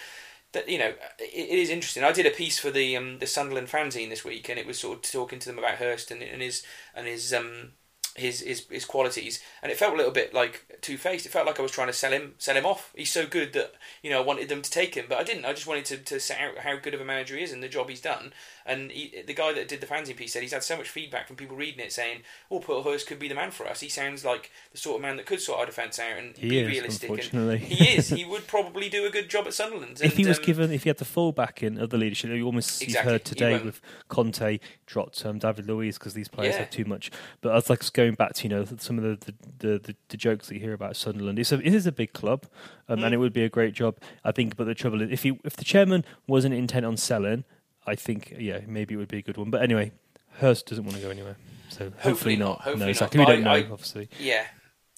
that 0.52 0.68
you 0.68 0.78
know, 0.78 0.94
it, 1.18 1.50
it 1.50 1.58
is 1.58 1.70
interesting. 1.70 2.02
I 2.02 2.12
did 2.12 2.26
a 2.26 2.30
piece 2.30 2.58
for 2.58 2.70
the 2.70 2.96
um, 2.96 3.18
the 3.18 3.26
Sunderland 3.26 3.68
fanzine 3.68 4.08
this 4.08 4.24
week, 4.24 4.48
and 4.48 4.58
it 4.58 4.66
was 4.66 4.78
sort 4.78 5.04
of 5.04 5.12
talking 5.12 5.38
to 5.40 5.48
them 5.48 5.58
about 5.58 5.76
Hurst 5.76 6.10
and, 6.10 6.22
and 6.22 6.40
his 6.40 6.64
and 6.94 7.06
his 7.06 7.32
um 7.32 7.72
his, 8.16 8.40
his 8.40 8.66
his 8.70 8.84
qualities, 8.84 9.42
and 9.62 9.70
it 9.72 9.78
felt 9.78 9.94
a 9.94 9.96
little 9.96 10.12
bit 10.12 10.32
like 10.32 10.78
two 10.80 10.96
faced. 10.96 11.26
It 11.26 11.32
felt 11.32 11.46
like 11.46 11.58
I 11.58 11.62
was 11.62 11.72
trying 11.72 11.88
to 11.88 11.92
sell 11.92 12.12
him 12.12 12.34
sell 12.38 12.56
him 12.56 12.66
off. 12.66 12.92
He's 12.96 13.10
so 13.10 13.26
good 13.26 13.52
that 13.54 13.74
you 14.02 14.10
know 14.10 14.22
I 14.22 14.24
wanted 14.24 14.48
them 14.48 14.62
to 14.62 14.70
take 14.70 14.94
him, 14.94 15.06
but 15.08 15.18
I 15.18 15.24
didn't. 15.24 15.44
I 15.44 15.52
just 15.52 15.66
wanted 15.66 15.84
to, 15.86 15.96
to 15.98 16.20
set 16.20 16.40
out 16.40 16.58
how 16.58 16.76
good 16.76 16.94
of 16.94 17.00
a 17.00 17.04
manager 17.04 17.36
he 17.36 17.42
is 17.42 17.52
and 17.52 17.62
the 17.62 17.68
job 17.68 17.88
he's 17.88 18.00
done. 18.00 18.32
And 18.66 18.90
he, 18.90 19.22
the 19.26 19.34
guy 19.34 19.52
that 19.52 19.68
did 19.68 19.80
the 19.82 19.86
fanzine 19.86 20.16
piece 20.16 20.32
said 20.32 20.42
he's 20.42 20.52
had 20.52 20.62
so 20.64 20.76
much 20.76 20.88
feedback 20.88 21.26
from 21.26 21.36
people 21.36 21.54
reading 21.56 21.80
it 21.80 21.92
saying, 21.92 22.20
"Oh, 22.50 22.60
Paul 22.60 22.82
Hurst 22.82 23.06
could 23.06 23.18
be 23.18 23.28
the 23.28 23.34
man 23.34 23.50
for 23.50 23.66
us. 23.66 23.80
He 23.80 23.88
sounds 23.90 24.24
like 24.24 24.50
the 24.72 24.78
sort 24.78 24.96
of 24.96 25.02
man 25.02 25.16
that 25.18 25.26
could 25.26 25.40
sort 25.40 25.58
our 25.60 25.66
defence 25.66 25.98
out 25.98 26.16
and 26.16 26.36
He 26.36 26.48
be 26.48 26.58
is, 26.60 26.68
realistic." 26.70 27.10
And 27.10 27.18
unfortunately. 27.18 27.58
he 27.58 27.96
is. 27.96 28.08
He 28.08 28.24
would 28.24 28.46
probably 28.46 28.88
do 28.88 29.04
a 29.04 29.10
good 29.10 29.28
job 29.28 29.46
at 29.46 29.52
Sunderland. 29.54 30.00
if 30.02 30.16
he 30.16 30.24
was 30.26 30.38
um, 30.38 30.44
given, 30.44 30.72
if 30.72 30.84
he 30.84 30.88
had 30.88 30.96
the 30.98 31.04
full 31.04 31.32
backing 31.32 31.78
of 31.78 31.90
the 31.90 31.98
leadership, 31.98 32.30
you 32.30 32.46
almost 32.46 32.80
Exactly, 32.82 32.94
you've 33.12 33.12
heard 33.12 33.24
today 33.26 33.62
with 33.62 33.80
Conte 34.08 34.58
dropped 34.86 35.24
um, 35.26 35.38
David 35.38 35.66
Luiz 35.66 35.98
because 35.98 36.14
these 36.14 36.28
players 36.28 36.54
Yeah. 36.54 36.60
have 36.60 36.70
too 36.70 36.84
much. 36.86 37.10
But 37.42 37.52
I 37.52 37.56
was 37.56 37.68
like 37.68 37.92
going 37.92 38.14
back 38.14 38.32
to 38.34 38.42
you 38.44 38.48
know 38.48 38.64
some 38.78 38.98
of 38.98 39.04
the 39.04 39.14
the, 39.26 39.34
the, 39.58 39.78
the, 39.78 39.96
the 40.08 40.16
jokes 40.16 40.48
that 40.48 40.54
you 40.54 40.60
hear 40.60 40.72
about 40.72 40.96
Sunderland. 40.96 41.38
It's 41.38 41.52
a, 41.52 41.58
it 41.58 41.74
is 41.74 41.86
a 41.86 41.92
big 41.92 42.12
club, 42.14 42.46
um, 42.88 43.00
Mm. 43.00 43.04
and 43.04 43.14
it 43.14 43.18
would 43.18 43.32
be 43.34 43.44
a 43.44 43.48
great 43.50 43.74
job, 43.74 43.96
I 44.24 44.32
think. 44.32 44.56
But 44.56 44.64
the 44.64 44.74
trouble 44.74 45.02
is, 45.02 45.10
if 45.10 45.22
he 45.22 45.38
if 45.44 45.56
the 45.56 45.64
chairman 45.64 46.04
wasn't 46.26 46.54
intent 46.54 46.86
on 46.86 46.96
selling, 46.96 47.44
I 47.86 47.94
think 47.94 48.34
yeah 48.38 48.60
maybe 48.66 48.94
it 48.94 48.98
would 48.98 49.08
be 49.08 49.18
a 49.18 49.22
good 49.22 49.36
one. 49.36 49.50
But 49.50 49.62
anyway, 49.62 49.92
Hurst 50.38 50.66
doesn't 50.66 50.84
want 50.84 50.96
to 50.96 51.02
go 51.02 51.10
anywhere, 51.10 51.36
so 51.68 51.84
hopefully, 51.84 52.10
Hopefully 52.10 52.36
not, 52.36 52.54
hopefully 52.62 52.74
no, 52.76 52.84
not. 52.86 52.88
exactly. 52.90 53.20
We 53.20 53.26
don't 53.26 53.42
know, 53.42 53.50
I- 53.50 53.68
obviously. 53.70 54.08
Yeah. 54.18 54.44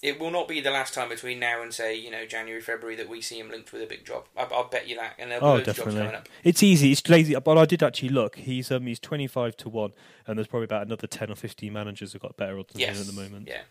It 0.03 0.19
will 0.19 0.29
not 0.29 0.47
be 0.47 0.59
the 0.61 0.69
last 0.69 0.93
time 0.93 1.09
between 1.09 1.39
now 1.39 1.63
and 1.63 1.73
say, 1.73 1.95
you 1.97 2.11
know, 2.11 2.23
January, 2.27 2.61
February 2.61 2.95
that 2.97 3.09
we 3.09 3.19
see 3.19 3.39
him 3.39 3.49
linked 3.49 3.73
with 3.73 3.81
a 3.81 3.87
big 3.87 4.05
job. 4.05 4.25
I, 4.37 4.43
I'll 4.43 4.67
bet 4.69 4.87
you 4.87 4.95
that. 4.97 5.15
And 5.17 5.31
there'll 5.31 5.41
be 5.43 5.47
Oh, 5.47 5.57
of 5.57 5.65
jobs 5.65 5.77
definitely. 5.79 6.01
coming 6.01 6.15
up. 6.15 6.29
It's 6.43 6.61
easy. 6.61 6.91
It's 6.91 7.09
lazy. 7.09 7.33
But 7.33 7.57
I 7.57 7.65
did 7.65 7.81
actually 7.81 8.09
look. 8.09 8.35
He's 8.35 8.69
um 8.71 8.85
he's 8.85 8.99
twenty 8.99 9.25
five 9.25 9.57
to 9.57 9.69
one, 9.69 9.93
and 10.27 10.37
there's 10.37 10.45
probably 10.47 10.65
about 10.65 10.85
another 10.85 11.07
ten 11.07 11.31
or 11.31 11.35
fifteen 11.35 11.73
managers 11.73 12.13
who've 12.13 12.21
got 12.21 12.37
better 12.37 12.59
odds 12.59 12.73
than 12.73 12.81
Yes. 12.81 12.95
him 12.95 13.01
at 13.01 13.07
the 13.07 13.21
moment. 13.21 13.47
Yeah. 13.47 13.61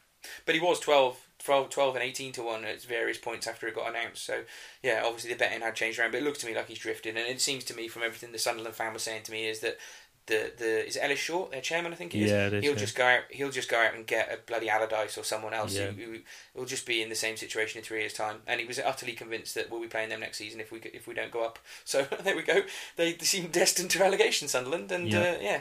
But 0.47 0.57
he 0.57 0.61
was 0.61 0.81
12, 0.81 1.26
12, 1.47 1.71
12 1.71 1.95
and 1.97 2.05
18 2.05 2.33
to 2.33 2.43
1 2.43 2.65
at 2.65 2.83
various 2.83 3.19
points 3.19 3.47
after 3.47 3.67
it 3.69 3.75
got 3.75 3.89
announced. 3.89 4.25
So, 4.27 4.43
yeah, 4.83 5.03
obviously 5.05 5.33
the 5.33 5.39
betting 5.39 5.61
had 5.63 5.75
changed 5.77 5.99
around. 5.99 6.11
But 6.11 6.19
it 6.19 6.25
looked 6.25 6.41
to 6.41 6.47
me 6.47 6.55
like 6.55 6.69
he's 6.69 6.79
drifted. 6.81 7.17
And 7.17 7.27
it 7.27 7.41
seems 7.41 7.65
to 7.65 7.75
me, 7.75 7.89
from 7.89 8.03
everything 8.03 8.33
the 8.33 8.39
Sunderland 8.39 8.75
fan 8.75 8.93
was 8.93 9.03
saying 9.05 9.23
to 9.25 9.33
me, 9.33 9.47
is 9.47 9.61
that 9.61 9.79
the, 10.27 10.51
the 10.59 10.85
is 10.89 10.97
it 10.97 11.05
Ellis 11.05 11.21
Short, 11.21 11.53
their 11.53 11.61
chairman, 11.61 11.93
I 11.93 11.95
think 11.95 12.13
he 12.13 12.25
is? 12.25 12.33
Yeah, 12.33 12.49
it 12.49 12.55
is, 12.55 12.65
he'll 12.65 12.73
yeah. 12.73 12.79
just 12.79 12.97
go 12.97 13.05
out. 13.07 13.21
He'll 13.31 13.51
just 13.53 13.71
go 13.71 13.81
out 13.81 13.95
and 13.95 14.05
get 14.05 14.29
a 14.33 14.39
bloody 14.45 14.69
Allardyce 14.69 15.17
or 15.17 15.23
someone 15.23 15.55
else 15.55 15.77
Yeah. 15.77 15.93
who, 15.93 16.03
who 16.03 16.19
will 16.53 16.65
just 16.67 16.85
be 16.85 17.01
in 17.01 17.09
the 17.11 17.15
same 17.15 17.37
situation 17.37 17.79
in 17.79 17.85
three 17.85 18.01
years' 18.01 18.13
time. 18.13 18.39
And 18.49 18.59
he 18.61 18.67
was 18.67 18.81
utterly 18.81 19.13
convinced 19.13 19.55
that 19.55 19.71
we'll 19.71 19.81
be 19.81 19.87
playing 19.87 20.09
them 20.09 20.19
next 20.19 20.39
season 20.39 20.59
if 20.61 20.73
we 20.73 20.81
if 20.81 21.07
we 21.07 21.15
don't 21.15 21.31
go 21.31 21.45
up. 21.45 21.61
So 21.85 22.03
there 22.25 22.35
we 22.35 22.43
go. 22.43 22.63
They, 22.97 23.13
they 23.13 23.25
seem 23.25 23.53
destined 23.53 23.91
to 23.91 24.01
relegation, 24.01 24.49
Sunderland, 24.49 24.91
and 24.91 25.09
Yeah. 25.09 25.21
uh, 25.21 25.37
yeah. 25.41 25.61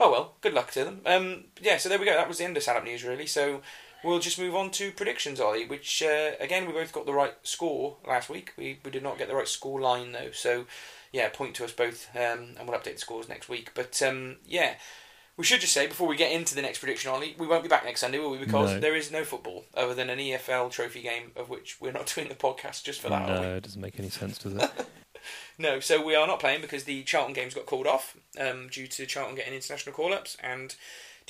Oh 0.00 0.10
well, 0.10 0.34
good 0.40 0.54
luck 0.54 0.72
to 0.72 0.82
them. 0.84 1.02
Um, 1.06 1.44
yeah, 1.60 1.76
so 1.76 1.88
there 1.88 1.98
we 2.00 2.04
go. 2.06 2.14
That 2.14 2.26
was 2.26 2.38
the 2.38 2.44
end 2.44 2.56
of 2.56 2.64
Salop 2.64 2.82
News, 2.82 3.04
really. 3.04 3.26
So 3.26 3.62
we'll 4.04 4.18
just 4.18 4.38
move 4.38 4.54
on 4.54 4.70
to 4.72 4.92
predictions, 4.92 5.40
Ollie. 5.40 5.66
Which 5.66 6.02
uh, 6.02 6.32
again, 6.40 6.66
we 6.66 6.72
both 6.72 6.92
got 6.92 7.06
the 7.06 7.12
right 7.14 7.34
score 7.42 7.96
last 8.06 8.28
week. 8.28 8.52
We 8.56 8.78
we 8.84 8.90
did 8.90 9.02
not 9.02 9.18
get 9.18 9.28
the 9.28 9.34
right 9.36 9.48
score 9.48 9.80
line 9.80 10.12
though. 10.12 10.30
So 10.32 10.66
yeah, 11.12 11.28
point 11.28 11.54
to 11.56 11.64
us 11.64 11.72
both, 11.72 12.08
um, 12.14 12.54
and 12.58 12.68
we'll 12.68 12.78
update 12.78 12.94
the 12.94 12.98
scores 12.98 13.28
next 13.28 13.48
week. 13.48 13.72
But 13.74 14.00
um, 14.02 14.36
yeah. 14.46 14.74
We 15.36 15.44
should 15.46 15.62
just 15.62 15.72
say 15.72 15.86
before 15.86 16.06
we 16.06 16.16
get 16.16 16.32
into 16.32 16.54
the 16.54 16.60
next 16.60 16.80
prediction, 16.80 17.10
Ollie, 17.10 17.34
we 17.38 17.46
won't 17.46 17.62
be 17.62 17.68
back 17.68 17.82
next 17.86 18.00
Sunday, 18.00 18.18
will 18.18 18.32
we? 18.32 18.36
Because 18.36 18.72
No. 18.74 18.80
there 18.80 18.94
is 18.94 19.10
no 19.10 19.24
football 19.24 19.64
other 19.74 19.94
than 19.94 20.10
an 20.10 20.18
EFL 20.18 20.70
trophy 20.70 21.00
game, 21.00 21.30
of 21.34 21.48
which 21.48 21.80
we're 21.80 21.92
not 21.92 22.06
doing 22.14 22.28
the 22.28 22.34
podcast 22.34 22.82
just 22.84 23.00
for 23.00 23.08
that. 23.08 23.26
no, 23.26 23.56
it 23.56 23.62
doesn't 23.62 23.80
make 23.80 23.98
any 23.98 24.10
sense, 24.10 24.36
does 24.36 24.54
it? 24.54 24.70
No, 25.56 25.80
so 25.80 26.04
we 26.04 26.14
are 26.14 26.26
not 26.26 26.40
playing 26.40 26.60
because 26.60 26.84
the 26.84 27.02
Charlton 27.04 27.32
games 27.32 27.54
got 27.54 27.64
called 27.66 27.86
off 27.86 28.16
um, 28.38 28.68
due 28.70 28.86
to 28.88 29.06
Charlton 29.06 29.36
getting 29.36 29.54
international 29.54 29.94
call 29.94 30.12
ups, 30.12 30.36
and 30.42 30.74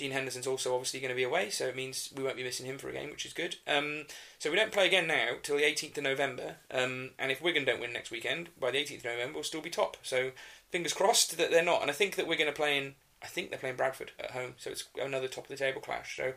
Dean 0.00 0.12
Henderson's 0.12 0.46
also 0.46 0.72
obviously 0.72 0.98
going 0.98 1.10
to 1.10 1.14
be 1.14 1.24
away, 1.24 1.50
so 1.50 1.66
it 1.66 1.76
means 1.76 2.10
we 2.16 2.22
won't 2.22 2.38
be 2.38 2.42
missing 2.42 2.64
him 2.64 2.78
for 2.78 2.88
a 2.88 2.92
game, 2.92 3.10
which 3.10 3.26
is 3.26 3.34
good. 3.34 3.56
Um, 3.68 4.04
so 4.38 4.50
we 4.50 4.56
don't 4.56 4.72
play 4.72 4.86
again 4.86 5.06
now 5.06 5.32
till 5.42 5.58
the 5.58 5.62
18th 5.62 5.98
of 5.98 6.04
November, 6.04 6.56
um, 6.70 7.10
and 7.18 7.30
if 7.30 7.42
Wigan 7.42 7.66
don't 7.66 7.82
win 7.82 7.92
next 7.92 8.10
weekend, 8.10 8.48
by 8.58 8.70
the 8.70 8.78
18th 8.78 9.00
of 9.00 9.04
November 9.04 9.34
we'll 9.34 9.42
still 9.42 9.60
be 9.60 9.68
top. 9.68 9.98
So 10.02 10.30
fingers 10.70 10.94
crossed 10.94 11.36
that 11.36 11.50
they're 11.50 11.62
not, 11.62 11.82
and 11.82 11.90
I 11.90 11.92
think 11.92 12.16
that 12.16 12.26
we're 12.26 12.38
going 12.38 12.50
to 12.50 12.56
play 12.56 12.78
in. 12.78 12.94
I 13.22 13.26
think 13.26 13.50
they're 13.50 13.58
playing 13.58 13.76
Bradford 13.76 14.12
at 14.18 14.30
home, 14.30 14.54
so 14.56 14.70
it's 14.70 14.84
another 14.98 15.28
top 15.28 15.44
of 15.44 15.50
the 15.50 15.62
table 15.62 15.82
clash. 15.82 16.16
So, 16.16 16.32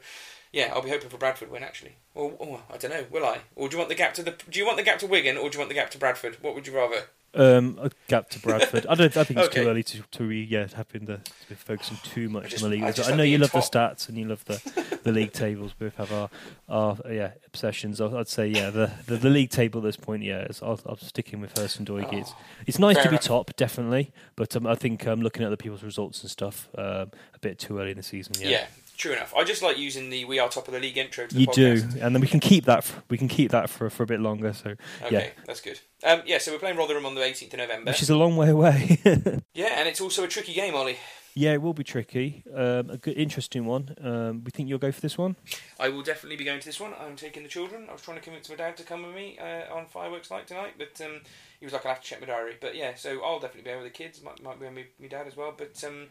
yeah, 0.51 0.73
I'll 0.75 0.81
be 0.81 0.89
hoping 0.89 1.07
for 1.07 1.17
Bradford 1.17 1.49
win 1.49 1.63
actually. 1.63 1.95
Or, 2.13 2.33
or 2.37 2.63
I 2.69 2.75
don't 2.75 2.91
know, 2.91 3.05
will 3.09 3.25
I? 3.25 3.39
Or 3.55 3.69
do 3.69 3.75
you 3.75 3.77
want 3.77 3.87
the 3.87 3.95
gap 3.95 4.13
to 4.15 4.23
the? 4.23 4.35
Do 4.49 4.59
you 4.59 4.65
want 4.65 4.75
the 4.75 4.83
gap 4.83 4.99
to 4.99 5.07
Wigan, 5.07 5.37
or 5.37 5.49
do 5.49 5.55
you 5.55 5.59
want 5.59 5.69
the 5.69 5.75
gap 5.75 5.91
to 5.91 5.97
Bradford? 5.97 6.39
What 6.41 6.53
would 6.53 6.67
you 6.67 6.75
rather? 6.75 7.03
Um, 7.35 7.79
a 7.81 7.89
gap 8.07 8.29
to 8.29 8.39
Bradford. 8.39 8.85
I 8.87 8.93
don't. 8.93 9.17
I 9.17 9.23
think 9.23 9.39
it's 9.39 9.47
Okay. 9.49 9.63
too 9.63 9.69
early 9.69 9.81
to 9.83 10.03
to 10.11 10.23
re, 10.23 10.43
yeah 10.43 10.67
having 10.75 11.05
the 11.05 11.17
to 11.17 11.49
be 11.49 11.55
focusing 11.55 11.97
too 12.03 12.29
much 12.29 12.51
just- 12.51 12.63
on 12.63 12.69
the 12.69 12.75
league. 12.77 12.83
I 12.99 13.11
I, 13.11 13.15
know 13.15 13.23
you 13.23 13.39
love 13.39 13.51
top. 13.51 13.71
the 13.71 13.79
stats 13.79 14.07
and 14.07 14.17
you 14.19 14.25
love 14.25 14.45
the 14.45 14.61
the 15.03 15.11
league 15.11 15.31
tables. 15.33 15.73
We 15.79 15.87
both 15.87 15.95
have 15.97 16.11
our 16.13 16.29
our 16.69 16.97
yeah 17.11 17.31
obsessions. 17.47 17.99
I- 17.99 18.19
I'd 18.19 18.27
say 18.27 18.47
yeah 18.47 18.69
the, 18.69 18.91
the, 19.07 19.17
the 19.17 19.29
league 19.31 19.49
table 19.49 19.79
at 19.79 19.85
this 19.85 19.95
point 19.97 20.21
yeah 20.21 20.43
is, 20.43 20.61
I'll, 20.61 20.79
I'm 20.85 20.97
sticking 20.99 21.41
with 21.41 21.57
Hurst 21.57 21.79
and 21.79 21.87
Doig. 21.87 22.13
It's 22.13 22.33
it's 22.67 22.77
nice 22.77 22.97
Oh, 22.97 23.01
to 23.03 23.09
be 23.09 23.15
enough. 23.15 23.23
top 23.23 23.55
definitely, 23.55 24.11
but 24.35 24.55
um, 24.55 24.67
I 24.67 24.75
think 24.75 25.07
um, 25.07 25.21
looking 25.21 25.41
at 25.41 25.47
other 25.47 25.57
people's 25.57 25.81
results 25.83 26.21
and 26.21 26.29
stuff 26.29 26.69
um, 26.77 27.09
a 27.33 27.39
bit 27.41 27.57
too 27.57 27.79
early 27.79 27.91
in 27.91 27.97
the 27.97 28.03
season. 28.03 28.33
Yeah. 28.39 28.49
Yeah. 28.49 28.65
True 28.97 29.13
enough. 29.13 29.33
I 29.35 29.43
just 29.43 29.61
like 29.61 29.77
using 29.77 30.09
the 30.09 30.25
"We 30.25 30.39
Are 30.39 30.49
Top 30.49 30.67
of 30.67 30.73
the 30.73 30.79
League" 30.79 30.97
intro 30.97 31.27
to 31.27 31.33
the 31.33 31.41
You 31.41 31.47
podcast. 31.47 31.93
do, 31.93 31.99
and 32.01 32.15
then 32.15 32.21
we 32.21 32.27
can 32.27 32.39
keep 32.39 32.65
that. 32.65 32.83
For, 32.83 33.01
we 33.09 33.17
can 33.17 33.27
keep 33.27 33.51
that 33.51 33.69
for 33.69 33.89
for 33.89 34.03
a 34.03 34.05
bit 34.05 34.19
longer. 34.19 34.53
So 34.53 34.75
Okay, 35.03 35.11
yeah, 35.11 35.27
that's 35.45 35.61
good. 35.61 35.79
Um, 36.03 36.21
yeah, 36.25 36.37
so 36.37 36.51
we're 36.51 36.59
playing 36.59 36.77
Rotherham 36.77 37.05
on 37.05 37.15
the 37.15 37.21
18th 37.21 37.53
of 37.53 37.59
November. 37.59 37.91
which 37.91 38.01
is 38.01 38.09
a 38.09 38.15
long 38.17 38.35
way 38.35 38.49
away. 38.49 38.97
Yeah, 39.53 39.75
and 39.79 39.87
it's 39.87 40.01
also 40.01 40.23
a 40.23 40.27
tricky 40.27 40.53
game, 40.53 40.75
Ollie. 40.75 40.97
yeah, 41.35 41.53
it 41.53 41.61
will 41.61 41.73
be 41.73 41.83
tricky. 41.85 42.43
Um, 42.53 42.89
a 42.89 42.97
good, 42.97 43.17
interesting 43.17 43.65
one. 43.65 43.95
Um, 44.01 44.43
we 44.43 44.51
think 44.51 44.67
you'll 44.67 44.79
go 44.79 44.91
for 44.91 44.99
this 44.99 45.17
one. 45.17 45.35
I 45.79 45.87
will 45.89 46.01
definitely 46.01 46.35
be 46.35 46.43
going 46.43 46.59
to 46.59 46.65
this 46.65 46.79
one. 46.79 46.91
I'm 46.99 47.15
taking 47.15 47.43
the 47.43 47.49
children. 47.49 47.85
I 47.89 47.93
was 47.93 48.01
trying 48.01 48.17
to 48.17 48.23
convince 48.23 48.49
my 48.49 48.55
dad 48.55 48.75
to 48.77 48.83
come 48.83 49.03
with 49.05 49.15
me 49.15 49.37
uh, 49.39 49.73
on 49.73 49.85
fireworks 49.85 50.29
night 50.31 50.47
tonight, 50.47 50.73
but 50.77 50.99
um, 51.05 51.21
he 51.59 51.65
was 51.65 51.71
like, 51.73 51.85
"I'll 51.85 51.93
have 51.93 52.01
to 52.03 52.07
check 52.09 52.19
my 52.19 52.27
diary." 52.27 52.55
But 52.59 52.75
yeah, 52.75 52.95
so 52.95 53.23
I'll 53.23 53.39
definitely 53.39 53.61
be 53.61 53.69
there 53.69 53.77
with 53.81 53.85
the 53.93 53.97
kids. 53.97 54.21
Might, 54.21 54.43
might 54.43 54.59
be 54.59 54.65
with 54.65 54.75
me, 54.75 54.85
my 54.99 55.07
dad 55.07 55.25
as 55.27 55.37
well. 55.37 55.53
But 55.57 55.81
um, 55.87 56.07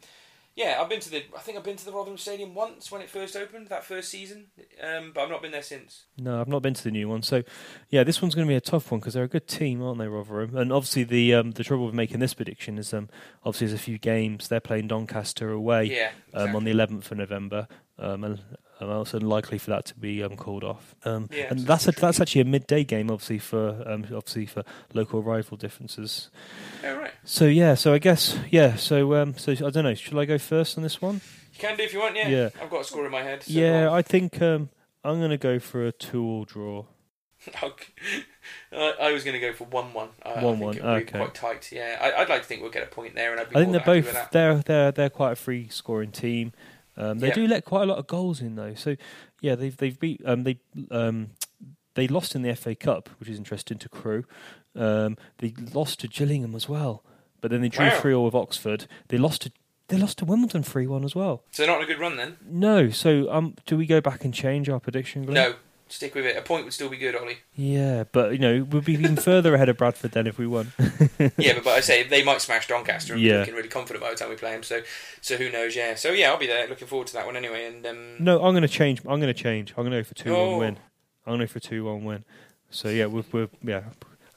yeah, 0.54 0.78
I've 0.80 0.88
been 0.88 1.00
to 1.00 1.10
the. 1.10 1.24
I 1.36 1.40
think 1.40 1.56
I've 1.56 1.64
been 1.64 1.76
to 1.76 1.84
the 1.84 1.92
Rotherham 1.92 2.18
Stadium 2.18 2.54
once 2.54 2.90
when 2.92 3.00
it 3.00 3.08
first 3.08 3.36
opened 3.36 3.68
that 3.68 3.84
first 3.84 4.10
season, 4.10 4.48
um, 4.82 5.12
but 5.14 5.22
I've 5.22 5.30
not 5.30 5.40
been 5.40 5.50
there 5.50 5.62
since. 5.62 6.04
No, 6.18 6.40
I've 6.40 6.48
not 6.48 6.60
been 6.62 6.74
to 6.74 6.84
the 6.84 6.90
new 6.90 7.08
one. 7.08 7.22
So, 7.22 7.42
yeah, 7.88 8.04
this 8.04 8.20
one's 8.20 8.34
going 8.34 8.46
to 8.46 8.52
be 8.52 8.56
a 8.56 8.60
tough 8.60 8.90
one 8.90 9.00
because 9.00 9.14
they're 9.14 9.24
a 9.24 9.28
good 9.28 9.48
team, 9.48 9.82
aren't 9.82 9.98
they, 9.98 10.08
Rotherham? 10.08 10.54
And 10.56 10.72
obviously, 10.72 11.04
the 11.04 11.34
um, 11.34 11.52
the 11.52 11.64
trouble 11.64 11.86
with 11.86 11.94
making 11.94 12.20
this 12.20 12.34
prediction 12.34 12.76
is 12.78 12.92
um, 12.92 13.08
obviously 13.44 13.68
there's 13.68 13.80
a 13.80 13.82
few 13.82 13.98
games. 13.98 14.48
They're 14.48 14.60
playing 14.60 14.88
Doncaster 14.88 15.50
away 15.50 15.84
Yeah, 15.84 16.10
um, 16.34 16.54
on 16.54 16.64
the 16.64 16.72
11th 16.72 17.10
of 17.10 17.18
November, 17.18 17.66
um, 17.98 18.24
and, 18.24 18.42
and 18.82 18.92
also 18.92 19.18
unlikely 19.18 19.58
for 19.58 19.70
that 19.70 19.84
to 19.86 19.94
be 19.94 20.22
um, 20.22 20.36
called 20.36 20.64
off. 20.64 20.94
Um, 21.04 21.28
Yeah, 21.32 21.46
and 21.50 21.60
that's 21.60 21.86
a, 21.88 21.92
that's 21.92 22.20
actually 22.20 22.42
a 22.42 22.46
midday 22.46 22.84
game, 22.84 23.10
obviously 23.10 23.38
for 23.38 23.82
um, 23.86 24.04
obviously 24.04 24.46
for 24.46 24.64
local 24.92 25.22
rival 25.22 25.56
differences. 25.56 26.30
Oh 26.84 26.96
right, 26.96 27.12
So 27.24 27.46
yeah, 27.46 27.74
so 27.74 27.92
I 27.92 27.98
guess 27.98 28.38
yeah, 28.50 28.76
so 28.76 29.14
um, 29.14 29.36
so 29.36 29.52
I 29.52 29.70
don't 29.70 29.84
know. 29.84 29.94
Should 29.94 30.18
I 30.18 30.24
go 30.24 30.38
first 30.38 30.76
on 30.76 30.82
this 30.82 31.00
one? 31.00 31.20
you 31.52 31.58
can 31.58 31.76
do 31.76 31.84
if 31.84 31.92
you 31.92 32.00
want. 32.00 32.16
Yeah, 32.16 32.28
Yeah. 32.28 32.48
I've 32.60 32.70
got 32.70 32.80
a 32.80 32.84
score 32.84 33.06
in 33.06 33.12
my 33.12 33.22
head. 33.22 33.42
So 33.44 33.52
yeah. 33.52 33.90
I 33.92 34.02
think 34.02 34.40
um, 34.42 34.70
I'm 35.04 35.18
going 35.18 35.30
to 35.30 35.38
go 35.38 35.58
for 35.58 35.86
a 35.86 35.92
two-all 35.92 36.44
draw. 36.44 36.84
I, 38.72 38.94
I 39.00 39.12
was 39.12 39.24
going 39.24 39.34
to 39.34 39.40
go 39.40 39.52
for 39.52 39.64
one-one. 39.64 40.08
I, 40.24 40.30
I 40.34 40.42
1-1, 40.42 40.72
think 40.74 40.84
okay. 40.84 41.18
quite 41.18 41.34
tight. 41.34 41.72
Yeah, 41.72 41.98
I, 42.00 42.22
I'd 42.22 42.28
like 42.28 42.42
to 42.42 42.48
think 42.48 42.62
we'll 42.62 42.70
get 42.70 42.84
a 42.84 42.86
point 42.86 43.14
there, 43.14 43.32
and 43.32 43.40
I'd 43.40 43.50
be 43.50 43.56
I 43.56 43.60
think 43.60 43.72
they're 43.72 43.80
both 43.80 44.30
they're 44.30 44.54
they're 44.58 44.92
they're 44.92 45.10
quite 45.10 45.32
a 45.32 45.36
free 45.36 45.68
scoring 45.68 46.12
team. 46.12 46.52
Um, 46.96 47.18
they 47.20 47.28
Yeah. 47.28 47.34
do 47.34 47.46
let 47.46 47.64
quite 47.64 47.82
a 47.82 47.86
lot 47.86 47.98
of 47.98 48.06
goals 48.06 48.40
in 48.40 48.54
though. 48.56 48.74
So 48.74 48.96
yeah, 49.40 49.54
they've 49.54 49.76
they've 49.76 49.98
beat 49.98 50.20
um, 50.24 50.44
they 50.44 50.58
um, 50.90 51.30
they 51.94 52.06
lost 52.08 52.34
in 52.34 52.42
the 52.42 52.54
FA 52.54 52.74
Cup, 52.74 53.08
which 53.18 53.28
is 53.28 53.38
interesting 53.38 53.78
to 53.78 53.88
Crewe. 53.88 54.24
Um, 54.74 55.16
they 55.38 55.54
lost 55.74 56.00
to 56.00 56.08
Gillingham 56.08 56.54
as 56.54 56.68
well, 56.68 57.04
but 57.40 57.50
then 57.50 57.60
they 57.60 57.68
drew 57.68 57.86
Wow. 57.86 58.00
three 58.00 58.14
all 58.14 58.24
with 58.24 58.34
Oxford. 58.34 58.86
They 59.08 59.18
lost 59.18 59.42
to 59.42 59.52
they 59.88 59.98
lost 59.98 60.18
to 60.18 60.24
Wimbledon 60.24 60.62
three 60.62 60.86
one 60.86 61.04
as 61.04 61.14
well. 61.14 61.44
So 61.50 61.66
not 61.66 61.82
a 61.82 61.86
good 61.86 61.98
run 61.98 62.16
then. 62.16 62.36
No, 62.46 62.88
so 62.90 63.30
um, 63.30 63.54
do 63.66 63.76
we 63.76 63.84
go 63.86 64.00
back 64.00 64.24
and 64.24 64.32
change 64.32 64.68
our 64.70 64.80
prediction? 64.80 65.24
Glenn? 65.26 65.34
No, 65.34 65.54
stick 65.92 66.14
with 66.14 66.24
it. 66.26 66.36
A 66.36 66.42
point 66.42 66.64
would 66.64 66.72
still 66.72 66.88
be 66.88 66.96
good, 66.96 67.14
Ollie. 67.14 67.38
Yeah, 67.54 68.04
but 68.10 68.32
you 68.32 68.38
know 68.38 68.62
we'd 68.64 68.84
be 68.84 68.94
even 68.94 69.16
further 69.16 69.54
ahead 69.54 69.68
of 69.68 69.76
Bradford 69.76 70.12
then 70.12 70.26
if 70.26 70.38
we 70.38 70.46
won. 70.46 70.72
yeah, 71.38 71.54
but, 71.54 71.64
but 71.64 71.68
I 71.74 71.80
say 71.80 72.02
they 72.02 72.22
might 72.24 72.40
smash 72.40 72.66
Doncaster 72.68 73.12
and 73.14 73.22
be 73.22 73.28
Yeah. 73.28 73.38
looking 73.40 73.54
really 73.54 73.68
confident 73.68 74.02
by 74.02 74.10
the 74.10 74.16
time 74.16 74.30
we 74.30 74.36
play 74.36 74.52
them. 74.52 74.62
So, 74.62 74.82
so 75.20 75.36
who 75.36 75.50
knows? 75.50 75.76
Yeah. 75.76 75.94
So 75.94 76.10
yeah, 76.12 76.30
I'll 76.30 76.38
be 76.38 76.46
there. 76.46 76.66
Looking 76.68 76.88
forward 76.88 77.06
to 77.08 77.12
that 77.14 77.26
one 77.26 77.36
anyway. 77.36 77.66
And 77.66 77.86
um, 77.86 78.16
No, 78.18 78.36
I'm 78.42 78.52
going 78.52 78.62
to 78.62 78.68
change. 78.68 79.00
I'm 79.00 79.20
going 79.20 79.32
to 79.32 79.34
change. 79.34 79.70
I'm 79.76 79.84
going 79.84 79.92
to 79.92 79.98
go 79.98 80.04
for 80.04 80.14
two 80.14 80.34
Oh. 80.34 80.50
one 80.50 80.58
win. 80.58 80.78
I'm 81.26 81.30
going 81.36 81.40
to 81.40 81.46
go 81.46 81.52
for 81.52 81.60
two 81.60 81.84
one 81.84 82.04
win. 82.04 82.24
So 82.70 82.88
yeah, 82.88 83.06
we're, 83.06 83.24
we're 83.32 83.48
yeah, 83.62 83.82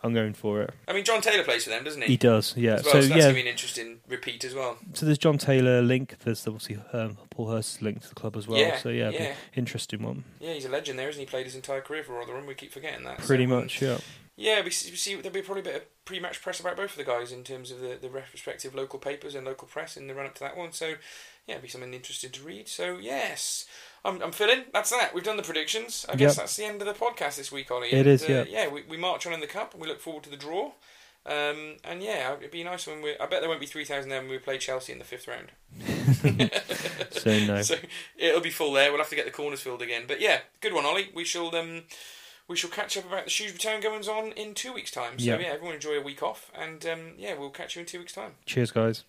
I'm 0.06 0.14
going 0.14 0.34
for 0.34 0.62
it. 0.62 0.72
I 0.88 0.94
mean, 0.94 1.04
Jon 1.04 1.22
Taylor 1.22 1.44
plays 1.44 1.64
for 1.64 1.72
them, 1.72 1.84
doesn't 1.84 2.02
he? 2.02 2.10
He 2.10 2.18
does, 2.18 2.56
yeah. 2.56 2.76
Well, 2.76 2.84
so 2.84 2.90
so 2.90 2.98
that's 3.00 3.10
yeah, 3.10 3.22
gonna 3.22 3.34
be 3.34 3.42
an 3.42 3.48
interesting 3.48 4.00
repeat 4.08 4.44
as 4.46 4.54
well. 4.54 4.78
so 4.94 5.06
there's 5.06 5.18
Jon 5.18 5.38
Taylor 5.38 5.82
link. 5.82 6.16
There's 6.24 6.46
obviously 6.48 6.78
um, 6.94 7.18
Paul 7.32 7.50
Hurst's 7.50 7.82
link 7.82 8.02
to 8.02 8.10
the 8.10 8.16
club 8.16 8.38
as 8.38 8.48
well. 8.48 8.60
Yeah, 8.60 8.78
so 8.78 8.90
yeah, 8.90 9.10
yeah. 9.10 9.34
interesting 9.56 10.04
one. 10.04 10.24
Yeah, 10.40 10.54
he's 10.54 10.66
a 10.66 10.70
legend 10.70 11.00
there, 11.00 11.10
isn't 11.10 11.20
he? 11.20 11.26
Played 11.26 11.48
his 11.48 11.56
entire 11.56 11.82
career 11.82 12.04
for 12.04 12.14
Rotherham. 12.14 12.46
We 12.46 12.54
keep 12.54 12.72
forgetting 12.72 13.04
that. 13.06 13.22
So, 13.22 13.28
Pretty 13.28 13.46
um, 13.46 13.50
much, 13.50 13.82
yeah. 13.82 13.98
Yeah, 14.38 14.62
we 14.64 14.70
see, 14.70 14.92
we 14.92 14.98
see 14.98 15.16
there'll 15.16 15.32
be 15.32 15.42
probably 15.42 15.62
a 15.62 15.66
bit 15.66 15.76
of 15.76 16.06
pre-match 16.06 16.42
press 16.42 16.60
about 16.60 16.76
both 16.76 16.92
of 16.92 16.98
the 16.98 17.06
guys 17.06 17.32
in 17.32 17.44
terms 17.44 17.72
of 17.72 17.80
the, 17.80 17.98
the 18.02 18.10
respective 18.10 18.76
local 18.76 19.00
papers 19.00 19.34
and 19.34 19.46
local 19.46 19.68
press 19.68 19.96
in 19.96 20.08
the 20.08 20.14
run 20.14 20.26
up 20.26 20.36
to 20.36 20.42
that 20.42 20.58
one. 20.58 20.74
So, 20.74 20.96
yeah, 21.48 21.56
it'll 21.56 21.62
be 21.62 21.70
something 21.70 21.94
interesting 21.94 22.32
to 22.32 22.44
read. 22.44 22.68
So, 22.68 22.98
yes, 22.98 23.66
I'm, 24.06 24.22
I'm 24.22 24.32
filling. 24.32 24.66
That's 24.74 24.92
that. 24.92 25.14
We've 25.14 25.24
done 25.24 25.38
the 25.38 25.44
predictions. 25.44 26.06
I 26.08 26.16
guess 26.16 26.34
Yep. 26.34 26.44
that's 26.44 26.56
the 26.56 26.64
end 26.66 26.82
of 26.82 26.88
the 26.88 26.94
podcast 26.94 27.36
this 27.38 27.52
week, 27.52 27.70
Ollie. 27.72 27.90
It 27.92 28.00
and, 28.00 28.08
is, 28.08 28.24
uh, 28.24 28.28
yeah. 28.28 28.44
Yeah, 28.48 28.68
we, 28.70 28.84
we 28.84 28.98
march 28.98 29.26
on 29.26 29.34
in 29.34 29.40
the 29.42 29.48
cup 29.48 29.74
and 29.74 29.82
we 29.82 29.88
look 29.88 30.00
forward 30.00 30.24
to 30.24 30.30
the 30.30 30.38
draw. 30.38 30.72
Um, 31.28 31.78
and 31.84 32.04
yeah, 32.04 32.36
it'd 32.38 32.52
be 32.52 32.64
nice 32.64 32.86
when 32.86 33.02
we. 33.02 33.18
I 33.20 33.26
bet 33.26 33.40
there 33.42 33.50
won't 33.50 33.60
be 33.60 33.66
three 33.66 33.84
thousand 33.84 34.12
there 34.12 34.22
when 34.22 34.30
we 34.30 34.38
play 34.38 34.60
Chelsea 34.60 34.94
in 34.94 35.00
the 35.00 35.06
fifth 35.06 35.28
round. 35.28 35.52
So 37.12 37.40
no. 37.40 37.62
So 37.64 37.76
it'll 38.18 38.42
be 38.42 38.52
full 38.52 38.74
there. 38.74 38.92
We'll 38.92 39.00
have 39.02 39.10
to 39.10 39.16
get 39.16 39.26
the 39.26 39.32
corners 39.32 39.60
filled 39.62 39.82
again. 39.82 40.04
But 40.08 40.22
yeah, 40.22 40.42
good 40.62 40.74
one, 40.74 40.86
Ollie. 40.86 41.10
We 41.16 41.24
shall 41.24 41.56
um, 41.56 41.84
we 42.48 42.56
shall 42.56 42.70
catch 42.70 42.96
up 42.98 43.06
about 43.08 43.24
the 43.24 43.32
Shrewsbury 43.32 43.58
Town 43.58 43.82
goings 43.82 44.08
on 44.08 44.34
in 44.34 44.54
two 44.54 44.72
weeks' 44.72 44.92
time. 44.92 45.18
So 45.18 45.26
Yeah. 45.26 45.40
yeah, 45.40 45.48
everyone 45.48 45.74
enjoy 45.74 45.94
a 45.98 46.02
week 46.04 46.22
off, 46.22 46.52
and 46.54 46.86
um, 46.86 47.00
yeah, 47.18 47.34
we'll 47.34 47.50
catch 47.50 47.76
you 47.76 47.80
in 47.80 47.88
two 47.88 47.98
weeks' 48.00 48.14
time. 48.14 48.34
Cheers, 48.46 48.70
guys. 48.72 49.04